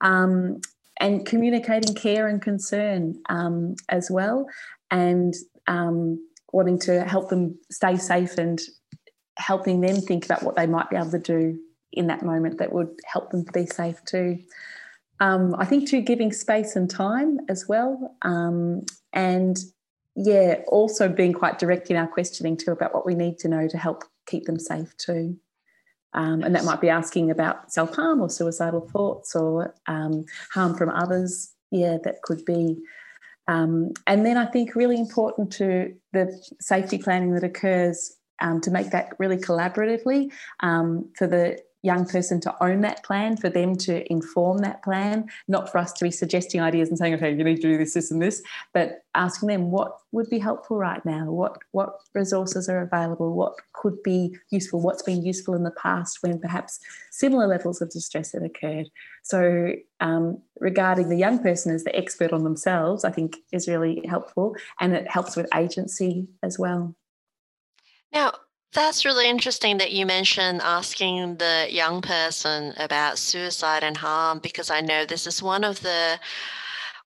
Um, 0.00 0.60
and 0.98 1.24
communicating 1.24 1.94
care 1.94 2.28
and 2.28 2.42
concern 2.42 3.14
um, 3.30 3.74
as 3.88 4.10
well, 4.10 4.46
and 4.90 5.34
um, 5.66 6.22
wanting 6.52 6.78
to 6.80 7.04
help 7.04 7.30
them 7.30 7.58
stay 7.70 7.96
safe 7.96 8.36
and 8.36 8.60
helping 9.38 9.80
them 9.80 9.96
think 9.96 10.26
about 10.26 10.42
what 10.42 10.56
they 10.56 10.66
might 10.66 10.90
be 10.90 10.96
able 10.96 11.10
to 11.10 11.18
do 11.18 11.58
in 11.92 12.06
that 12.06 12.22
moment 12.22 12.58
that 12.58 12.72
would 12.72 12.98
help 13.04 13.30
them 13.30 13.44
to 13.44 13.52
be 13.52 13.66
safe 13.66 14.04
too. 14.04 14.38
Um, 15.20 15.54
I 15.58 15.64
think 15.64 15.88
too 15.88 16.00
giving 16.00 16.32
space 16.32 16.76
and 16.76 16.88
time 16.88 17.40
as 17.48 17.68
well, 17.68 18.16
um, 18.22 18.82
and 19.12 19.58
yeah, 20.16 20.62
also 20.68 21.08
being 21.08 21.32
quite 21.32 21.58
direct 21.58 21.90
in 21.90 21.96
our 21.96 22.06
questioning 22.06 22.56
too 22.56 22.72
about 22.72 22.94
what 22.94 23.06
we 23.06 23.14
need 23.14 23.38
to 23.40 23.48
know 23.48 23.68
to 23.68 23.78
help 23.78 24.04
keep 24.26 24.44
them 24.44 24.58
safe 24.58 24.96
too. 24.96 25.36
Um, 26.12 26.42
and 26.42 26.54
that 26.54 26.64
might 26.64 26.80
be 26.80 26.88
asking 26.88 27.30
about 27.30 27.72
self 27.72 27.94
harm 27.94 28.20
or 28.20 28.28
suicidal 28.28 28.88
thoughts 28.88 29.36
or 29.36 29.74
um, 29.86 30.24
harm 30.52 30.74
from 30.74 30.90
others. 30.90 31.52
Yeah, 31.70 31.98
that 32.04 32.22
could 32.22 32.44
be. 32.44 32.78
Um, 33.46 33.92
and 34.06 34.24
then 34.26 34.36
I 34.36 34.46
think 34.46 34.74
really 34.74 34.98
important 34.98 35.52
to 35.54 35.94
the 36.12 36.32
safety 36.60 36.98
planning 36.98 37.34
that 37.34 37.44
occurs 37.44 38.16
um, 38.40 38.60
to 38.62 38.70
make 38.70 38.90
that 38.90 39.14
really 39.18 39.36
collaboratively 39.36 40.32
um, 40.60 41.10
for 41.16 41.26
the 41.26 41.58
young 41.82 42.04
person 42.04 42.40
to 42.40 42.54
own 42.62 42.82
that 42.82 43.02
plan, 43.04 43.36
for 43.36 43.48
them 43.48 43.74
to 43.74 44.10
inform 44.12 44.58
that 44.58 44.82
plan, 44.82 45.28
not 45.48 45.70
for 45.70 45.78
us 45.78 45.92
to 45.94 46.04
be 46.04 46.10
suggesting 46.10 46.60
ideas 46.60 46.88
and 46.88 46.98
saying, 46.98 47.14
okay, 47.14 47.32
you 47.32 47.42
need 47.42 47.56
to 47.56 47.62
do 47.62 47.78
this, 47.78 47.94
this, 47.94 48.10
and 48.10 48.20
this, 48.20 48.42
but 48.74 49.04
asking 49.14 49.48
them 49.48 49.70
what 49.70 49.98
would 50.12 50.28
be 50.28 50.38
helpful 50.38 50.76
right 50.76 51.04
now, 51.04 51.30
what 51.30 51.58
what 51.72 52.00
resources 52.14 52.68
are 52.68 52.82
available, 52.82 53.34
what 53.34 53.54
could 53.72 54.02
be 54.02 54.36
useful, 54.50 54.80
what's 54.80 55.02
been 55.02 55.24
useful 55.24 55.54
in 55.54 55.62
the 55.62 55.70
past 55.72 56.18
when 56.22 56.38
perhaps 56.38 56.80
similar 57.10 57.46
levels 57.46 57.80
of 57.80 57.90
distress 57.90 58.32
had 58.32 58.42
occurred. 58.42 58.88
So 59.22 59.72
um, 60.00 60.42
regarding 60.58 61.08
the 61.08 61.16
young 61.16 61.38
person 61.38 61.74
as 61.74 61.84
the 61.84 61.96
expert 61.96 62.32
on 62.32 62.44
themselves, 62.44 63.04
I 63.04 63.10
think 63.10 63.36
is 63.52 63.68
really 63.68 64.04
helpful, 64.06 64.56
and 64.80 64.94
it 64.94 65.10
helps 65.10 65.36
with 65.36 65.48
agency 65.54 66.28
as 66.42 66.58
well. 66.58 66.94
Now, 68.12 68.32
that's 68.72 69.04
really 69.04 69.28
interesting 69.28 69.78
that 69.78 69.92
you 69.92 70.06
mentioned 70.06 70.60
asking 70.62 71.36
the 71.36 71.66
young 71.70 72.00
person 72.02 72.72
about 72.76 73.18
suicide 73.18 73.82
and 73.82 73.96
harm 73.96 74.38
because 74.40 74.70
I 74.70 74.80
know 74.80 75.04
this 75.04 75.26
is 75.26 75.42
one 75.42 75.64
of 75.64 75.80
the 75.82 76.18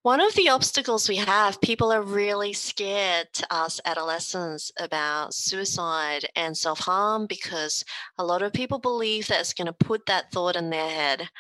one 0.03 0.21
of 0.21 0.35
the 0.35 0.51
obstacles 0.51 1.09
we 1.09 1.17
have. 1.17 1.63
People 1.63 1.91
are 1.91 2.03
really 2.03 2.53
scared 2.53 3.29
to 3.33 3.47
ask 3.51 3.81
adolescents 3.87 4.71
about 4.79 5.33
suicide 5.33 6.27
and 6.37 6.55
self-harm 6.55 7.27
because 7.27 7.87
a 8.19 8.25
lot 8.25 8.43
of 8.43 8.53
people 8.53 8.79
believe 8.79 9.29
that 9.29 9.41
it's 9.41 9.55
going 9.55 9.67
to 9.67 9.73
put 9.73 10.05
that 10.05 10.31
thought 10.31 10.57
in 10.57 10.69
their 10.69 10.91
head. 10.91 11.31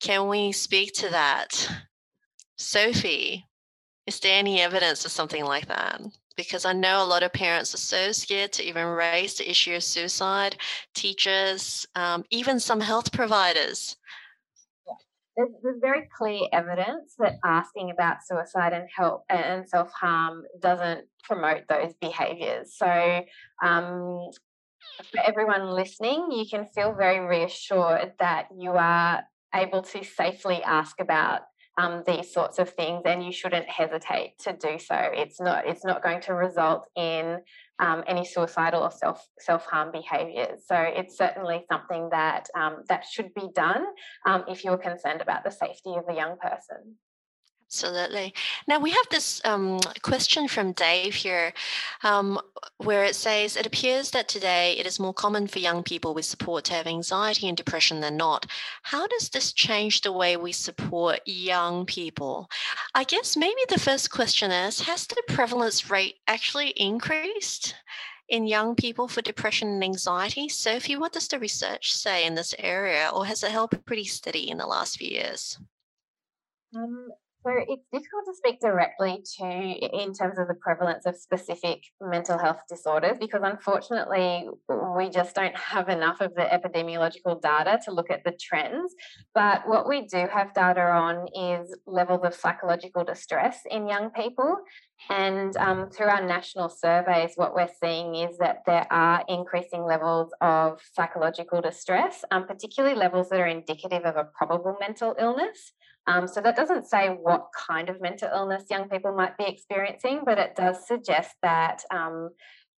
Can 0.00 0.28
we 0.28 0.52
speak 0.52 0.92
to 0.96 1.08
that? 1.08 1.66
Sophie, 2.58 3.46
is 4.06 4.20
there 4.20 4.38
any 4.38 4.60
evidence 4.60 5.06
of 5.06 5.12
something 5.12 5.46
like 5.46 5.68
that? 5.68 6.02
Because 6.44 6.64
I 6.64 6.72
know 6.72 7.02
a 7.02 7.04
lot 7.04 7.22
of 7.22 7.32
parents 7.32 7.74
are 7.74 7.78
so 7.78 8.12
scared 8.12 8.52
to 8.52 8.64
even 8.64 8.86
raise 8.86 9.34
the 9.34 9.48
issue 9.48 9.74
of 9.74 9.84
suicide, 9.84 10.56
teachers, 10.94 11.86
um, 11.94 12.24
even 12.30 12.58
some 12.58 12.80
health 12.80 13.12
providers. 13.12 13.96
There's, 15.36 15.50
there's, 15.62 15.80
very 15.80 16.08
clear 16.16 16.48
evidence 16.52 17.14
that 17.18 17.38
asking 17.44 17.90
about 17.90 18.18
suicide 18.26 18.72
and 18.72 18.88
help 18.94 19.24
and 19.28 19.68
self 19.68 19.92
harm 19.92 20.44
doesn't 20.60 21.06
promote 21.22 21.62
those 21.68 21.94
behaviors. 22.00 22.74
So, 22.76 23.22
um, 23.62 24.30
for 25.12 25.20
everyone 25.24 25.70
listening, 25.70 26.30
you 26.32 26.46
can 26.50 26.66
feel 26.66 26.94
very 26.94 27.20
reassured 27.20 28.12
that 28.18 28.48
you 28.58 28.72
are 28.72 29.22
able 29.54 29.82
to 29.82 30.04
safely 30.04 30.62
ask 30.62 31.00
about 31.00 31.42
um, 31.78 32.02
these 32.06 32.32
sorts 32.32 32.58
of 32.58 32.70
things, 32.70 33.02
and 33.04 33.24
you 33.24 33.32
shouldn't 33.32 33.68
hesitate 33.68 34.38
to 34.40 34.52
do 34.52 34.78
so. 34.78 34.96
It's 34.96 35.40
not 35.40 35.66
it's 35.66 35.84
not 35.84 36.02
going 36.02 36.20
to 36.22 36.34
result 36.34 36.86
in 36.96 37.38
um, 37.78 38.04
any 38.06 38.24
suicidal 38.24 38.82
or 38.82 38.90
self 38.90 39.26
self 39.38 39.64
harm 39.66 39.90
behaviours. 39.92 40.62
So 40.66 40.76
it's 40.76 41.16
certainly 41.16 41.64
something 41.70 42.08
that 42.10 42.48
um, 42.54 42.84
that 42.88 43.04
should 43.04 43.32
be 43.34 43.48
done 43.54 43.84
um, 44.26 44.44
if 44.48 44.64
you're 44.64 44.78
concerned 44.78 45.20
about 45.20 45.44
the 45.44 45.50
safety 45.50 45.94
of 45.96 46.06
the 46.06 46.14
young 46.14 46.36
person. 46.38 46.96
Absolutely. 47.72 48.34
Now 48.66 48.80
we 48.80 48.90
have 48.90 49.06
this 49.12 49.40
um, 49.44 49.78
question 50.02 50.48
from 50.48 50.72
Dave 50.72 51.14
here, 51.14 51.52
um, 52.02 52.40
where 52.78 53.04
it 53.04 53.14
says 53.14 53.56
it 53.56 53.64
appears 53.64 54.10
that 54.10 54.26
today 54.26 54.76
it 54.76 54.86
is 54.86 54.98
more 54.98 55.14
common 55.14 55.46
for 55.46 55.60
young 55.60 55.84
people 55.84 56.12
with 56.12 56.24
support 56.24 56.64
to 56.64 56.74
have 56.74 56.88
anxiety 56.88 57.46
and 57.46 57.56
depression 57.56 58.00
than 58.00 58.16
not. 58.16 58.44
How 58.82 59.06
does 59.06 59.28
this 59.28 59.52
change 59.52 60.00
the 60.00 60.10
way 60.10 60.36
we 60.36 60.50
support 60.50 61.20
young 61.26 61.86
people? 61.86 62.50
I 62.92 63.04
guess 63.04 63.36
maybe 63.36 63.60
the 63.68 63.78
first 63.78 64.10
question 64.10 64.50
is: 64.50 64.80
Has 64.80 65.06
the 65.06 65.22
prevalence 65.28 65.88
rate 65.88 66.16
actually 66.26 66.70
increased? 66.70 67.76
In 68.28 68.46
young 68.46 68.76
people 68.76 69.08
for 69.08 69.22
depression 69.22 69.68
and 69.68 69.82
anxiety. 69.84 70.48
Sophie, 70.48 70.96
what 70.96 71.12
does 71.12 71.26
the 71.28 71.38
research 71.40 71.92
say 71.94 72.24
in 72.26 72.34
this 72.36 72.54
area, 72.58 73.10
or 73.12 73.26
has 73.26 73.42
it 73.42 73.50
held 73.52 73.84
pretty 73.86 74.04
steady 74.04 74.48
in 74.50 74.58
the 74.58 74.66
last 74.66 74.98
few 74.98 75.08
years? 75.10 75.58
Um, 76.74 77.08
so 77.42 77.52
it's 77.56 77.86
difficult 77.92 78.24
to 78.26 78.34
speak 78.34 78.60
directly 78.60 79.22
to 79.38 79.44
in 79.44 80.12
terms 80.12 80.38
of 80.38 80.46
the 80.48 80.54
prevalence 80.60 81.06
of 81.06 81.16
specific 81.16 81.84
mental 82.00 82.38
health 82.38 82.60
disorders 82.68 83.16
because 83.18 83.40
unfortunately 83.42 84.46
we 84.96 85.08
just 85.08 85.34
don't 85.34 85.56
have 85.56 85.88
enough 85.88 86.20
of 86.20 86.34
the 86.34 86.42
epidemiological 86.42 87.40
data 87.40 87.78
to 87.84 87.92
look 87.92 88.10
at 88.10 88.24
the 88.24 88.32
trends. 88.32 88.94
But 89.34 89.66
what 89.66 89.88
we 89.88 90.06
do 90.06 90.26
have 90.30 90.52
data 90.52 90.82
on 90.82 91.28
is 91.34 91.74
levels 91.86 92.20
of 92.24 92.34
psychological 92.34 93.04
distress 93.04 93.60
in 93.70 93.88
young 93.88 94.10
people. 94.10 94.56
And 95.08 95.56
um, 95.56 95.88
through 95.90 96.08
our 96.08 96.24
national 96.24 96.68
surveys, 96.68 97.32
what 97.36 97.54
we're 97.54 97.70
seeing 97.82 98.16
is 98.16 98.36
that 98.38 98.58
there 98.66 98.86
are 98.90 99.24
increasing 99.28 99.84
levels 99.84 100.30
of 100.42 100.80
psychological 100.92 101.62
distress, 101.62 102.22
um, 102.30 102.46
particularly 102.46 102.94
levels 102.94 103.30
that 103.30 103.40
are 103.40 103.46
indicative 103.46 104.04
of 104.04 104.16
a 104.16 104.28
probable 104.36 104.76
mental 104.78 105.16
illness. 105.18 105.72
Um, 106.06 106.26
so 106.26 106.40
that 106.40 106.56
doesn't 106.56 106.86
say 106.86 107.08
what 107.08 107.48
kind 107.56 107.88
of 107.88 108.00
mental 108.00 108.28
illness 108.34 108.64
young 108.70 108.88
people 108.88 109.14
might 109.14 109.36
be 109.36 109.44
experiencing, 109.44 110.22
but 110.24 110.38
it 110.38 110.56
does 110.56 110.86
suggest 110.86 111.36
that 111.42 111.82
um, 111.90 112.30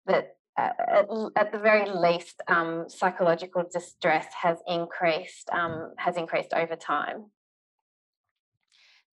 that 0.06 0.36
uh, 0.58 0.70
at, 0.86 1.08
at, 1.36 1.52
the 1.52 1.58
very 1.58 1.88
least, 1.88 2.42
um, 2.46 2.84
psychological 2.88 3.64
distress 3.72 4.26
has 4.42 4.58
increased 4.66 5.48
um, 5.50 5.92
has 5.96 6.16
increased 6.16 6.52
over 6.52 6.76
time. 6.76 7.24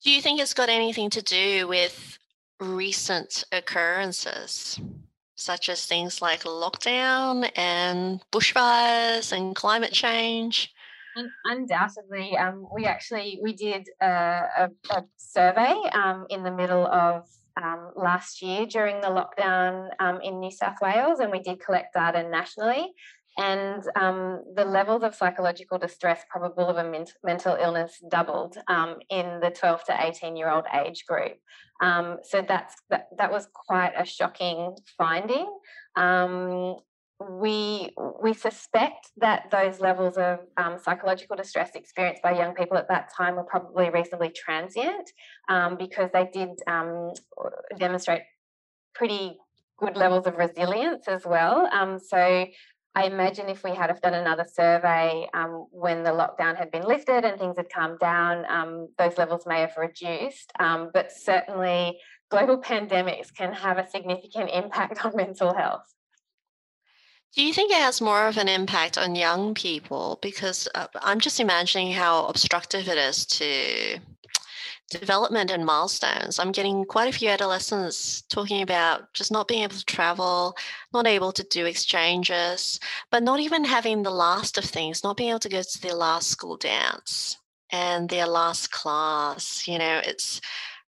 Do 0.04 0.12
you 0.12 0.22
think 0.22 0.40
it's 0.40 0.54
got 0.54 0.70
anything 0.70 1.10
to 1.12 1.22
do 1.22 1.68
with 1.68 2.18
recent 2.60 3.46
occurrences, 3.52 4.80
such 5.36 5.70
as 5.70 5.86
things 5.86 6.22
like 6.22 6.44
lockdown 6.44 7.50
and 7.56 8.22
bushfires 8.32 9.32
and 9.32 9.56
climate 9.56 9.94
change? 9.94 10.74
Undoubtedly, 11.46 12.38
um, 12.38 12.68
we 12.74 12.86
actually 12.86 13.40
we 13.42 13.54
did 13.54 13.88
a, 14.02 14.06
a, 14.06 14.70
a 14.92 15.04
survey 15.18 15.76
um, 15.94 16.26
in 16.30 16.44
the 16.44 16.52
middle 16.52 16.86
of 16.86 17.28
um, 17.62 17.92
last 17.96 18.42
year 18.42 18.66
during 18.66 19.02
the 19.02 19.08
lockdown 19.08 19.90
um, 20.00 20.20
in 20.22 20.40
New 20.40 20.52
South 20.52 20.78
Wales, 20.82 21.20
and 21.20 21.32
we 21.32 21.40
did 21.40 21.60
collect 21.60 21.94
data 21.94 22.28
nationally. 22.30 22.94
And 23.38 23.84
um, 23.96 24.44
the 24.56 24.66
levels 24.66 25.04
of 25.04 25.16
psychological 25.16 25.78
distress 25.78 26.24
probable 26.30 26.68
of 26.68 26.78
a 26.78 26.84
men- 26.90 27.06
mental 27.24 27.56
illness 27.56 28.02
doubled 28.10 28.58
um, 28.68 28.98
in 29.10 29.40
the 29.40 29.50
12 29.50 29.86
to 29.86 30.08
18 30.08 30.36
year 30.36 30.50
old 30.50 30.66
age 30.74 31.06
group. 31.06 31.38
so 31.82 32.44
that's 32.46 32.76
that, 32.90 33.08
that 33.18 33.32
was 33.32 33.48
quite 33.54 33.94
a 33.98 34.06
shocking 34.06 34.76
finding. 34.98 35.48
Um, 35.96 36.76
we 37.20 37.90
we 38.22 38.34
suspect 38.34 39.12
that 39.18 39.52
those 39.52 39.80
levels 39.82 40.18
of 40.18 40.40
um, 40.56 40.78
psychological 40.82 41.36
distress 41.36 41.72
experienced 41.76 42.24
by 42.24 42.32
young 42.32 42.54
people 42.54 42.78
at 42.78 42.88
that 42.88 43.10
time 43.16 43.36
were 43.36 43.44
probably 43.44 43.90
reasonably 43.90 44.30
transient 44.30 45.12
um, 45.50 45.76
because 45.78 46.10
they 46.14 46.30
did 46.32 46.50
um, 46.68 47.12
demonstrate 47.78 48.22
pretty 48.96 49.38
good 49.78 49.98
levels 49.98 50.28
of 50.28 50.38
resilience 50.38 51.08
as 51.08 51.26
well. 51.26 51.68
Um, 51.72 52.00
so 52.00 52.46
I 52.96 53.04
imagine 53.04 53.50
if 53.50 53.64
we 53.64 53.72
had 53.72 53.90
have 53.90 54.02
done 54.02 54.14
another 54.14 54.46
survey 54.52 55.28
um, 55.34 55.68
when 55.72 56.04
the 56.04 56.12
lockdown 56.12 56.58
had 56.58 56.72
been 56.72 56.84
lifted 56.84 57.26
and 57.26 57.38
things 57.38 57.58
had 57.58 57.70
calmed 57.70 58.00
down, 58.00 58.46
um, 58.50 58.88
those 58.98 59.18
levels 59.18 59.46
may 59.46 59.60
have 59.60 59.76
reduced. 59.78 60.52
but 60.58 61.12
certainly, 61.12 62.00
global 62.32 62.62
pandemics 62.62 63.34
can 63.34 63.54
have 63.54 63.78
a 63.78 63.88
significant 63.90 64.50
impact 64.52 65.06
on 65.06 65.16
mental 65.16 65.54
health. 65.54 65.84
Do 67.36 67.44
you 67.44 67.54
think 67.54 67.72
it 67.72 67.78
has 67.78 68.02
more 68.02 68.28
of 68.28 68.38
an 68.38 68.50
impact 68.50 68.98
on 68.98 69.16
young 69.16 69.54
people? 69.54 70.18
Because 70.22 70.68
uh, 70.74 70.88
I'm 71.02 71.20
just 71.20 71.40
imagining 71.40 71.92
how 71.92 72.26
obstructive 72.26 72.88
it 72.88 72.98
is 72.98 73.26
to 73.28 74.00
development 74.90 75.52
and 75.52 75.66
milestones. 75.66 76.40
I'm 76.40 76.52
getting 76.52 76.84
quite 76.86 77.14
a 77.14 77.18
few 77.18 77.30
adolescents 77.30 78.24
talking 78.24 78.64
about 78.64 79.14
just 79.14 79.32
not 79.32 79.48
being 79.48 79.64
able 79.64 79.76
to 79.76 79.86
travel, 79.86 80.58
not 80.92 81.06
able 81.06 81.32
to 81.34 81.44
do 81.44 81.66
exchanges, 81.66 82.80
but 83.12 83.24
not 83.24 83.40
even 83.40 83.64
having 83.64 84.02
the 84.02 84.10
last 84.10 84.58
of 84.58 84.64
things, 84.64 85.04
not 85.04 85.18
being 85.18 85.30
able 85.30 85.40
to 85.40 85.50
go 85.50 85.62
to 85.62 85.82
their 85.82 85.94
last 85.94 86.30
school 86.30 86.58
dance 86.58 87.38
and 87.72 88.10
their 88.10 88.28
last 88.28 88.72
class. 88.72 89.68
You 89.68 89.78
know, 89.78 90.02
it's 90.04 90.42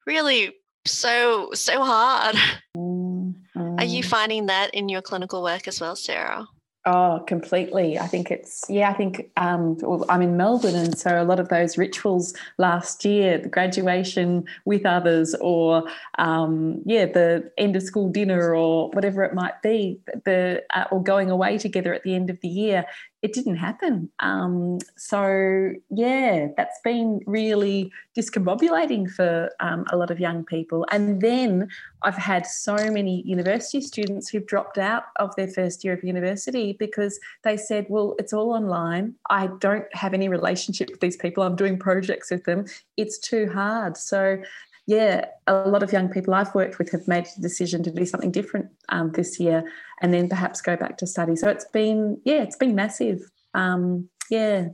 really 0.07 0.55
so, 0.91 1.51
so 1.55 1.85
hard. 1.85 2.37
Are 2.77 3.85
you 3.85 4.03
mm. 4.03 4.05
finding 4.05 4.47
that 4.47 4.75
in 4.75 4.89
your 4.89 5.03
clinical 5.03 5.43
work 5.43 5.69
as 5.69 5.81
well, 5.81 5.97
Sarah? 5.97 6.47
Oh, 6.91 7.23
completely. 7.27 7.99
I 7.99 8.07
think 8.07 8.31
it's, 8.31 8.65
yeah, 8.69 8.89
I 8.89 8.95
think 8.95 9.31
um, 9.37 9.77
well, 9.79 10.07
I'm 10.09 10.23
in 10.23 10.39
Melbourne. 10.39 10.75
And 10.75 10.97
so 10.97 11.21
a 11.21 11.25
lot 11.25 11.39
of 11.39 11.51
those 11.51 11.77
rituals 11.77 12.33
last 12.57 13.05
year, 13.05 13.37
the 13.37 13.49
graduation 13.49 14.47
with 14.65 14.87
others, 14.87 15.35
or 15.41 15.85
um, 16.17 16.81
yeah, 16.87 17.05
the 17.05 17.51
end 17.59 17.77
of 17.77 17.83
school 17.83 18.09
dinner, 18.09 18.55
or 18.55 18.89
whatever 18.91 19.23
it 19.23 19.35
might 19.35 19.61
be, 19.61 20.01
the 20.25 20.65
uh, 20.75 20.85
or 20.91 21.03
going 21.03 21.31
away 21.31 21.59
together 21.59 21.93
at 21.93 22.05
the 22.05 22.15
end 22.15 22.31
of 22.31 22.41
the 22.41 22.49
year, 22.49 22.87
it 23.21 23.33
didn't 23.33 23.57
happen. 23.57 24.11
Um, 24.21 24.79
so, 24.97 25.73
yeah, 25.91 26.49
that's 26.57 26.79
been 26.85 27.21
really 27.27 27.91
discombobulating 28.17 29.11
for 29.11 29.51
um, 29.61 29.85
a 29.91 29.97
lot 29.97 30.11
of 30.11 30.21
young 30.21 30.45
people. 30.45 30.87
And 30.93 31.21
then 31.21 31.69
I've 32.03 32.17
had 32.17 32.47
so 32.47 32.77
many 32.77 33.23
university 33.23 33.81
students 33.81 34.29
who've 34.29 34.47
dropped 34.47 34.79
out 34.79 35.05
of 35.17 35.35
their 35.35 35.49
first 35.49 35.83
year 35.83 35.95
of 35.95 36.05
university 36.05 36.77
because 36.79 37.19
they 37.43 37.57
said, 37.57 37.87
well, 37.89 38.15
it's 38.19 38.33
all 38.33 38.53
online. 38.53 39.15
I 39.31 39.49
don't 39.59 39.87
have 39.95 40.15
any 40.15 40.29
relationship 40.29 40.89
with 40.91 41.01
these 41.01 41.17
people. 41.17 41.43
I'm 41.43 41.57
doing 41.57 41.79
projects 41.79 42.31
with 42.31 42.45
them. 42.45 42.67
It's 42.97 43.19
too 43.19 43.51
hard. 43.53 43.97
So, 43.97 44.41
yeah, 44.89 45.27
a 45.47 45.69
lot 45.69 45.83
of 45.83 45.93
young 45.93 46.09
people 46.09 46.33
I've 46.33 46.55
worked 46.55 46.79
with 46.79 46.91
have 46.93 47.07
made 47.07 47.27
the 47.37 47.43
decision 47.43 47.83
to 47.83 47.91
do 47.91 48.07
something 48.07 48.33
different 48.33 48.71
um, 48.89 49.13
this 49.13 49.39
year 49.39 49.63
and 50.01 50.15
then 50.15 50.31
perhaps 50.31 50.63
go 50.63 50.77
back 50.77 50.97
to 50.97 51.07
study. 51.07 51.37
So 51.37 51.51
it's 51.51 51.67
been, 51.67 52.19
yeah, 52.25 52.43
it's 52.43 52.57
been 52.57 52.75
massive. 52.75 53.21
Um, 53.53 54.09
yeah. 54.31 54.69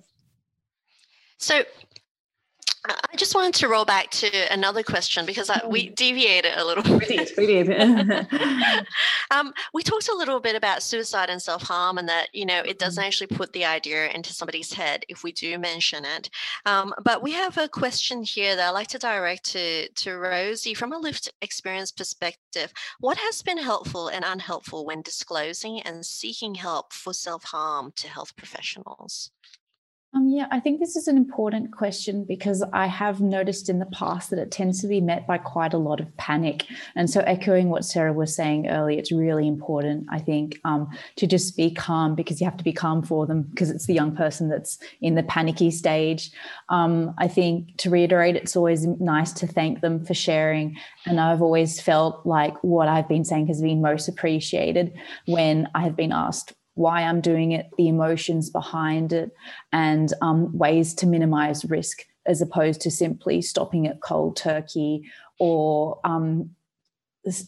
So 1.38 1.64
I 2.86 3.16
just 3.16 3.34
wanted 3.34 3.54
to 3.54 3.68
roll 3.68 3.86
back 3.86 4.10
to 4.10 4.52
another 4.52 4.82
question 4.82 5.24
because 5.24 5.48
I, 5.48 5.62
we 5.66 5.88
mm. 5.88 5.94
deviated 5.94 6.52
a 6.56 6.64
little 6.64 6.82
bit. 6.98 7.08
We 7.08 7.16
did. 7.16 7.32
We 7.38 7.46
did. 7.46 8.86
um, 9.30 9.54
we 9.72 9.82
talked 9.82 10.08
a 10.08 10.14
little 10.14 10.38
bit 10.38 10.54
about 10.54 10.82
suicide 10.82 11.30
and 11.30 11.40
self 11.40 11.62
harm, 11.62 11.96
and 11.96 12.08
that 12.08 12.28
you 12.34 12.44
know 12.44 12.60
it 12.60 12.78
doesn't 12.78 13.02
mm. 13.02 13.06
actually 13.06 13.28
put 13.28 13.52
the 13.52 13.64
idea 13.64 14.08
into 14.10 14.34
somebody's 14.34 14.72
head 14.72 15.04
if 15.08 15.24
we 15.24 15.32
do 15.32 15.58
mention 15.58 16.04
it. 16.04 16.28
Um, 16.66 16.92
but 17.02 17.22
we 17.22 17.32
have 17.32 17.56
a 17.56 17.68
question 17.68 18.22
here 18.22 18.54
that 18.54 18.68
I'd 18.68 18.72
like 18.72 18.88
to 18.88 18.98
direct 18.98 19.44
to 19.52 19.88
to 19.88 20.18
Rosie 20.18 20.74
from 20.74 20.92
a 20.92 20.98
lived 20.98 21.32
experience 21.40 21.90
perspective. 21.90 22.72
What 23.00 23.16
has 23.16 23.40
been 23.40 23.58
helpful 23.58 24.08
and 24.08 24.24
unhelpful 24.26 24.84
when 24.84 25.00
disclosing 25.00 25.80
and 25.80 26.04
seeking 26.04 26.56
help 26.56 26.92
for 26.92 27.14
self 27.14 27.44
harm 27.44 27.92
to 27.96 28.08
health 28.08 28.36
professionals? 28.36 29.30
Um, 30.14 30.28
yeah, 30.28 30.46
I 30.52 30.60
think 30.60 30.78
this 30.78 30.94
is 30.94 31.08
an 31.08 31.16
important 31.16 31.72
question 31.72 32.24
because 32.24 32.62
I 32.72 32.86
have 32.86 33.20
noticed 33.20 33.68
in 33.68 33.80
the 33.80 33.86
past 33.86 34.30
that 34.30 34.38
it 34.38 34.52
tends 34.52 34.80
to 34.80 34.86
be 34.86 35.00
met 35.00 35.26
by 35.26 35.38
quite 35.38 35.74
a 35.74 35.78
lot 35.78 35.98
of 35.98 36.16
panic. 36.16 36.66
And 36.94 37.10
so, 37.10 37.20
echoing 37.22 37.68
what 37.68 37.84
Sarah 37.84 38.12
was 38.12 38.34
saying 38.34 38.68
earlier, 38.68 38.96
it's 38.96 39.10
really 39.10 39.48
important, 39.48 40.06
I 40.10 40.20
think, 40.20 40.60
um, 40.64 40.88
to 41.16 41.26
just 41.26 41.56
be 41.56 41.72
calm 41.72 42.14
because 42.14 42.40
you 42.40 42.44
have 42.44 42.56
to 42.58 42.64
be 42.64 42.72
calm 42.72 43.02
for 43.02 43.26
them 43.26 43.42
because 43.42 43.70
it's 43.70 43.86
the 43.86 43.94
young 43.94 44.14
person 44.14 44.48
that's 44.48 44.78
in 45.00 45.16
the 45.16 45.24
panicky 45.24 45.72
stage. 45.72 46.30
Um, 46.68 47.12
I 47.18 47.26
think 47.26 47.76
to 47.78 47.90
reiterate, 47.90 48.36
it's 48.36 48.54
always 48.54 48.86
nice 48.86 49.32
to 49.32 49.48
thank 49.48 49.80
them 49.80 50.04
for 50.04 50.14
sharing. 50.14 50.76
And 51.06 51.18
I've 51.18 51.42
always 51.42 51.80
felt 51.80 52.24
like 52.24 52.54
what 52.62 52.86
I've 52.86 53.08
been 53.08 53.24
saying 53.24 53.48
has 53.48 53.60
been 53.60 53.82
most 53.82 54.06
appreciated 54.06 54.92
when 55.26 55.68
I 55.74 55.82
have 55.82 55.96
been 55.96 56.12
asked 56.12 56.52
why 56.74 57.02
I'm 57.02 57.20
doing 57.20 57.52
it, 57.52 57.70
the 57.78 57.88
emotions 57.88 58.50
behind 58.50 59.12
it, 59.12 59.30
and 59.72 60.12
um, 60.20 60.56
ways 60.56 60.94
to 60.94 61.06
minimize 61.06 61.64
risk 61.64 62.04
as 62.26 62.40
opposed 62.40 62.80
to 62.82 62.90
simply 62.90 63.42
stopping 63.42 63.84
it 63.84 64.00
cold 64.02 64.36
turkey 64.36 65.02
or 65.38 66.00
um, 66.04 66.50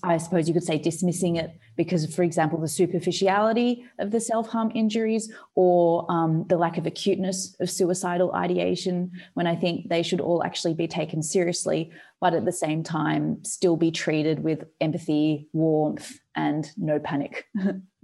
I 0.03 0.17
suppose 0.17 0.49
you 0.49 0.55
could 0.55 0.65
say 0.65 0.79
dismissing 0.79 1.37
it 1.37 1.51
because, 1.77 2.13
for 2.15 2.23
example, 2.23 2.61
the 2.61 2.69
superficiality 2.69 3.85
of 3.99 4.11
the 4.11 4.21
self 4.21 4.49
harm 4.49 4.73
injuries 4.75 5.33
or 5.55 6.11
um, 6.11 6.45
the 6.49 6.57
lack 6.57 6.79
of 6.79 6.87
acuteness 6.87 7.55
of 7.61 7.71
suicidal 7.71 8.33
ideation, 8.35 9.11
when 9.35 9.47
I 9.47 9.55
think 9.55 9.89
they 9.89 10.03
should 10.03 10.21
all 10.21 10.43
actually 10.43 10.75
be 10.75 10.89
taken 10.89 11.23
seriously, 11.23 11.93
but 12.21 12.35
at 12.35 12.45
the 12.45 12.53
same 12.53 12.83
time, 12.83 13.45
still 13.45 13.77
be 13.77 13.91
treated 13.91 14.41
with 14.43 14.65
empathy, 14.81 15.49
warmth, 15.53 16.19
and 16.35 16.71
no 16.77 16.99
panic. 16.99 17.47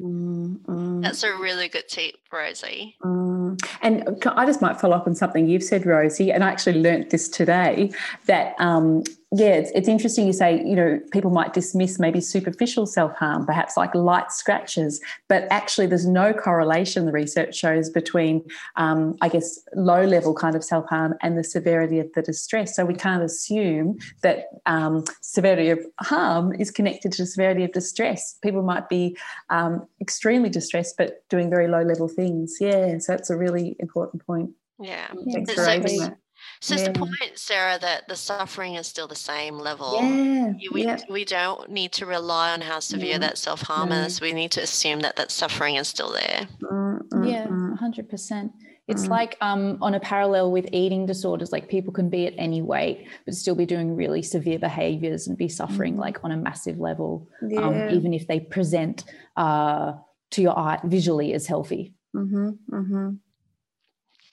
mm, 0.01 1.03
That's 1.03 1.23
a 1.23 1.35
really 1.35 1.69
good 1.69 1.89
tip, 1.89 2.17
Rosie. 2.33 2.97
Mm. 3.03 3.59
And 3.81 4.23
I 4.27 4.47
just 4.47 4.61
might 4.61 4.81
follow 4.81 4.97
up 4.97 5.07
on 5.07 5.15
something 5.15 5.49
you've 5.49 5.65
said, 5.65 5.87
Rosie, 5.87 6.31
and 6.31 6.45
I 6.45 6.49
actually 6.49 6.81
learnt 6.81 7.11
this 7.11 7.29
today 7.29 7.93
that 8.27 8.55
um, 8.59 9.03
yeah, 9.35 9.55
it's, 9.55 9.71
it's 9.75 9.89
interesting 9.89 10.27
you 10.27 10.35
say, 10.35 10.63
you 10.63 10.77
know, 10.77 11.01
people 11.11 11.31
might 11.31 11.55
dismiss 11.55 11.99
maybe 11.99 12.21
superficial 12.21 12.85
self 12.85 13.15
harm, 13.17 13.47
perhaps 13.47 13.79
like 13.79 13.95
light 13.95 14.31
scratches, 14.31 15.01
but 15.27 15.47
actually 15.51 15.87
there's 15.87 16.07
no 16.07 16.35
correlation, 16.35 17.07
the 17.07 17.13
research 17.13 17.57
shows, 17.57 17.89
between, 17.89 18.45
um, 18.77 19.17
I 19.23 19.31
guess, 19.31 19.59
low 19.75 20.05
level 20.05 20.35
kind 20.35 20.55
of 20.55 20.63
self 20.63 20.87
harm 20.87 21.15
and 21.23 21.39
the 21.39 21.45
severity 21.45 21.99
of 21.99 22.13
the 22.13 22.21
distress. 22.21 22.77
So 22.77 22.85
we 22.85 22.95
can't 22.95 23.23
assume 23.23 23.97
that 24.23 24.49
um, 24.67 25.05
severity 25.23 25.71
of 25.71 25.81
harm 26.01 26.53
is 26.61 26.71
connected 26.71 27.13
to 27.13 27.25
severity 27.25 27.65
of 27.65 27.73
distress. 27.73 28.37
People 28.43 28.63
might 28.63 28.91
be 28.91 29.17
um, 29.49 29.87
extremely 30.03 30.51
distressed, 30.51 30.97
but 30.99 31.27
doing 31.31 31.49
very 31.49 31.69
low 31.69 31.83
level 31.83 32.07
things. 32.07 32.59
Yeah, 32.61 32.99
so 32.99 33.13
that's 33.13 33.31
a 33.31 33.37
really 33.39 33.77
important 33.81 34.27
point. 34.27 34.51
Yeah. 34.79 35.07
Thanks 35.33 35.55
for 35.55 35.65
raising 35.65 36.01
that. 36.01 36.19
So 36.63 36.77
yeah. 36.77 36.81
it's 36.81 36.89
the 36.91 36.99
point, 37.01 37.33
Sarah, 37.35 37.77
that 37.81 38.07
the 38.07 38.15
suffering 38.15 38.77
is 38.77 38.87
still 38.87 39.09
the 39.09 39.17
same 39.17 39.59
level. 39.59 40.01
Yeah. 40.01 40.53
We, 40.71 40.85
yeah. 40.85 41.01
we 41.11 41.25
don't 41.25 41.69
need 41.69 41.91
to 41.95 42.07
rely 42.07 42.53
on 42.53 42.61
how 42.61 42.79
severe 42.79 43.19
that 43.19 43.37
self 43.37 43.63
harm 43.63 43.89
no. 43.89 44.03
is. 44.03 44.21
We 44.21 44.33
need 44.33 44.53
to 44.53 44.63
assume 44.63 45.01
that 45.01 45.17
that 45.17 45.33
suffering 45.33 45.75
is 45.75 45.89
still 45.89 46.13
there. 46.13 46.47
Mm-hmm. 46.63 47.25
Yeah, 47.25 47.47
100%. 47.49 48.53
It's 48.87 49.07
mm. 49.07 49.09
like 49.09 49.37
um, 49.41 49.79
on 49.83 49.95
a 49.95 50.01
parallel 50.01 50.53
with 50.53 50.69
eating 50.73 51.05
disorders, 51.05 51.51
like 51.51 51.69
people 51.69 51.93
can 51.93 52.09
be 52.09 52.29
at 52.29 52.35
any 52.39 52.63
weight, 52.63 53.09
but 53.25 53.35
still 53.35 53.57
be 53.57 53.67
doing 53.67 53.97
really 53.97 54.23
severe 54.23 54.61
behaviors 54.61 55.27
and 55.27 55.37
be 55.37 55.49
suffering 55.49 55.97
mm. 55.97 55.99
like 55.99 56.23
on 56.23 56.31
a 56.31 56.37
massive 56.37 56.79
level, 56.79 57.29
um, 57.43 57.51
yeah. 57.51 57.67
um, 57.67 57.91
even 57.91 58.15
if 58.15 58.29
they 58.29 58.39
present 58.39 59.03
uh, 59.37 59.95
to 60.31 60.43
your 60.43 60.57
eye 60.57 60.79
visually 60.85 61.33
as 61.33 61.49
healthy. 61.49 61.93
Mm-hmm, 62.15 62.51
mm-hmm. 62.73 63.11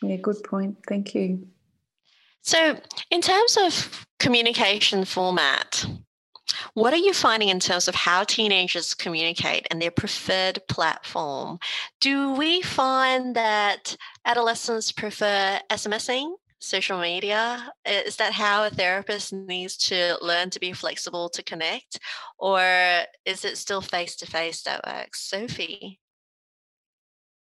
Yeah, 0.04 0.18
good 0.18 0.44
point. 0.44 0.78
Thank 0.88 1.16
you. 1.16 1.48
So, 2.42 2.80
in 3.12 3.22
terms 3.22 3.58
of 3.58 4.08
communication 4.20 5.06
format, 5.06 5.86
what 6.74 6.94
are 6.94 6.98
you 6.98 7.14
finding 7.14 7.50
in 7.50 7.60
terms 7.60 7.88
of 7.88 7.96
how 7.96 8.24
teenagers 8.24 8.94
communicate 8.94 9.68
and 9.70 9.82
their 9.82 9.92
preferred 9.92 10.60
platform? 10.68 11.60
Do 12.02 12.34
we 12.34 12.62
find 12.62 13.36
that 13.36 13.96
adolescents 14.26 14.92
prefer 14.92 15.60
SMSing, 15.70 16.34
social 16.60 17.00
media? 17.00 17.72
Is 17.86 18.16
that 18.18 18.34
how 18.34 18.66
a 18.66 18.70
therapist 18.70 19.34
needs 19.34 19.78
to 19.90 20.18
learn 20.22 20.50
to 20.52 20.60
be 20.60 20.74
flexible 20.74 21.30
to 21.30 21.44
connect? 21.44 22.00
Or 22.38 22.62
is 23.26 23.46
it 23.46 23.58
still 23.58 23.82
face 23.82 24.16
to 24.18 24.26
face 24.26 24.64
that 24.64 24.86
works? 24.86 25.22
Sophie? 25.22 26.00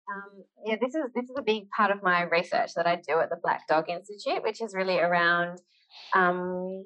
Um, 0.09 0.43
yeah, 0.65 0.75
this 0.81 0.95
is 0.95 1.03
this 1.13 1.25
is 1.25 1.35
a 1.37 1.43
big 1.43 1.69
part 1.69 1.91
of 1.91 2.01
my 2.01 2.23
research 2.23 2.73
that 2.75 2.87
I 2.87 2.95
do 2.95 3.19
at 3.19 3.29
the 3.29 3.37
Black 3.41 3.67
Dog 3.67 3.89
Institute, 3.89 4.43
which 4.43 4.61
is 4.61 4.73
really 4.73 4.99
around 4.99 5.59
um, 6.15 6.83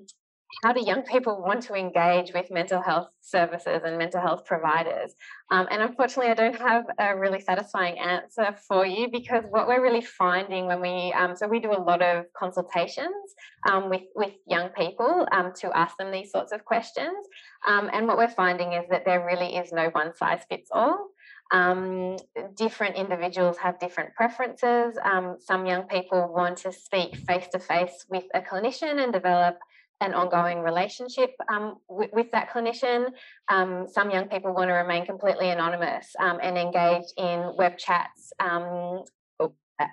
how 0.62 0.72
do 0.72 0.84
young 0.86 1.02
people 1.04 1.42
want 1.42 1.64
to 1.64 1.74
engage 1.74 2.34
with 2.34 2.52
mental 2.52 2.82
health 2.82 3.10
services 3.22 3.82
and 3.84 3.98
mental 3.98 4.22
health 4.22 4.46
providers? 4.46 5.16
Um, 5.50 5.68
and 5.72 5.82
unfortunately, 5.82 6.32
I 6.32 6.36
don't 6.36 6.56
have 6.56 6.86
a 7.00 7.18
really 7.18 7.40
satisfying 7.40 7.98
answer 7.98 8.56
for 8.68 8.86
you 8.86 9.10
because 9.12 9.44
what 9.50 9.68
we're 9.68 9.82
really 9.82 10.02
finding 10.02 10.68
when 10.68 10.82
we, 10.82 11.14
um, 11.14 11.36
so 11.36 11.48
we 11.48 11.60
do 11.60 11.72
a 11.72 11.82
lot 11.82 12.02
of 12.02 12.26
consultations 12.38 13.34
um, 13.70 13.90
with, 13.90 14.04
with 14.16 14.34
young 14.48 14.70
people 14.70 15.28
um, 15.32 15.54
to 15.62 15.76
ask 15.76 15.98
them 15.98 16.12
these 16.12 16.32
sorts 16.32 16.52
of 16.52 16.64
questions. 16.66 17.28
Um, 17.68 17.90
and 17.92 18.08
what 18.08 18.18
we're 18.18 18.28
finding 18.28 18.74
is 18.74 18.86
that 18.90 19.06
there 19.06 19.26
really 19.26 19.56
is 19.56 19.72
no 19.72 19.90
one 19.90 20.16
size 20.16 20.42
fits 20.50 20.70
all. 20.72 21.10
Um, 21.52 22.18
different 22.56 22.96
individuals 22.96 23.58
have 23.58 23.80
different 23.80 24.16
preferences. 24.16 24.98
Um, 25.04 25.38
some 25.40 25.66
young 25.66 25.84
people 25.84 26.34
want 26.34 26.58
to 26.60 26.72
speak 26.72 27.16
face 27.16 27.48
to 27.52 27.60
face 27.60 28.06
with 28.10 28.24
a 28.34 28.42
clinician 28.42 29.04
and 29.04 29.14
develop 29.14 29.58
an 30.02 30.14
ongoing 30.14 30.60
relationship 30.60 31.32
um, 31.50 31.76
with, 31.88 32.12
with, 32.12 32.32
that 32.32 32.50
clinician. 32.50 33.12
Um, 33.50 33.88
some 33.88 34.10
young 34.10 34.28
people 34.28 34.54
want 34.54 34.70
to 34.70 34.74
remain 34.74 35.06
completely 35.06 35.50
anonymous 35.50 36.08
um, 36.20 36.40
and 36.42 36.58
engage 36.58 37.06
in 37.18 37.54
web 37.58 37.78
chats 37.78 38.34
um, 38.40 39.04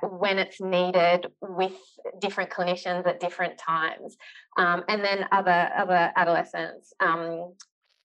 when 0.02 0.38
it's 0.38 0.60
needed 0.60 1.26
with 1.40 1.74
different 2.20 2.50
clinicians 2.50 3.06
at 3.06 3.20
different 3.20 3.58
times. 3.58 4.16
and 4.56 5.04
then 5.04 5.26
other 5.30 5.70
other 5.76 6.12
adolescents 6.16 6.92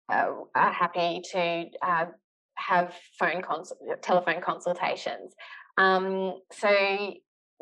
uh, 0.09 0.31
are 0.53 0.71
happy 0.71 1.21
to 1.31 1.65
uh, 1.81 2.05
have 2.55 2.93
phone 3.19 3.41
cons- 3.41 3.73
telephone 4.01 4.41
consultations. 4.41 5.33
Um, 5.77 6.39
so 6.51 7.13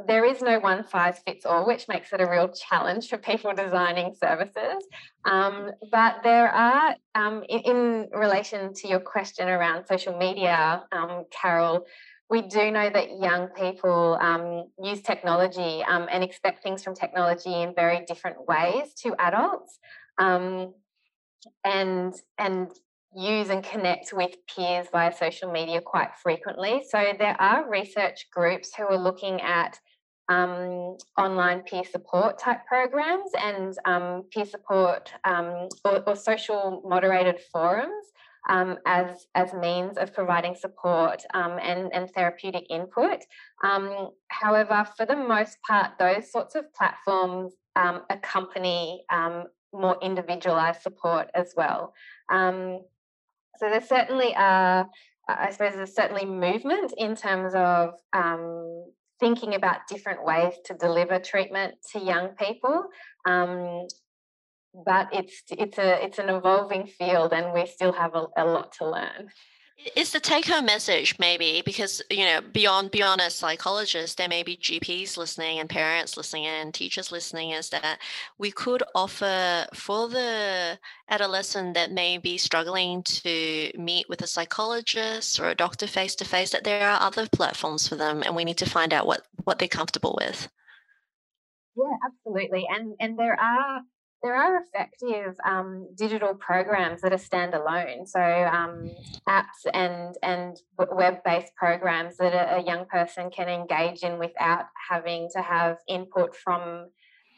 there 0.07 0.25
is 0.25 0.41
no 0.41 0.59
one 0.59 0.87
size 0.87 1.19
fits 1.25 1.45
all, 1.45 1.67
which 1.67 1.87
makes 1.87 2.11
it 2.13 2.21
a 2.21 2.29
real 2.29 2.49
challenge 2.49 3.09
for 3.09 3.17
people 3.17 3.53
designing 3.53 4.15
services. 4.15 4.87
Um, 5.25 5.71
but 5.91 6.17
there 6.23 6.49
are, 6.49 6.95
um, 7.13 7.43
in, 7.47 7.59
in, 7.59 8.09
relation 8.11 8.73
to 8.73 8.87
your 8.87 8.99
question 8.99 9.47
around 9.47 9.85
social 9.85 10.17
media, 10.17 10.83
um, 10.91 11.25
Carol, 11.31 11.85
we 12.29 12.41
do 12.41 12.71
know 12.71 12.89
that 12.89 13.19
young 13.21 13.49
people 13.49 14.17
um, 14.19 14.63
use 14.81 15.01
technology 15.01 15.83
um, 15.83 16.07
and 16.11 16.23
expect 16.23 16.63
things 16.63 16.83
from 16.83 16.95
technology 16.95 17.61
in 17.61 17.75
very 17.75 18.03
different 18.05 18.47
ways 18.47 18.93
to 19.03 19.13
adults. 19.19 19.77
Um, 20.17 20.73
and 21.63 22.13
and 22.37 22.71
use 23.15 23.49
and 23.49 23.63
connect 23.63 24.13
with 24.13 24.35
peers 24.47 24.87
via 24.91 25.15
social 25.15 25.51
media 25.51 25.81
quite 25.81 26.15
frequently. 26.21 26.83
So 26.89 27.13
there 27.17 27.39
are 27.39 27.69
research 27.69 28.27
groups 28.31 28.73
who 28.75 28.83
are 28.83 28.97
looking 28.97 29.41
at 29.41 29.79
um, 30.29 30.97
online 31.17 31.61
peer 31.63 31.83
support 31.83 32.39
type 32.39 32.65
programs 32.65 33.31
and 33.39 33.75
um, 33.85 34.23
peer 34.31 34.45
support 34.45 35.11
um, 35.25 35.67
or, 35.83 36.01
or, 36.07 36.15
social 36.15 36.81
moderated 36.85 37.41
forums 37.51 38.05
um, 38.49 38.77
as, 38.85 39.27
as 39.35 39.53
means 39.53 39.97
of 39.97 40.13
providing 40.13 40.55
support 40.55 41.21
um, 41.33 41.59
and, 41.61 41.93
and 41.93 42.09
therapeutic 42.11 42.65
input. 42.69 43.19
Um, 43.63 44.11
however, 44.29 44.87
for 44.95 45.05
the 45.05 45.15
most 45.15 45.57
part, 45.67 45.91
those 45.99 46.31
sorts 46.31 46.55
of 46.55 46.73
platforms 46.73 47.53
accompany 48.09 49.03
more 49.73 49.97
individualized 50.01 50.81
support 50.81 51.29
as 51.33 51.53
well. 51.57 51.93
So 53.57 53.69
there 53.69 53.81
certainly 53.81 54.33
are 54.35 54.87
I 55.27 55.51
suppose 55.51 55.73
there's 55.75 55.95
certainly 55.95 56.25
movement 56.25 56.93
in 56.97 57.15
terms 57.15 57.53
of 57.55 57.93
um, 58.11 58.85
thinking 59.19 59.55
about 59.55 59.87
different 59.87 60.25
ways 60.25 60.53
to 60.65 60.73
deliver 60.73 61.19
treatment 61.19 61.75
to 61.93 61.99
young 61.99 62.29
people. 62.29 62.83
Um, 63.25 63.87
but 64.85 65.07
it's 65.13 65.43
it's 65.51 65.77
a 65.77 66.03
it's 66.03 66.19
an 66.19 66.29
evolving 66.29 66.87
field, 66.87 67.31
and 67.31 67.53
we 67.53 67.65
still 67.67 67.93
have 67.93 68.15
a, 68.15 68.25
a 68.35 68.45
lot 68.45 68.73
to 68.79 68.89
learn. 68.89 69.29
Is 69.95 70.11
the 70.11 70.19
take 70.19 70.47
home 70.47 70.65
message 70.65 71.17
maybe 71.19 71.61
because 71.65 72.01
you 72.09 72.25
know 72.25 72.41
beyond 72.41 72.91
beyond 72.91 73.21
a 73.21 73.29
psychologist 73.29 74.17
there 74.17 74.29
may 74.29 74.43
be 74.43 74.55
GPs 74.55 75.17
listening 75.17 75.59
and 75.59 75.69
parents 75.69 76.15
listening 76.15 76.45
and 76.45 76.73
teachers 76.73 77.11
listening 77.11 77.51
is 77.51 77.69
that 77.69 77.99
we 78.37 78.51
could 78.51 78.83
offer 78.95 79.65
for 79.73 80.07
the 80.07 80.79
adolescent 81.09 81.73
that 81.73 81.91
may 81.91 82.17
be 82.17 82.37
struggling 82.37 83.03
to 83.03 83.71
meet 83.75 84.07
with 84.07 84.21
a 84.21 84.27
psychologist 84.27 85.39
or 85.39 85.49
a 85.49 85.55
doctor 85.55 85.87
face 85.87 86.15
to 86.15 86.25
face 86.25 86.51
that 86.51 86.63
there 86.63 86.87
are 86.87 87.01
other 87.01 87.27
platforms 87.27 87.87
for 87.87 87.95
them 87.95 88.23
and 88.23 88.35
we 88.35 88.45
need 88.45 88.57
to 88.57 88.69
find 88.69 88.93
out 88.93 89.07
what 89.07 89.25
what 89.43 89.59
they're 89.59 89.67
comfortable 89.67 90.17
with. 90.19 90.49
Yeah, 91.75 91.97
absolutely. 92.05 92.65
And 92.69 92.95
and 92.99 93.17
there 93.17 93.39
are 93.39 93.81
there 94.23 94.35
are 94.35 94.63
effective 94.63 95.35
um, 95.45 95.89
digital 95.95 96.33
programs 96.33 97.01
that 97.01 97.11
are 97.11 97.17
standalone. 97.17 98.07
So 98.07 98.21
um, 98.21 98.89
apps 99.27 99.67
and 99.73 100.15
and 100.23 100.57
web-based 100.77 101.53
programs 101.55 102.17
that 102.17 102.33
a, 102.33 102.55
a, 102.55 102.63
young 102.63 102.85
person 102.85 103.29
can 103.29 103.49
engage 103.49 104.01
in 104.01 104.17
without 104.17 104.65
having 104.89 105.27
to 105.35 105.41
have 105.41 105.77
input 105.89 106.35
from 106.35 106.87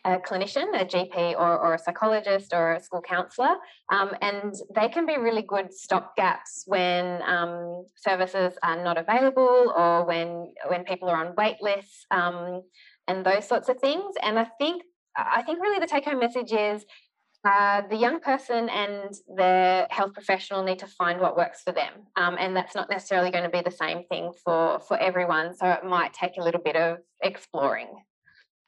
a 0.05 0.19
clinician, 0.19 0.79
a 0.79 0.85
GP, 0.85 1.33
or, 1.33 1.57
or 1.57 1.73
a 1.73 1.79
psychologist 1.79 2.53
or 2.53 2.73
a 2.73 2.79
school 2.79 3.01
counsellor, 3.01 3.55
um, 3.91 4.11
and 4.21 4.53
they 4.75 4.87
can 4.87 5.07
be 5.07 5.17
really 5.17 5.41
good 5.41 5.69
stopgaps 5.71 6.61
when 6.67 7.23
um, 7.23 7.85
services 7.95 8.53
are 8.61 8.83
not 8.83 8.99
available 8.99 9.73
or 9.75 10.05
when 10.05 10.53
when 10.67 10.83
people 10.83 11.09
are 11.09 11.25
on 11.25 11.33
wait 11.35 11.57
lists 11.59 12.05
um, 12.11 12.61
and 13.07 13.25
those 13.25 13.47
sorts 13.47 13.67
of 13.69 13.79
things. 13.79 14.13
And 14.21 14.37
I 14.37 14.47
think 14.59 14.83
I 15.17 15.41
think 15.43 15.61
really 15.61 15.79
the 15.79 15.87
take 15.87 16.05
home 16.05 16.19
message 16.19 16.51
is 16.51 16.85
uh, 17.45 17.83
the 17.89 17.95
young 17.95 18.19
person 18.19 18.69
and 18.69 19.13
the 19.35 19.87
health 19.91 20.13
professional 20.13 20.63
need 20.63 20.79
to 20.79 20.87
find 20.87 21.21
what 21.21 21.37
works 21.37 21.61
for 21.61 21.71
them. 21.71 21.93
Um, 22.15 22.37
and 22.39 22.55
that's 22.55 22.73
not 22.73 22.89
necessarily 22.89 23.29
going 23.29 23.43
to 23.43 23.49
be 23.49 23.61
the 23.61 23.71
same 23.71 24.03
thing 24.05 24.31
for, 24.43 24.79
for 24.79 24.97
everyone. 24.97 25.55
So 25.55 25.69
it 25.69 25.85
might 25.85 26.13
take 26.13 26.37
a 26.39 26.43
little 26.43 26.61
bit 26.61 26.75
of 26.75 26.97
exploring. 27.21 27.89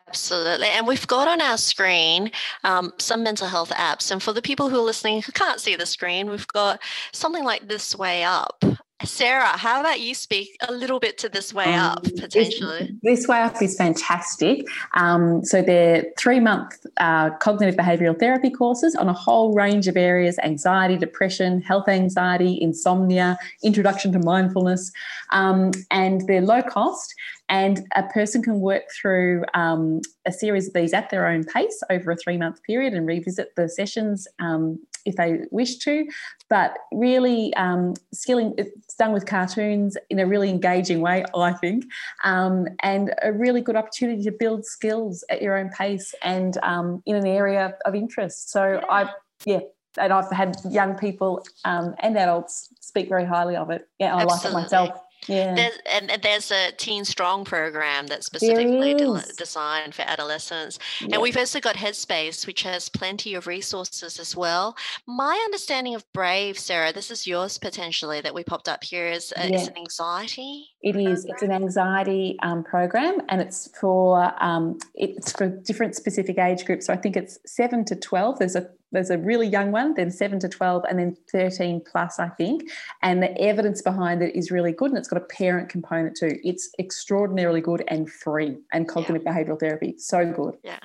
Absolutely. 0.08 0.68
And 0.68 0.88
we've 0.88 1.08
got 1.08 1.28
on 1.28 1.41
our 1.41 1.58
screen 1.58 2.32
um, 2.64 2.93
some 2.98 3.24
mental 3.24 3.48
health 3.48 3.72
apps. 3.72 4.12
And 4.12 4.24
for 4.24 4.32
the 4.32 4.41
people 4.41 4.70
who 4.70 4.78
are 4.78 4.84
listening 4.84 5.22
who 5.22 5.32
can't 5.32 5.60
see 5.60 5.76
the 5.76 5.86
screen, 5.86 6.30
we've 6.30 6.48
got 6.48 6.80
something 7.12 7.43
like 7.43 7.68
This 7.68 7.95
Way 7.95 8.24
Up. 8.24 8.64
Sarah, 9.04 9.56
how 9.58 9.80
about 9.80 10.00
you 10.00 10.16
speak 10.16 10.58
a 10.68 10.72
little 10.72 11.00
bit 11.00 11.20
to 11.20 11.30
This 11.30 11.54
Way 11.54 11.76
um, 11.76 11.91
Up 11.91 12.04
potentially? 12.04 12.98
This, 13.04 13.20
this, 13.20 13.28
Way 13.28 13.41
Up 13.41 13.62
is 13.62 13.78
fantastic. 13.78 14.66
Um, 14.95 15.45
so 15.45 15.62
they're 15.62 16.06
three 16.18 16.39
month 16.39 16.84
uh, 16.98 17.30
cognitive 17.38 17.76
behavioural 17.76 18.20
therapy 18.20 18.50
courses 18.50 18.95
on 18.95 19.08
a 19.08 19.14
whole 19.14 19.54
range 19.54 19.88
of 19.88 19.98
areas 19.98 20.39
anxiety, 20.39 20.98
depression, 20.98 21.62
health 21.62 21.88
anxiety, 21.88 22.58
insomnia, 22.60 23.38
introduction 23.64 24.12
to 24.14 24.20
mindfulness. 24.20 24.91
Um, 25.32 25.72
and 25.91 26.22
they're 26.28 26.41
low 26.41 26.64
cost 26.64 27.14
and 27.50 27.88
a 27.95 28.04
person 28.04 28.41
can 28.41 28.60
work 28.60 28.84
through 29.00 29.43
um, 29.54 30.02
a 30.26 30.32
series 30.32 30.68
of 30.68 30.74
these 30.74 30.93
at 30.93 31.10
their 31.10 31.28
own 31.28 31.43
pace 31.43 31.82
over 31.89 32.12
a 32.12 32.16
three 32.16 32.38
month 32.38 32.62
period 32.64 32.93
and 32.93 33.08
revisit 33.08 33.56
the 33.56 33.70
sessions 33.70 34.28
um, 34.39 34.80
if 35.08 35.16
they 35.16 35.39
wish 35.49 35.78
to. 35.78 36.05
But 36.49 36.78
really, 36.91 37.53
um, 37.55 37.95
skilling 38.14 38.53
it's 38.58 38.95
done 38.95 39.14
with 39.14 39.26
cartoons 39.26 39.97
in 40.10 40.20
a 40.20 40.28
really 40.28 40.49
engaging 40.49 41.01
way, 41.01 41.24
I 41.36 41.53
think, 41.53 41.86
um, 42.24 42.68
and 42.82 43.14
a 43.22 43.34
really 43.34 43.62
good 43.62 43.76
opportunity 43.76 44.24
to 44.24 44.32
build 44.32 44.66
skills 44.66 45.24
at 45.30 45.41
your 45.41 45.58
own 45.58 45.70
pace 45.70 46.14
and 46.22 46.58
um, 46.64 47.01
in 47.05 47.16
an 47.16 47.26
area 47.26 47.76
of 47.86 47.95
interest. 47.95 48.51
So 48.51 48.74
yeah. 48.74 48.86
I, 48.89 49.10
yeah, 49.45 49.60
and 49.97 50.14
I've 50.14 50.32
had 50.32 50.58
young 50.70 50.95
people 50.95 51.43
um, 51.66 51.95
and 51.99 52.18
adults 52.18 52.70
speak 52.82 53.10
very 53.10 53.26
highly 53.26 53.55
of 53.55 53.70
it. 53.70 53.88
Yeah, 53.99 54.16
I 54.16 54.22
Absolutely. 54.22 54.43
like 54.43 54.45
it 54.45 54.53
myself. 54.64 55.01
Yeah. 55.28 55.55
There's, 55.55 55.80
and 55.91 56.22
there's 56.22 56.51
a 56.51 56.72
Teen 56.72 57.03
Strong 57.03 57.45
program 57.45 58.07
that's 58.07 58.28
specifically 58.28 58.93
de- 58.93 59.24
designed 59.38 59.95
for 59.95 60.03
adolescents. 60.03 60.80
Yeah. 61.01 61.07
And 61.13 61.22
we've 61.22 61.36
also 61.36 61.59
got 61.59 61.76
Headspace, 61.76 62.47
which 62.47 62.63
has 62.63 62.88
plenty 62.89 63.34
of 63.34 63.47
resources 63.47 64.20
as 64.20 64.36
well. 64.36 64.78
My 65.07 65.41
understanding 65.45 65.95
of 65.95 66.05
Brave, 66.13 66.57
Sarah, 66.57 66.93
this 66.93 67.11
is 67.11 67.28
yours 67.28 67.57
potentially 67.57 68.22
that 68.22 68.34
we 68.34 68.43
popped 68.43 68.70
up 68.70 68.84
here, 68.84 69.07
is, 69.07 69.34
uh, 69.36 69.47
yeah. 69.49 69.57
is 69.57 69.68
an 69.68 69.78
anxiety. 69.78 70.70
It 70.82 70.95
is. 70.95 71.26
It's 71.26 71.41
an 71.41 71.51
anxiety 71.51 72.38
um, 72.43 72.63
program, 72.63 73.20
and 73.30 73.41
it's 73.41 73.68
for 73.80 74.32
um, 74.41 74.78
it's 74.93 75.32
for 75.32 75.49
different 75.49 75.95
specific 75.95 76.38
age 76.38 76.65
groups. 76.65 76.86
So 76.86 76.93
I 76.93 76.97
think 76.97 77.18
it's 77.18 77.39
seven 77.45 77.84
to 77.86 77.95
twelve. 77.95 78.38
There's 78.38 78.55
a 78.55 78.70
there's 78.91 79.09
a 79.09 79.17
really 79.17 79.47
young 79.47 79.71
one, 79.71 79.93
then 79.95 80.09
seven 80.09 80.39
to 80.39 80.49
12, 80.49 80.85
and 80.89 80.97
then 80.97 81.17
13 81.31 81.81
plus, 81.89 82.19
I 82.19 82.29
think. 82.29 82.69
And 83.01 83.21
the 83.21 83.38
evidence 83.39 83.81
behind 83.81 84.21
it 84.21 84.35
is 84.35 84.51
really 84.51 84.71
good. 84.71 84.91
And 84.91 84.97
it's 84.97 85.07
got 85.07 85.21
a 85.21 85.25
parent 85.25 85.69
component 85.69 86.15
too. 86.15 86.39
It's 86.43 86.69
extraordinarily 86.79 87.61
good 87.61 87.83
and 87.88 88.09
free 88.09 88.57
and 88.71 88.88
cognitive 88.88 89.23
yeah. 89.25 89.33
behavioral 89.33 89.59
therapy. 89.59 89.95
So 89.97 90.31
good. 90.31 90.57
Yeah, 90.63 90.79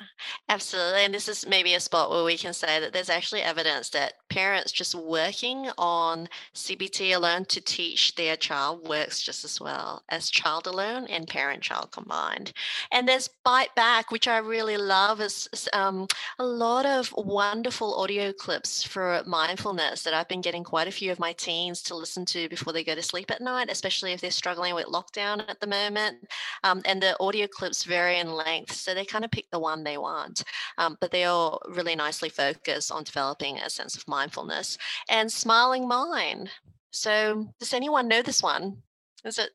absolutely. 0.48 1.04
And 1.04 1.14
this 1.14 1.28
is 1.28 1.46
maybe 1.46 1.74
a 1.74 1.80
spot 1.80 2.10
where 2.10 2.24
we 2.24 2.36
can 2.36 2.52
say 2.52 2.80
that 2.80 2.92
there's 2.92 3.10
actually 3.10 3.42
evidence 3.42 3.90
that 3.90 4.14
parents 4.28 4.72
just 4.72 4.94
working 4.94 5.70
on 5.78 6.28
CBT 6.54 7.14
alone 7.14 7.44
to 7.46 7.60
teach 7.60 8.14
their 8.14 8.36
child 8.36 8.88
works 8.88 9.22
just 9.22 9.44
as 9.44 9.60
well 9.60 10.02
as 10.08 10.30
child 10.30 10.66
alone 10.66 11.06
and 11.06 11.28
parent 11.28 11.62
child 11.62 11.92
combined. 11.92 12.52
And 12.90 13.08
there's 13.08 13.28
Bite 13.44 13.74
Back, 13.74 14.10
which 14.10 14.26
I 14.26 14.38
really 14.38 14.76
love, 14.76 15.20
is 15.20 15.48
um, 15.72 16.06
a 16.38 16.44
lot 16.44 16.86
of 16.86 17.12
wonderful 17.16 17.91
audio 17.94 18.32
clips 18.32 18.82
for 18.82 19.22
mindfulness 19.26 20.02
that 20.02 20.14
I've 20.14 20.28
been 20.28 20.40
getting 20.40 20.64
quite 20.64 20.88
a 20.88 20.92
few 20.92 21.12
of 21.12 21.18
my 21.18 21.32
teens 21.32 21.82
to 21.82 21.94
listen 21.94 22.24
to 22.26 22.48
before 22.48 22.72
they 22.72 22.84
go 22.84 22.94
to 22.94 23.02
sleep 23.02 23.30
at 23.30 23.40
night, 23.40 23.68
especially 23.70 24.12
if 24.12 24.20
they're 24.20 24.30
struggling 24.30 24.74
with 24.74 24.86
lockdown 24.86 25.48
at 25.48 25.60
the 25.60 25.66
moment. 25.66 26.28
Um, 26.64 26.82
and 26.84 27.02
the 27.02 27.16
audio 27.20 27.46
clips 27.46 27.84
vary 27.84 28.18
in 28.18 28.32
length, 28.32 28.72
so 28.72 28.94
they 28.94 29.04
kind 29.04 29.24
of 29.24 29.30
pick 29.30 29.50
the 29.50 29.58
one 29.58 29.84
they 29.84 29.98
want. 29.98 30.44
Um, 30.78 30.96
but 31.00 31.10
they 31.10 31.24
all 31.24 31.60
really 31.68 31.94
nicely 31.94 32.28
focus 32.28 32.90
on 32.90 33.04
developing 33.04 33.58
a 33.58 33.70
sense 33.70 33.96
of 33.96 34.06
mindfulness 34.08 34.78
and 35.08 35.30
smiling 35.30 35.86
mind. 35.86 36.50
So, 36.90 37.48
does 37.58 37.72
anyone 37.72 38.08
know 38.08 38.22
this 38.22 38.42
one? 38.42 38.82
Is 39.24 39.38
it? 39.38 39.50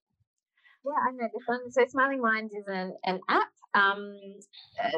Yeah, 0.86 0.94
I 1.08 1.12
know 1.12 1.30
this 1.34 1.44
one. 1.46 1.72
So, 1.72 1.86
Smiling 1.88 2.22
Minds 2.22 2.54
is 2.54 2.66
an, 2.68 2.96
an 3.04 3.20
app. 3.30 3.50
Um, 3.74 4.18
uh, 4.84 4.90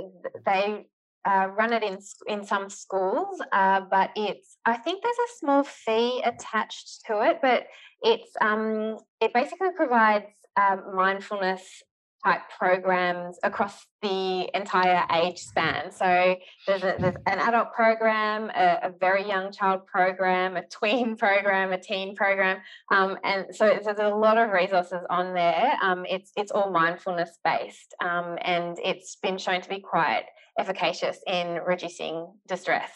they 0.46 0.86
uh, 1.26 1.48
run 1.58 1.74
it 1.74 1.84
in 1.84 1.98
in 2.28 2.46
some 2.46 2.70
schools, 2.70 3.42
uh, 3.52 3.82
but 3.90 4.12
it's 4.16 4.58
I 4.66 4.78
think 4.78 5.04
there's 5.04 5.16
a 5.16 5.38
small 5.40 5.64
fee 5.64 6.22
attached 6.26 7.06
to 7.08 7.22
it, 7.22 7.40
but 7.42 7.68
it's 8.02 8.32
um, 8.42 8.98
it 9.20 9.34
basically 9.34 9.70
provides 9.76 10.26
um, 10.60 10.96
mindfulness 10.96 11.84
type 12.24 12.42
programs 12.58 13.38
across 13.44 13.86
the 14.02 14.50
entire 14.54 15.06
age 15.12 15.40
span. 15.40 15.92
So 15.92 16.36
there's, 16.68 16.84
a, 16.84 16.96
there's 17.00 17.16
an 17.26 17.40
adult 17.40 17.74
program, 17.74 18.50
a, 18.56 18.80
a, 18.84 18.94
very 19.00 19.28
young 19.28 19.52
child 19.52 19.86
program, 19.86 20.58
a 20.58 20.68
tween 20.72 21.16
program, 21.16 21.72
a 21.72 21.78
teen 21.78 22.16
program, 22.16 22.58
um, 22.92 23.18
and 23.24 23.48
so 23.56 23.80
there's 23.84 24.00
a 24.00 24.10
lot 24.10 24.38
of 24.38 24.52
resources 24.52 25.00
on 25.10 25.34
there. 25.34 25.78
Um, 25.82 26.06
it's 26.06 26.32
it's 26.36 26.52
all 26.52 26.72
mindfulness 26.72 27.40
based, 27.44 27.94
um, 28.02 28.38
and 28.42 28.78
it's 28.84 29.16
been 29.16 29.38
shown 29.38 29.62
to 29.62 29.70
be 29.70 29.80
quite 29.80 30.26
efficacious 30.58 31.20
in 31.26 31.60
reducing 31.66 32.28
distress. 32.48 32.92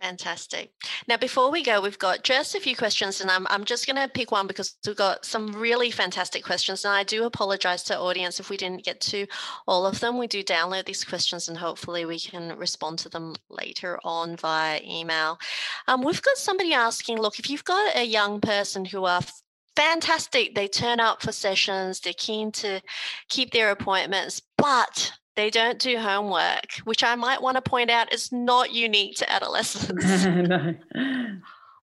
Fantastic. 0.00 0.72
Now, 1.08 1.16
before 1.16 1.50
we 1.50 1.62
go, 1.62 1.80
we've 1.80 1.98
got 1.98 2.22
just 2.22 2.54
a 2.54 2.60
few 2.60 2.76
questions, 2.76 3.22
and 3.22 3.30
I'm, 3.30 3.46
I'm 3.48 3.64
just 3.64 3.86
going 3.86 3.96
to 3.96 4.12
pick 4.12 4.30
one 4.30 4.46
because 4.46 4.76
we've 4.86 4.94
got 4.94 5.24
some 5.24 5.52
really 5.52 5.90
fantastic 5.90 6.44
questions. 6.44 6.84
And 6.84 6.92
I 6.92 7.02
do 7.02 7.24
apologize 7.24 7.82
to 7.84 7.98
audience 7.98 8.38
if 8.38 8.50
we 8.50 8.58
didn't 8.58 8.84
get 8.84 9.00
to 9.02 9.26
all 9.66 9.86
of 9.86 10.00
them. 10.00 10.18
We 10.18 10.26
do 10.26 10.44
download 10.44 10.84
these 10.84 11.02
questions, 11.02 11.48
and 11.48 11.56
hopefully, 11.56 12.04
we 12.04 12.20
can 12.20 12.56
respond 12.58 12.98
to 13.00 13.08
them 13.08 13.36
later 13.48 13.98
on 14.04 14.36
via 14.36 14.80
email. 14.86 15.38
Um, 15.88 16.02
we've 16.02 16.22
got 16.22 16.36
somebody 16.36 16.74
asking 16.74 17.18
look, 17.18 17.38
if 17.38 17.48
you've 17.48 17.64
got 17.64 17.96
a 17.96 18.04
young 18.04 18.40
person 18.42 18.84
who 18.84 19.06
are 19.06 19.22
fantastic, 19.76 20.54
they 20.54 20.68
turn 20.68 21.00
up 21.00 21.22
for 21.22 21.32
sessions, 21.32 22.00
they're 22.00 22.12
keen 22.16 22.52
to 22.52 22.82
keep 23.30 23.50
their 23.50 23.70
appointments, 23.70 24.42
but 24.58 25.12
they 25.36 25.50
don't 25.50 25.78
do 25.78 25.98
homework, 25.98 26.72
which 26.84 27.04
I 27.04 27.14
might 27.14 27.42
want 27.42 27.56
to 27.56 27.62
point 27.62 27.90
out 27.90 28.12
is 28.12 28.32
not 28.32 28.72
unique 28.72 29.16
to 29.16 29.30
adolescents. 29.32 30.24
no. 30.24 30.74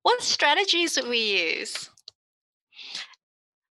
What 0.03 0.23
strategies 0.23 0.95
do 0.95 1.09
we 1.09 1.59
use? 1.59 1.91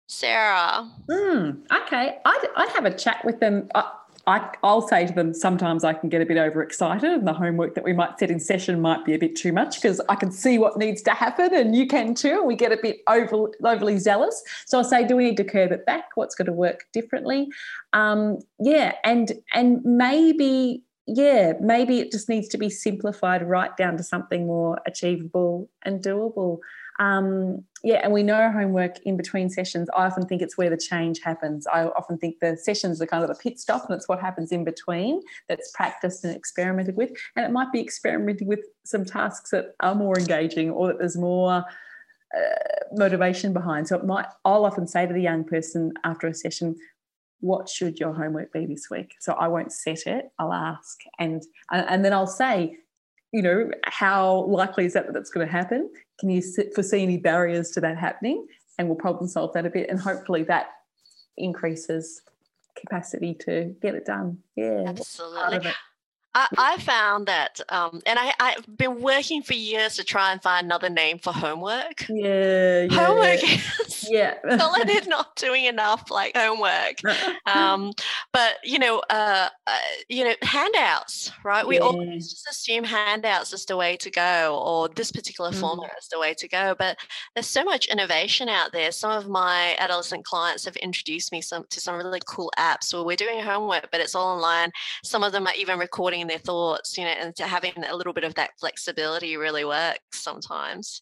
Sarah. 0.07 0.89
Mm, 1.09 1.61
okay, 1.71 2.17
I'd, 2.25 2.47
I'd 2.55 2.69
have 2.69 2.85
a 2.85 2.93
chat 2.95 3.23
with 3.25 3.39
them. 3.39 3.69
Uh, 3.75 3.83
I, 4.27 4.49
will 4.63 4.87
say 4.87 5.05
to 5.05 5.13
them, 5.13 5.33
sometimes 5.33 5.83
I 5.83 5.93
can 5.93 6.09
get 6.09 6.21
a 6.21 6.25
bit 6.25 6.37
overexcited, 6.37 7.11
and 7.11 7.27
the 7.27 7.33
homework 7.33 7.75
that 7.75 7.83
we 7.83 7.93
might 7.93 8.17
set 8.17 8.31
in 8.31 8.39
session 8.39 8.81
might 8.81 9.05
be 9.05 9.13
a 9.13 9.19
bit 9.19 9.35
too 9.35 9.53
much 9.53 9.81
because 9.81 10.01
I 10.09 10.15
can 10.15 10.31
see 10.31 10.57
what 10.57 10.77
needs 10.77 11.01
to 11.03 11.11
happen, 11.11 11.53
and 11.53 11.75
you 11.75 11.87
can 11.87 12.15
too. 12.15 12.39
And 12.39 12.47
We 12.47 12.55
get 12.55 12.71
a 12.71 12.77
bit 12.81 13.01
over, 13.07 13.51
overly 13.63 13.99
zealous. 13.99 14.41
So 14.65 14.79
I 14.79 14.81
say, 14.81 15.05
do 15.05 15.15
we 15.15 15.25
need 15.25 15.37
to 15.37 15.43
curb 15.43 15.71
it 15.71 15.85
back? 15.85 16.05
What's 16.15 16.33
going 16.33 16.47
to 16.47 16.53
work 16.53 16.85
differently? 16.91 17.47
Um, 17.93 18.39
yeah, 18.59 18.93
and 19.03 19.33
and 19.53 19.83
maybe 19.83 20.83
yeah, 21.07 21.53
maybe 21.61 21.99
it 21.99 22.11
just 22.11 22.29
needs 22.29 22.47
to 22.49 22.57
be 22.57 22.69
simplified 22.69 23.47
right 23.47 23.75
down 23.77 23.97
to 23.97 24.03
something 24.03 24.47
more 24.47 24.79
achievable 24.87 25.69
and 25.83 26.03
doable. 26.03 26.59
Um, 26.99 27.63
yeah, 27.83 27.99
and 28.03 28.13
we 28.13 28.23
know 28.23 28.51
homework 28.51 28.99
in 29.01 29.17
between 29.17 29.49
sessions. 29.49 29.89
I 29.95 30.05
often 30.05 30.25
think 30.25 30.41
it's 30.41 30.57
where 30.57 30.69
the 30.69 30.77
change 30.77 31.19
happens. 31.21 31.67
I 31.67 31.85
often 31.85 32.17
think 32.17 32.39
the 32.39 32.57
sessions 32.57 33.01
are 33.01 33.05
kind 33.05 33.23
of 33.23 33.29
the 33.29 33.35
pit 33.35 33.59
stop, 33.59 33.85
and 33.85 33.95
it's 33.95 34.07
what 34.07 34.19
happens 34.19 34.51
in 34.51 34.63
between 34.63 35.21
that's 35.47 35.71
practiced 35.73 36.23
and 36.23 36.35
experimented 36.35 36.95
with. 36.95 37.11
And 37.35 37.45
it 37.45 37.51
might 37.51 37.71
be 37.71 37.81
experimenting 37.81 38.47
with 38.47 38.61
some 38.85 39.05
tasks 39.05 39.51
that 39.51 39.75
are 39.81 39.95
more 39.95 40.17
engaging 40.17 40.71
or 40.71 40.87
that 40.87 40.99
there's 40.99 41.17
more 41.17 41.65
uh, 42.35 42.85
motivation 42.93 43.53
behind. 43.53 43.87
So 43.87 43.97
it 43.97 44.05
might. 44.05 44.25
I'll 44.45 44.65
often 44.65 44.87
say 44.87 45.05
to 45.05 45.13
the 45.13 45.21
young 45.21 45.43
person 45.43 45.93
after 46.03 46.27
a 46.27 46.33
session, 46.33 46.75
what 47.41 47.69
should 47.69 47.99
your 47.99 48.13
homework 48.13 48.51
be 48.51 48.65
this 48.65 48.89
week 48.89 49.13
so 49.19 49.33
i 49.33 49.47
won't 49.47 49.71
set 49.71 50.07
it 50.07 50.31
i'll 50.39 50.53
ask 50.53 50.99
and 51.19 51.43
and 51.69 52.03
then 52.03 52.13
i'll 52.13 52.25
say 52.25 52.77
you 53.35 53.41
know, 53.41 53.69
how 53.83 54.45
likely 54.45 54.85
is 54.85 54.93
that 54.93 55.07
that 55.07 55.13
that's 55.13 55.29
going 55.29 55.45
to 55.45 55.51
happen? 55.51 55.91
Can 56.21 56.29
you 56.29 56.41
foresee 56.73 57.03
any 57.03 57.17
barriers 57.17 57.69
to 57.71 57.81
that 57.81 57.97
happening? 57.97 58.47
And 58.77 58.87
we'll 58.87 58.95
problem 58.95 59.27
solve 59.27 59.51
that 59.53 59.65
a 59.65 59.69
bit, 59.69 59.89
and 59.89 59.99
hopefully 59.99 60.43
that 60.43 60.67
increases 61.37 62.21
capacity 62.77 63.33
to 63.41 63.75
get 63.81 63.93
it 63.93 64.05
done. 64.05 64.37
Yeah, 64.55 64.85
absolutely. 64.87 65.69
I, 66.35 66.47
I 66.57 66.77
found 66.79 67.27
that, 67.27 67.61
um, 67.69 68.01
and 68.05 68.19
I, 68.19 68.33
I've 68.41 68.77
been 68.77 69.01
working 69.01 69.41
for 69.41 69.53
years 69.53 69.95
to 69.95 70.03
try 70.03 70.33
and 70.33 70.41
find 70.41 70.65
another 70.65 70.89
name 70.89 71.17
for 71.17 71.31
homework. 71.31 72.05
Yeah, 72.09 72.87
yeah 72.89 73.07
homework 73.07 73.41
is 73.41 74.09
yeah. 74.09 74.35
Solid 74.57 75.07
not 75.07 75.35
doing 75.37 75.65
enough 75.65 76.11
like 76.11 76.35
homework. 76.35 76.99
um, 77.45 77.93
but 78.33 78.55
you 78.63 78.79
know, 78.79 79.01
uh, 79.09 79.47
uh, 79.65 79.77
you 80.09 80.25
know, 80.25 80.33
handouts, 80.41 81.31
right? 81.45 81.65
We 81.65 81.75
yeah. 81.75 81.83
always 81.83 82.29
just 82.29 82.49
assume 82.49 82.83
handouts 82.83 83.53
is 83.53 83.65
the 83.65 83.77
way 83.77 83.95
to 83.97 84.11
go, 84.11 84.61
or 84.61 84.89
this 84.89 85.13
particular 85.13 85.51
mm. 85.51 85.59
format 85.59 85.91
is 85.99 86.09
the 86.09 86.19
way 86.19 86.33
to 86.33 86.47
go. 86.49 86.75
But 86.77 86.97
there's 87.33 87.47
so 87.47 87.63
much 87.63 87.87
innovation 87.87 88.49
out 88.49 88.73
there. 88.73 88.91
Some 88.91 89.11
of 89.11 89.29
my 89.29 89.75
adolescent 89.79 90.25
clients 90.25 90.65
have 90.65 90.75
introduced 90.77 91.31
me 91.31 91.41
some 91.41 91.65
to 91.69 91.79
some 91.79 91.95
really 91.95 92.21
cool 92.25 92.51
apps 92.57 92.93
where 92.93 93.03
we're 93.03 93.15
doing 93.15 93.39
homework, 93.39 93.89
but 93.89 94.01
it's 94.01 94.15
all 94.15 94.35
online. 94.35 94.71
Some 95.01 95.23
of 95.23 95.31
them 95.31 95.47
are 95.47 95.53
even 95.57 95.79
recording 95.79 96.24
their 96.27 96.39
thoughts, 96.39 96.97
you 96.97 97.03
know, 97.03 97.11
and 97.11 97.35
to 97.35 97.47
having 97.47 97.73
a 97.87 97.95
little 97.95 98.13
bit 98.13 98.23
of 98.23 98.35
that 98.35 98.51
flexibility 98.59 99.37
really 99.37 99.65
works 99.65 99.99
sometimes. 100.11 101.01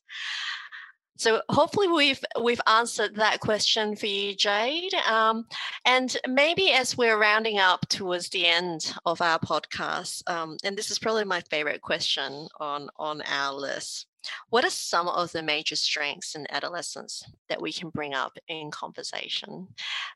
So 1.18 1.42
hopefully 1.50 1.88
we've 1.88 2.24
we've 2.42 2.62
answered 2.68 3.16
that 3.16 3.40
question 3.40 3.96
for 3.96 4.08
you, 4.08 4.36
Jade. 4.36 4.94
Um, 5.08 5.46
and 5.86 6.18
maybe 6.28 6.72
as 6.72 6.98
we're 6.98 7.20
rounding 7.20 7.60
up 7.60 7.88
towards 7.88 8.30
the 8.30 8.48
end 8.48 8.94
of 9.06 9.22
our 9.22 9.40
podcast, 9.40 10.28
um, 10.30 10.58
and 10.64 10.76
this 10.76 10.90
is 10.90 11.00
probably 11.00 11.24
my 11.24 11.42
favorite 11.42 11.82
question 11.82 12.48
on 12.60 12.90
on 12.98 13.22
our 13.22 13.54
list. 13.54 14.08
What 14.50 14.66
are 14.66 14.70
some 14.70 15.08
of 15.08 15.32
the 15.32 15.44
major 15.44 15.76
strengths 15.76 16.36
in 16.36 16.46
adolescence 16.50 17.24
that 17.50 17.62
we 17.62 17.72
can 17.72 17.90
bring 17.90 18.14
up 18.14 18.38
in 18.48 18.72
conversation? 18.72 19.68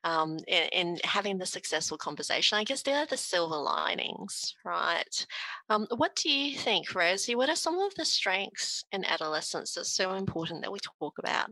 Um, 0.04 0.38
in, 0.48 0.70
in, 0.72 1.00
having 1.04 1.38
the 1.38 1.46
successful 1.46 1.98
conversation, 1.98 2.58
I 2.58 2.64
guess 2.64 2.82
they 2.82 2.94
are 2.94 3.06
the 3.06 3.18
silver 3.18 3.58
linings, 3.58 4.56
right? 4.66 5.26
Um, 5.70 5.88
what 5.96 6.16
do 6.16 6.30
you 6.30 6.58
think, 6.58 6.94
Rosie? 6.94 7.36
What 7.36 7.50
are 7.50 7.56
some 7.56 7.80
of 7.80 7.96
the 7.96 8.06
strengths 8.06 8.84
in 8.92 9.06
adolescence 9.06 9.74
that's 9.74 9.92
so 9.92 10.14
important 10.14 10.62
that 10.62 10.72
we 10.72 10.80
talk 10.80 11.18
about? 11.20 11.50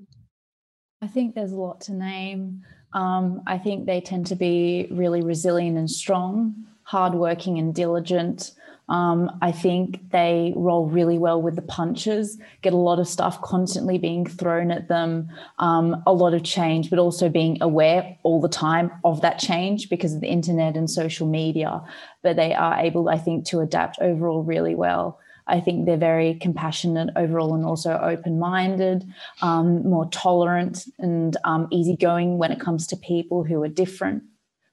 I 1.01 1.08
think 1.08 1.36
there's 1.36 1.51
a 1.51 1.58
lot 1.58 1.82
to 1.82 1.93
name. 1.93 2.64
Um, 2.93 3.41
I 3.45 3.58
think 3.58 3.86
they 3.86 4.01
tend 4.01 4.28
to 4.28 4.36
be 4.36 4.88
really 4.89 5.22
resilient 5.22 5.78
and 5.78 5.91
strong, 5.91 6.56
hardworking 6.84 7.60
and 7.60 7.76
diligent. 7.76 8.53
Um, 8.88 9.39
I 9.41 9.51
think 9.51 10.11
they 10.11 10.53
roll 10.55 10.88
really 10.88 11.17
well 11.17 11.41
with 11.41 11.55
the 11.55 11.61
punches, 11.61 12.38
get 12.61 12.73
a 12.73 12.77
lot 12.77 12.99
of 12.99 13.07
stuff 13.07 13.41
constantly 13.41 13.97
being 13.97 14.25
thrown 14.25 14.69
at 14.69 14.88
them, 14.88 15.29
um, 15.57 16.03
a 16.05 16.13
lot 16.13 16.33
of 16.33 16.43
change, 16.43 16.89
but 16.89 16.99
also 16.99 17.27
being 17.27 17.57
aware 17.61 18.17
all 18.23 18.39
the 18.39 18.47
time 18.49 18.91
of 19.03 19.21
that 19.21 19.39
change 19.39 19.89
because 19.89 20.13
of 20.13 20.21
the 20.21 20.27
internet 20.27 20.77
and 20.77 20.89
social 20.89 21.27
media. 21.27 21.81
But 22.21 22.36
they 22.36 22.53
are 22.53 22.77
able, 22.77 23.09
I 23.09 23.17
think, 23.17 23.45
to 23.47 23.59
adapt 23.59 23.97
overall 24.01 24.43
really 24.43 24.75
well. 24.75 25.19
I 25.47 25.59
think 25.59 25.86
they're 25.86 25.97
very 25.97 26.36
compassionate 26.36 27.09
overall 27.15 27.53
and 27.53 27.65
also 27.65 27.99
open 27.99 28.39
minded, 28.39 29.05
um, 29.41 29.88
more 29.88 30.07
tolerant 30.09 30.86
and 30.97 31.38
um, 31.43 31.67
easygoing 31.71 32.38
when 32.38 32.51
it 32.51 32.59
comes 32.59 32.88
to 32.88 32.97
people 32.97 33.43
who 33.43 33.61
are 33.61 33.67
different. 33.67 34.23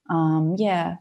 Um, 0.08 0.56
yeah, 0.58 0.96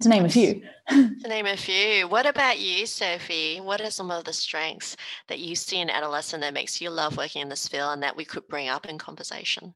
to 0.00 0.08
name 0.08 0.24
a 0.24 0.28
few. 0.28 0.62
to 0.88 1.28
name 1.28 1.46
a 1.46 1.56
few. 1.56 2.08
What 2.08 2.26
about 2.26 2.58
you, 2.58 2.86
Sophie? 2.86 3.60
What 3.60 3.80
are 3.80 3.90
some 3.90 4.10
of 4.10 4.24
the 4.24 4.32
strengths 4.32 4.96
that 5.28 5.38
you 5.38 5.54
see 5.54 5.78
in 5.78 5.90
adolescent 5.90 6.42
that 6.42 6.54
makes 6.54 6.80
you 6.80 6.90
love 6.90 7.16
working 7.16 7.42
in 7.42 7.48
this 7.48 7.68
field 7.68 7.92
and 7.92 8.02
that 8.02 8.16
we 8.16 8.24
could 8.24 8.46
bring 8.48 8.68
up 8.68 8.86
in 8.86 8.98
conversation? 8.98 9.74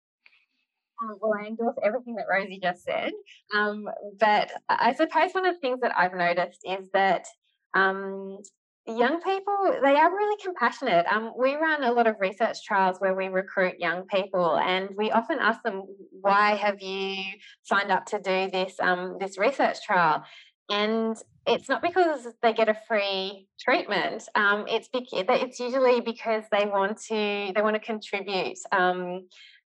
Um, 1.03 1.17
well, 1.21 1.35
I 1.39 1.47
endorse 1.47 1.77
everything 1.83 2.15
that 2.17 2.27
Rosie 2.31 2.61
just 2.63 2.85
said. 2.85 3.13
Um, 3.55 3.85
but 4.19 4.51
I 4.69 4.95
suppose 4.95 5.33
one 5.33 5.47
of 5.47 5.55
the 5.55 5.61
things 5.61 5.81
that 5.81 5.97
I've 5.97 6.15
noticed 6.15 6.61
is 6.65 6.91
that 6.93 7.27
um, 7.75 8.39
young 8.87 9.21
people 9.23 9.79
they 9.83 9.97
are 9.97 10.11
really 10.11 10.37
compassionate. 10.43 11.07
Um, 11.07 11.33
we 11.39 11.55
run 11.55 11.83
a 11.85 11.93
lot 11.93 12.07
of 12.07 12.17
research 12.21 12.59
trials 12.65 12.99
where 12.99 13.15
we 13.15 13.29
recruit 13.29 13.79
young 13.79 14.05
people 14.07 14.57
and 14.59 14.91
we 14.97 15.11
often 15.11 15.39
ask 15.41 15.63
them 15.63 15.85
why 16.21 16.55
have 16.57 16.83
you 16.83 17.17
signed 17.63 17.91
up 17.91 18.05
to 18.07 18.19
do 18.19 18.51
this 18.51 18.75
um, 18.81 19.17
this 19.19 19.39
research 19.39 19.79
trial? 19.85 20.23
And 20.71 21.17
it's 21.47 21.69
not 21.69 21.83
because 21.83 22.27
they 22.43 22.53
get 22.53 22.69
a 22.69 22.77
free 22.89 23.47
treatment 23.61 24.25
um, 24.35 24.65
it's 24.67 24.89
because 24.89 25.25
it's 25.29 25.61
usually 25.61 26.01
because 26.01 26.45
they 26.51 26.67
want 26.67 26.99
to 27.09 27.53
they 27.55 27.63
want 27.63 27.75
to 27.75 27.81
contribute 27.81 28.59
um, 28.73 29.27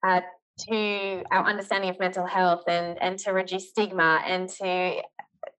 uh, 0.07 0.21
to 0.59 1.23
our 1.31 1.45
understanding 1.45 1.91
of 1.91 1.99
mental 1.99 2.27
health 2.27 2.63
and 2.69 3.01
and 3.03 3.19
to 3.19 3.33
reduce 3.33 3.71
stigma 3.71 4.23
and 4.27 4.49
to 4.49 5.03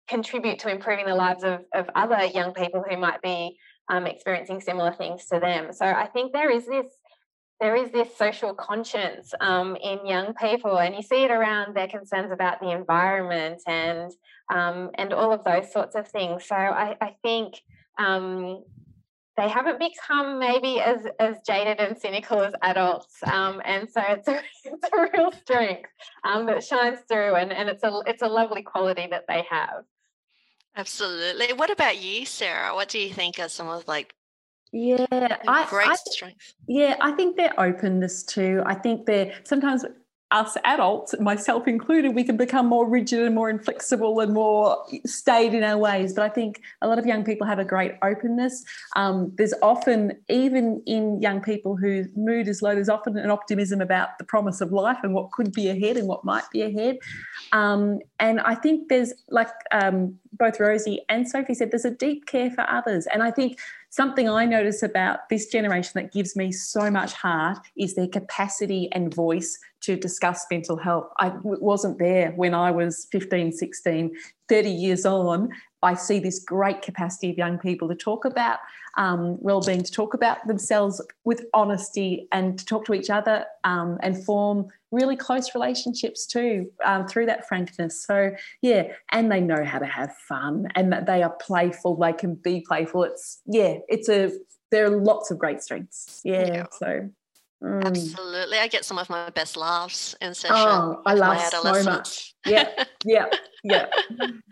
contribute 0.09 0.59
to 0.61 0.71
improving 0.71 1.07
the 1.07 1.15
lives 1.15 1.45
of, 1.45 1.61
of 1.75 1.89
other 1.95 2.25
young 2.25 2.53
people 2.53 2.85
who 2.89 2.97
might 2.97 3.21
be 3.23 3.59
um, 3.89 4.07
experiencing 4.07 4.61
similar 4.61 4.93
things 4.93 5.27
to 5.27 5.41
them. 5.41 5.73
So 5.73 5.87
I 5.87 6.07
think 6.07 6.33
there 6.33 6.51
is 6.51 6.67
this 6.67 6.87
there 7.59 7.75
is 7.75 7.91
this 7.91 8.15
social 8.17 8.53
conscience 8.53 9.33
um, 9.41 9.77
in 9.77 10.05
young 10.07 10.35
people, 10.35 10.79
and 10.79 10.95
you 10.95 11.03
see 11.03 11.25
it 11.25 11.31
around 11.31 11.75
their 11.75 11.89
concerns 11.89 12.31
about 12.31 12.61
the 12.61 12.71
environment 12.71 13.63
and 13.67 14.13
um, 14.53 14.91
and 14.95 15.13
all 15.13 15.33
of 15.33 15.43
those 15.43 15.73
sorts 15.73 15.97
of 15.97 16.07
things. 16.07 16.45
So 16.47 16.55
I, 16.55 16.97
I 17.01 17.17
think 17.23 17.63
um, 17.99 18.63
they 19.39 19.49
haven't 19.49 19.79
become 19.79 20.39
maybe 20.39 20.81
as 20.81 21.07
as 21.19 21.37
jaded 21.47 21.81
and 21.81 21.97
cynical 21.97 22.43
as 22.43 22.53
adults, 22.63 23.17
um, 23.33 23.63
and 23.65 23.89
so 23.91 24.03
it's 24.07 24.29
a, 24.29 24.43
it's 24.65 24.89
a 24.93 25.09
real 25.15 25.33
strength 25.33 25.91
um, 26.25 26.45
that 26.47 26.63
shines 26.63 26.99
through, 27.09 27.37
and, 27.37 27.53
and 27.53 27.71
it's 27.71 27.85
a 27.85 28.03
it's 28.07 28.23
a 28.23 28.29
lovely 28.29 28.63
quality 28.63 29.07
that 29.11 29.25
they 29.29 29.45
have. 29.49 29.85
Absolutely. 30.77 31.53
What 31.55 31.71
about 31.71 31.99
you, 31.99 32.27
Sarah? 32.27 32.75
What 32.75 32.89
do 32.89 32.99
you 32.99 33.13
think 33.13 33.39
are 33.39 33.49
some 33.49 33.69
of 33.69 33.89
like 33.89 34.15
yeah, 34.73 35.07
I, 35.11 35.67
great 35.71 35.89
I, 35.89 35.95
strength? 35.95 36.55
Yeah, 36.69 36.97
I 37.01 37.13
think 37.13 37.37
their 37.37 37.59
openness 37.59 38.23
too. 38.23 38.63
I 38.67 38.75
think 38.75 39.07
they're 39.07 39.33
sometimes 39.45 39.85
us 40.33 40.57
adults, 40.65 41.15
myself 41.21 41.69
included, 41.69 42.15
we 42.15 42.25
can 42.25 42.37
become 42.37 42.67
more 42.67 42.89
rigid 42.89 43.21
and 43.21 43.35
more 43.35 43.49
inflexible 43.49 44.19
and 44.19 44.35
more 44.35 44.85
staid 45.05 45.55
in 45.55 45.63
our 45.63 45.79
ways. 45.79 46.15
But 46.15 46.25
I 46.25 46.29
think 46.29 46.63
a 46.83 46.89
lot 46.89 46.99
of 46.99 47.07
young 47.07 47.23
people 47.23 47.47
have 47.47 47.61
a 47.61 47.65
great 47.65 47.93
openness. 48.03 48.65
Um, 48.97 49.33
there's 49.37 49.55
often, 49.63 50.19
even 50.29 50.83
in 50.85 51.23
young 51.23 51.41
people 51.41 51.77
whose 51.77 52.09
mood 52.17 52.49
is 52.49 52.61
low, 52.61 52.75
there's 52.75 52.89
often 52.89 53.17
an 53.17 53.31
optimism 53.31 53.81
about 53.81 54.19
the 54.19 54.25
promise 54.25 54.61
of 54.61 54.73
life 54.73 54.99
and 55.05 55.15
what 55.15 55.31
could 55.31 55.53
be 55.53 55.69
ahead 55.69 55.97
and 55.97 56.09
what 56.09 56.25
might 56.25 56.51
be 56.53 56.63
ahead. 56.63 56.99
Um, 57.53 58.01
and 58.19 58.41
I 58.41 58.57
think 58.57 58.89
there's, 58.89 59.13
like 59.31 59.51
um, 59.71 60.19
both 60.33 60.59
Rosie 60.59 61.03
and 61.09 61.29
Sophie 61.29 61.55
said, 61.55 61.71
there's 61.71 61.85
a 61.85 61.91
deep 61.91 62.27
care 62.27 62.51
for 62.51 62.69
others. 62.69 63.07
And 63.07 63.23
I 63.23 63.31
think 63.31 63.61
something 63.91 64.29
I 64.29 64.45
notice 64.45 64.83
about 64.83 65.29
this 65.31 65.47
generation 65.47 65.93
that 65.95 66.13
gives 66.13 66.37
me 66.37 66.53
so 66.53 66.91
much 66.91 67.13
heart 67.15 67.59
is 67.79 67.95
their 67.95 68.09
capacity 68.09 68.89
and 68.93 69.15
voice 69.15 69.59
to 69.87 69.97
discuss 69.97 70.45
mental 70.51 70.77
health. 70.77 71.09
I 71.21 71.33
wasn't 71.43 71.99
there 71.99 72.33
when 72.33 72.55
I 72.55 72.73
was 72.73 73.07
15, 73.13 73.53
16, 73.53 74.17
30 74.49 74.69
years 74.69 75.07
on. 75.07 75.51
I 75.83 75.95
see 75.95 76.19
this 76.19 76.41
great 76.41 76.83
capacity 76.83 77.31
of 77.31 77.39
young 77.39 77.59
people 77.59 77.89
to 77.89 77.95
talk 77.95 78.25
about 78.25 78.59
um, 78.97 79.37
well-being, 79.41 79.85
to 79.85 79.93
talk 79.93 80.15
about 80.15 80.45
themselves 80.49 81.01
with 81.25 81.45
honesty, 81.55 82.27
and 82.33 82.59
to 82.59 82.65
talk 82.65 82.85
to 82.87 82.95
each 82.95 83.11
other 83.11 83.45
um, 83.63 83.99
and 84.03 84.25
form 84.25 84.67
really 84.91 85.17
close 85.17 85.55
relationships 85.55 86.27
too 86.27 86.69
um, 86.85 87.07
through 87.07 87.27
that 87.27 87.47
frankness. 87.47 88.05
So 88.05 88.33
yeah, 88.63 88.89
and 89.13 89.31
they 89.31 89.41
know 89.41 89.65
how 89.65 89.79
to 89.79 89.87
have 89.87 90.17
fun, 90.17 90.67
and 90.75 90.93
that 90.93 91.07
they 91.07 91.23
are 91.23 91.37
playful. 91.41 91.97
They 91.97 92.13
can 92.13 92.35
be 92.35 92.65
playful. 92.67 93.05
It's 93.05 93.41
yeah, 93.47 93.77
it's 93.89 94.09
a 94.09 94.33
there 94.73 94.87
are 94.87 94.97
lots 94.97 95.31
of 95.31 95.39
great 95.39 95.63
strengths. 95.63 96.23
Yeah, 96.25 96.47
yeah. 96.47 96.67
so. 96.73 97.11
Mm. 97.63 97.85
Absolutely, 97.85 98.59
I 98.59 98.69
get 98.69 98.85
some 98.85 98.99
of 98.99 99.09
my 99.09 99.31
best 99.31 99.57
laughs 99.57 100.15
in 100.21 100.35
session. 100.35 100.57
Oh, 100.57 101.03
I 101.07 101.15
love 101.15 101.41
so 101.41 101.83
much. 101.85 102.35
Yeah, 102.45 102.69
yeah, 103.05 103.27
yeah. 103.65 103.87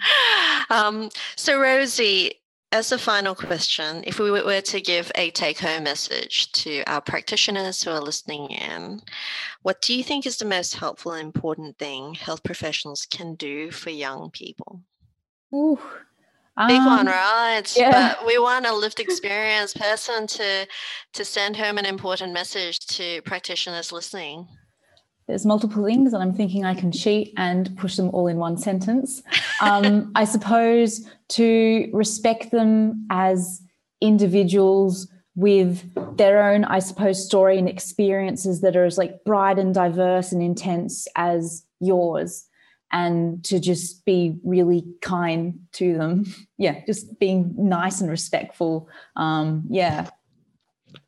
um, 0.71 1.11
so 1.37 1.61
Rosie, 1.61 2.33
as 2.73 2.91
a 2.91 2.99
final 2.99 3.35
question, 3.35 4.03
if 4.05 4.19
we 4.19 4.31
were 4.31 4.61
to 4.61 4.81
give 4.81 5.13
a 5.15 5.31
take 5.31 5.61
home 5.61 5.85
message 5.85 6.51
to 6.53 6.83
our 6.89 7.01
practitioners 7.01 7.83
who 7.83 7.91
are 7.91 8.01
listening 8.01 8.51
in, 8.51 9.01
what 9.63 9.81
do 9.81 9.95
you 9.95 10.03
think 10.03 10.27
is 10.27 10.39
the 10.39 10.45
most 10.45 10.75
helpful 10.75 11.13
and 11.13 11.27
important 11.27 11.79
thing 11.79 12.15
health 12.15 12.43
professionals 12.43 13.07
can 13.09 13.37
do 13.37 13.71
for 13.71 13.91
young 13.91 14.31
people? 14.31 14.81
Ooh, 15.55 15.79
Big 16.57 16.79
um, 16.79 16.87
one, 16.87 17.07
right? 17.07 17.63
Yeah. 17.77 18.15
But 18.19 18.27
we 18.27 18.39
want 18.39 18.67
a 18.67 18.75
lived 18.75 19.01
experience 19.01 19.75
person 19.75 20.27
to 20.29 20.67
to 21.15 21.25
send 21.25 21.57
home 21.57 21.79
an 21.79 21.87
important 21.87 22.33
message 22.33 22.79
to 22.81 23.23
practitioners 23.23 23.91
listening 23.93 24.49
there's 25.27 25.47
multiple 25.47 25.85
things 25.85 26.13
and 26.13 26.23
i'm 26.23 26.33
thinking 26.33 26.65
i 26.65 26.75
can 26.75 26.93
cheat 26.93 27.33
and 27.37 27.77
push 27.77 27.97
them 27.97 28.11
all 28.11 28.27
in 28.27 28.37
one 28.37 28.57
sentence 28.57 29.23
um, 29.61 30.13
i 30.17 30.25
suppose 30.25 31.09
to 31.29 31.89
respect 31.93 32.51
them 32.51 33.07
as 33.11 33.63
individuals 34.01 35.09
with 35.35 36.17
their 36.17 36.43
own 36.51 36.65
i 36.65 36.79
suppose 36.79 37.25
story 37.25 37.59
and 37.59 37.69
experiences 37.69 38.61
that 38.61 38.77
are 38.77 38.85
as 38.85 38.99
like 38.99 39.25
bright 39.25 39.59
and 39.59 39.75
diverse 39.75 40.33
and 40.33 40.43
intense 40.43 41.07
as 41.17 41.65
yours 41.81 42.47
and 42.95 43.45
to 43.45 43.59
just 43.59 44.05
be 44.05 44.38
really 44.45 44.86
kind 45.03 45.59
to 45.72 45.99
them 45.99 46.24
yeah 46.57 46.80
just 46.86 47.18
being 47.18 47.53
nice 47.59 48.01
and 48.01 48.09
respectful 48.09 48.88
um, 49.16 49.64
yeah 49.68 50.09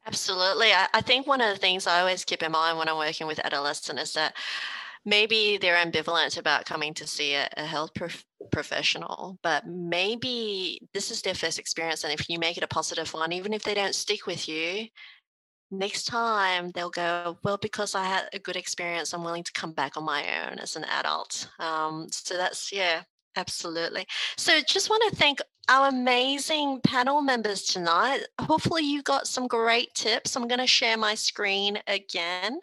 Absolutely. 0.05 0.69
I, 0.69 0.87
I 0.95 1.01
think 1.01 1.27
one 1.27 1.41
of 1.41 1.53
the 1.53 1.61
things 1.61 1.87
I 1.87 2.01
always 2.01 2.25
keep 2.25 2.43
in 2.43 2.53
mind 2.53 2.79
when 2.79 2.89
I'm 2.89 2.97
working 2.97 3.27
with 3.27 3.41
adolescents 3.45 4.03
is 4.03 4.13
that 4.13 4.35
maybe 5.05 5.59
they're 5.61 5.77
ambivalent 5.77 6.39
about 6.39 6.65
coming 6.65 6.95
to 6.95 7.07
see 7.07 7.35
a, 7.35 7.49
a 7.57 7.65
health 7.65 7.93
prof- 7.95 8.25
professional, 8.53 9.39
but 9.43 9.67
maybe 9.67 10.81
this 10.93 11.11
is 11.11 11.23
their 11.23 11.35
first 11.35 11.59
experience. 11.59 12.05
And 12.05 12.13
if 12.13 12.29
you 12.29 12.39
make 12.39 12.57
it 12.57 12.63
a 12.63 12.69
positive 12.69 13.13
one, 13.15 13.33
even 13.33 13.53
if 13.53 13.63
they 13.63 13.75
don't 13.75 13.95
stick 13.95 14.27
with 14.27 14.49
you, 14.49 14.87
next 15.71 16.05
time 16.05 16.71
they'll 16.71 16.91
go, 16.91 17.39
Well, 17.43 17.59
because 17.59 17.95
I 17.95 18.05
had 18.05 18.29
a 18.33 18.39
good 18.39 18.57
experience, 18.57 19.13
I'm 19.13 19.25
willing 19.25 19.45
to 19.45 19.53
come 19.53 19.73
back 19.73 19.97
on 19.97 20.05
my 20.05 20.47
own 20.47 20.59
as 20.59 20.77
an 20.77 20.85
adult. 20.85 21.49
Um, 21.59 22.09
so 22.11 22.37
that's, 22.37 22.73
yeah, 22.73 23.03
Absolutely. 23.37 24.07
So, 24.39 24.61
just 24.67 24.89
want 24.89 25.03
to 25.11 25.17
thank 25.17 25.41
our 25.69 25.89
amazing 25.89 26.81
panel 26.83 27.21
members 27.21 27.63
tonight. 27.65 28.21
Hopefully, 28.41 28.83
you 28.83 29.03
got 29.03 29.27
some 29.27 29.47
great 29.47 29.95
tips. 29.95 30.35
I'm 30.35 30.49
going 30.49 30.61
to 30.61 30.67
share 30.67 30.97
my 30.97 31.15
screen 31.15 31.79
again. 31.87 32.61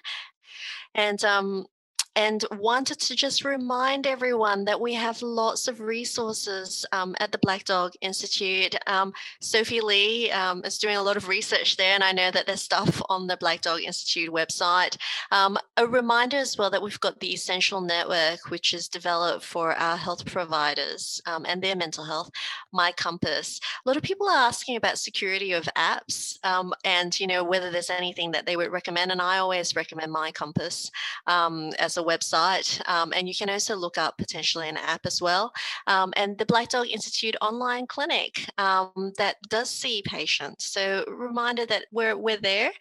And 0.95 1.24
um, 1.24 1.68
and 2.16 2.45
wanted 2.59 2.99
to 2.99 3.16
just 3.16 3.43
remind 3.43 4.05
everyone 4.05 4.66
that 4.66 4.80
we 4.80 4.93
have 4.93 5.22
lots 5.22 5.68
of 5.68 5.80
resources 5.80 6.86
um, 6.91 7.16
at 7.20 7.32
the 7.32 7.38
Black 7.39 7.64
Dog 7.64 7.93
Institute. 8.01 8.76
Um, 8.88 9.14
Sophie 9.39 9.82
Li 9.82 10.32
um, 10.32 10.64
is 10.64 10.78
doing 10.78 10.95
a 10.95 11.01
lot 11.01 11.18
of 11.18 11.28
research 11.28 11.78
there, 11.78 11.93
and 11.95 12.03
I 12.03 12.11
know 12.11 12.30
that 12.32 12.45
there's 12.45 12.61
stuff 12.61 13.01
on 13.09 13.28
the 13.28 13.38
Black 13.38 13.61
Dog 13.61 13.82
Institute 13.82 14.32
website. 14.32 14.97
Um, 15.32 15.57
a 15.78 15.88
reminder 15.88 16.38
as 16.38 16.57
well 16.57 16.70
that 16.70 16.82
we've 16.82 16.99
got 16.99 17.20
the 17.20 17.34
Essential 17.34 17.82
Network, 17.82 18.49
which 18.49 18.74
is 18.74 18.88
developed 18.88 19.43
for 19.43 19.74
our 19.74 19.97
health 19.97 20.26
providers 20.26 21.22
um, 21.26 21.45
and 21.47 21.61
their 21.61 21.76
mental 21.76 22.03
health, 22.03 22.30
My 22.72 22.91
Compass. 22.91 23.59
A 23.86 23.89
lot 23.89 23.97
of 23.97 24.03
people 24.03 24.28
are 24.28 24.47
asking 24.47 24.76
about 24.76 24.99
security 24.99 25.53
of 25.53 25.68
apps 25.76 26.38
um, 26.45 26.74
and, 26.86 27.20
you 27.20 27.28
know, 27.28 27.43
whether 27.43 27.72
there's 27.72 27.89
anything 27.89 28.32
that 28.32 28.45
they 28.45 28.55
would 28.55 28.72
recommend, 28.72 29.11
and 29.11 29.22
I 29.22 29.39
always 29.39 29.76
recommend 29.76 30.11
My 30.11 30.32
Compass 30.32 30.91
as 31.28 31.97
a 31.97 32.03
website. 32.04 32.82
Um, 32.89 33.14
and 33.16 33.28
you 33.28 33.36
can 33.36 33.49
also 33.49 33.76
look 33.76 33.97
up 33.97 34.18
potentially 34.18 34.70
an 34.70 34.78
app 34.78 35.06
as 35.06 35.22
well. 35.22 35.54
Um, 35.88 36.14
and 36.16 36.38
the 36.38 36.45
Black 36.45 36.70
Dog 36.70 36.88
Institute 36.88 37.36
online 37.41 37.88
clinic 37.88 38.45
um, 38.58 39.14
that 39.18 39.38
does 39.49 39.70
see 39.70 40.04
patients. 40.06 40.66
So 40.66 41.04
reminder 41.08 41.66
that 41.68 41.86
we're, 41.91 42.18
we're 42.18 42.38
there. 42.38 42.72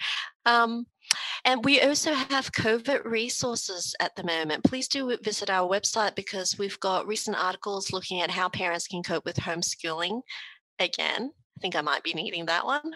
Um, 0.47 0.87
and 1.45 1.65
we 1.65 1.81
also 1.81 2.15
have 2.15 2.53
COVID 2.53 3.05
resources 3.05 3.95
at 4.01 4.15
the 4.17 4.25
moment. 4.25 4.65
Please 4.65 4.89
do 4.89 5.17
visit 5.23 5.51
our 5.51 5.69
website 5.69 6.15
because 6.15 6.59
we've 6.59 6.81
got 6.81 7.07
recent 7.07 7.37
articles 7.37 7.93
looking 7.93 8.21
at 8.21 8.31
how 8.31 8.49
parents 8.49 8.87
can 8.87 9.03
cope 9.03 9.25
with 9.25 9.37
homeschooling 9.37 10.23
again 10.79 11.33
think 11.63 11.77
I 11.77 11.81
might 11.81 12.03
be 12.03 12.13
needing 12.13 12.45
that 12.47 12.67
one. 12.67 12.93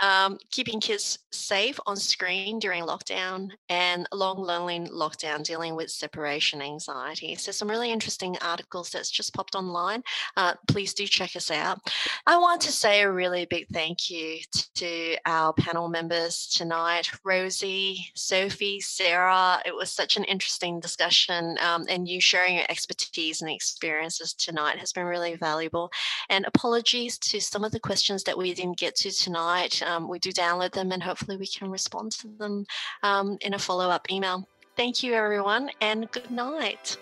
Um, 0.00 0.38
keeping 0.50 0.80
kids 0.80 1.18
safe 1.32 1.78
on 1.84 1.96
screen 1.96 2.60
during 2.60 2.84
lockdown 2.84 3.50
and 3.68 4.06
long, 4.12 4.38
lonely 4.38 4.78
lockdown, 4.78 5.44
dealing 5.44 5.74
with 5.74 5.90
separation 5.90 6.62
anxiety. 6.62 7.34
So, 7.34 7.52
some 7.52 7.68
really 7.68 7.90
interesting 7.90 8.38
articles 8.40 8.90
that's 8.90 9.10
just 9.10 9.34
popped 9.34 9.56
online. 9.56 10.02
Uh, 10.36 10.54
please 10.68 10.94
do 10.94 11.06
check 11.06 11.34
us 11.34 11.50
out. 11.50 11.80
I 12.26 12.38
want 12.38 12.60
to 12.62 12.72
say 12.72 13.02
a 13.02 13.10
really 13.10 13.46
big 13.46 13.66
thank 13.72 14.08
you 14.08 14.38
to 14.76 15.16
our 15.26 15.52
panel 15.52 15.88
members 15.88 16.46
tonight 16.46 17.10
Rosie, 17.24 18.06
Sophie, 18.14 18.80
Sarah. 18.80 19.60
It 19.66 19.74
was 19.74 19.90
such 19.90 20.16
an 20.16 20.24
interesting 20.24 20.78
discussion, 20.78 21.58
um, 21.60 21.84
and 21.88 22.06
you 22.06 22.20
sharing 22.20 22.54
your 22.56 22.66
expertise 22.68 23.42
and 23.42 23.50
experiences 23.50 24.34
tonight 24.34 24.78
has 24.78 24.92
been 24.92 25.04
really 25.04 25.34
valuable. 25.34 25.90
And 26.28 26.44
apologies 26.46 27.18
to 27.18 27.40
some 27.40 27.64
of 27.64 27.72
the 27.72 27.80
questions 27.80 28.03
questions 28.04 28.24
that 28.24 28.36
we 28.36 28.52
didn't 28.52 28.76
get 28.76 28.94
to 28.94 29.10
tonight, 29.10 29.82
um, 29.82 30.10
we 30.10 30.18
do 30.18 30.30
download 30.30 30.70
them 30.72 30.92
and 30.92 31.02
hopefully 31.02 31.38
we 31.38 31.46
can 31.46 31.70
respond 31.70 32.12
to 32.12 32.28
them 32.38 32.66
um, 33.02 33.38
in 33.40 33.54
a 33.54 33.58
follow 33.58 33.88
up 33.88 34.06
email. 34.12 34.46
Thank 34.76 35.02
you, 35.02 35.14
everyone, 35.14 35.70
and 35.80 36.10
good 36.10 36.30
night. 36.30 36.98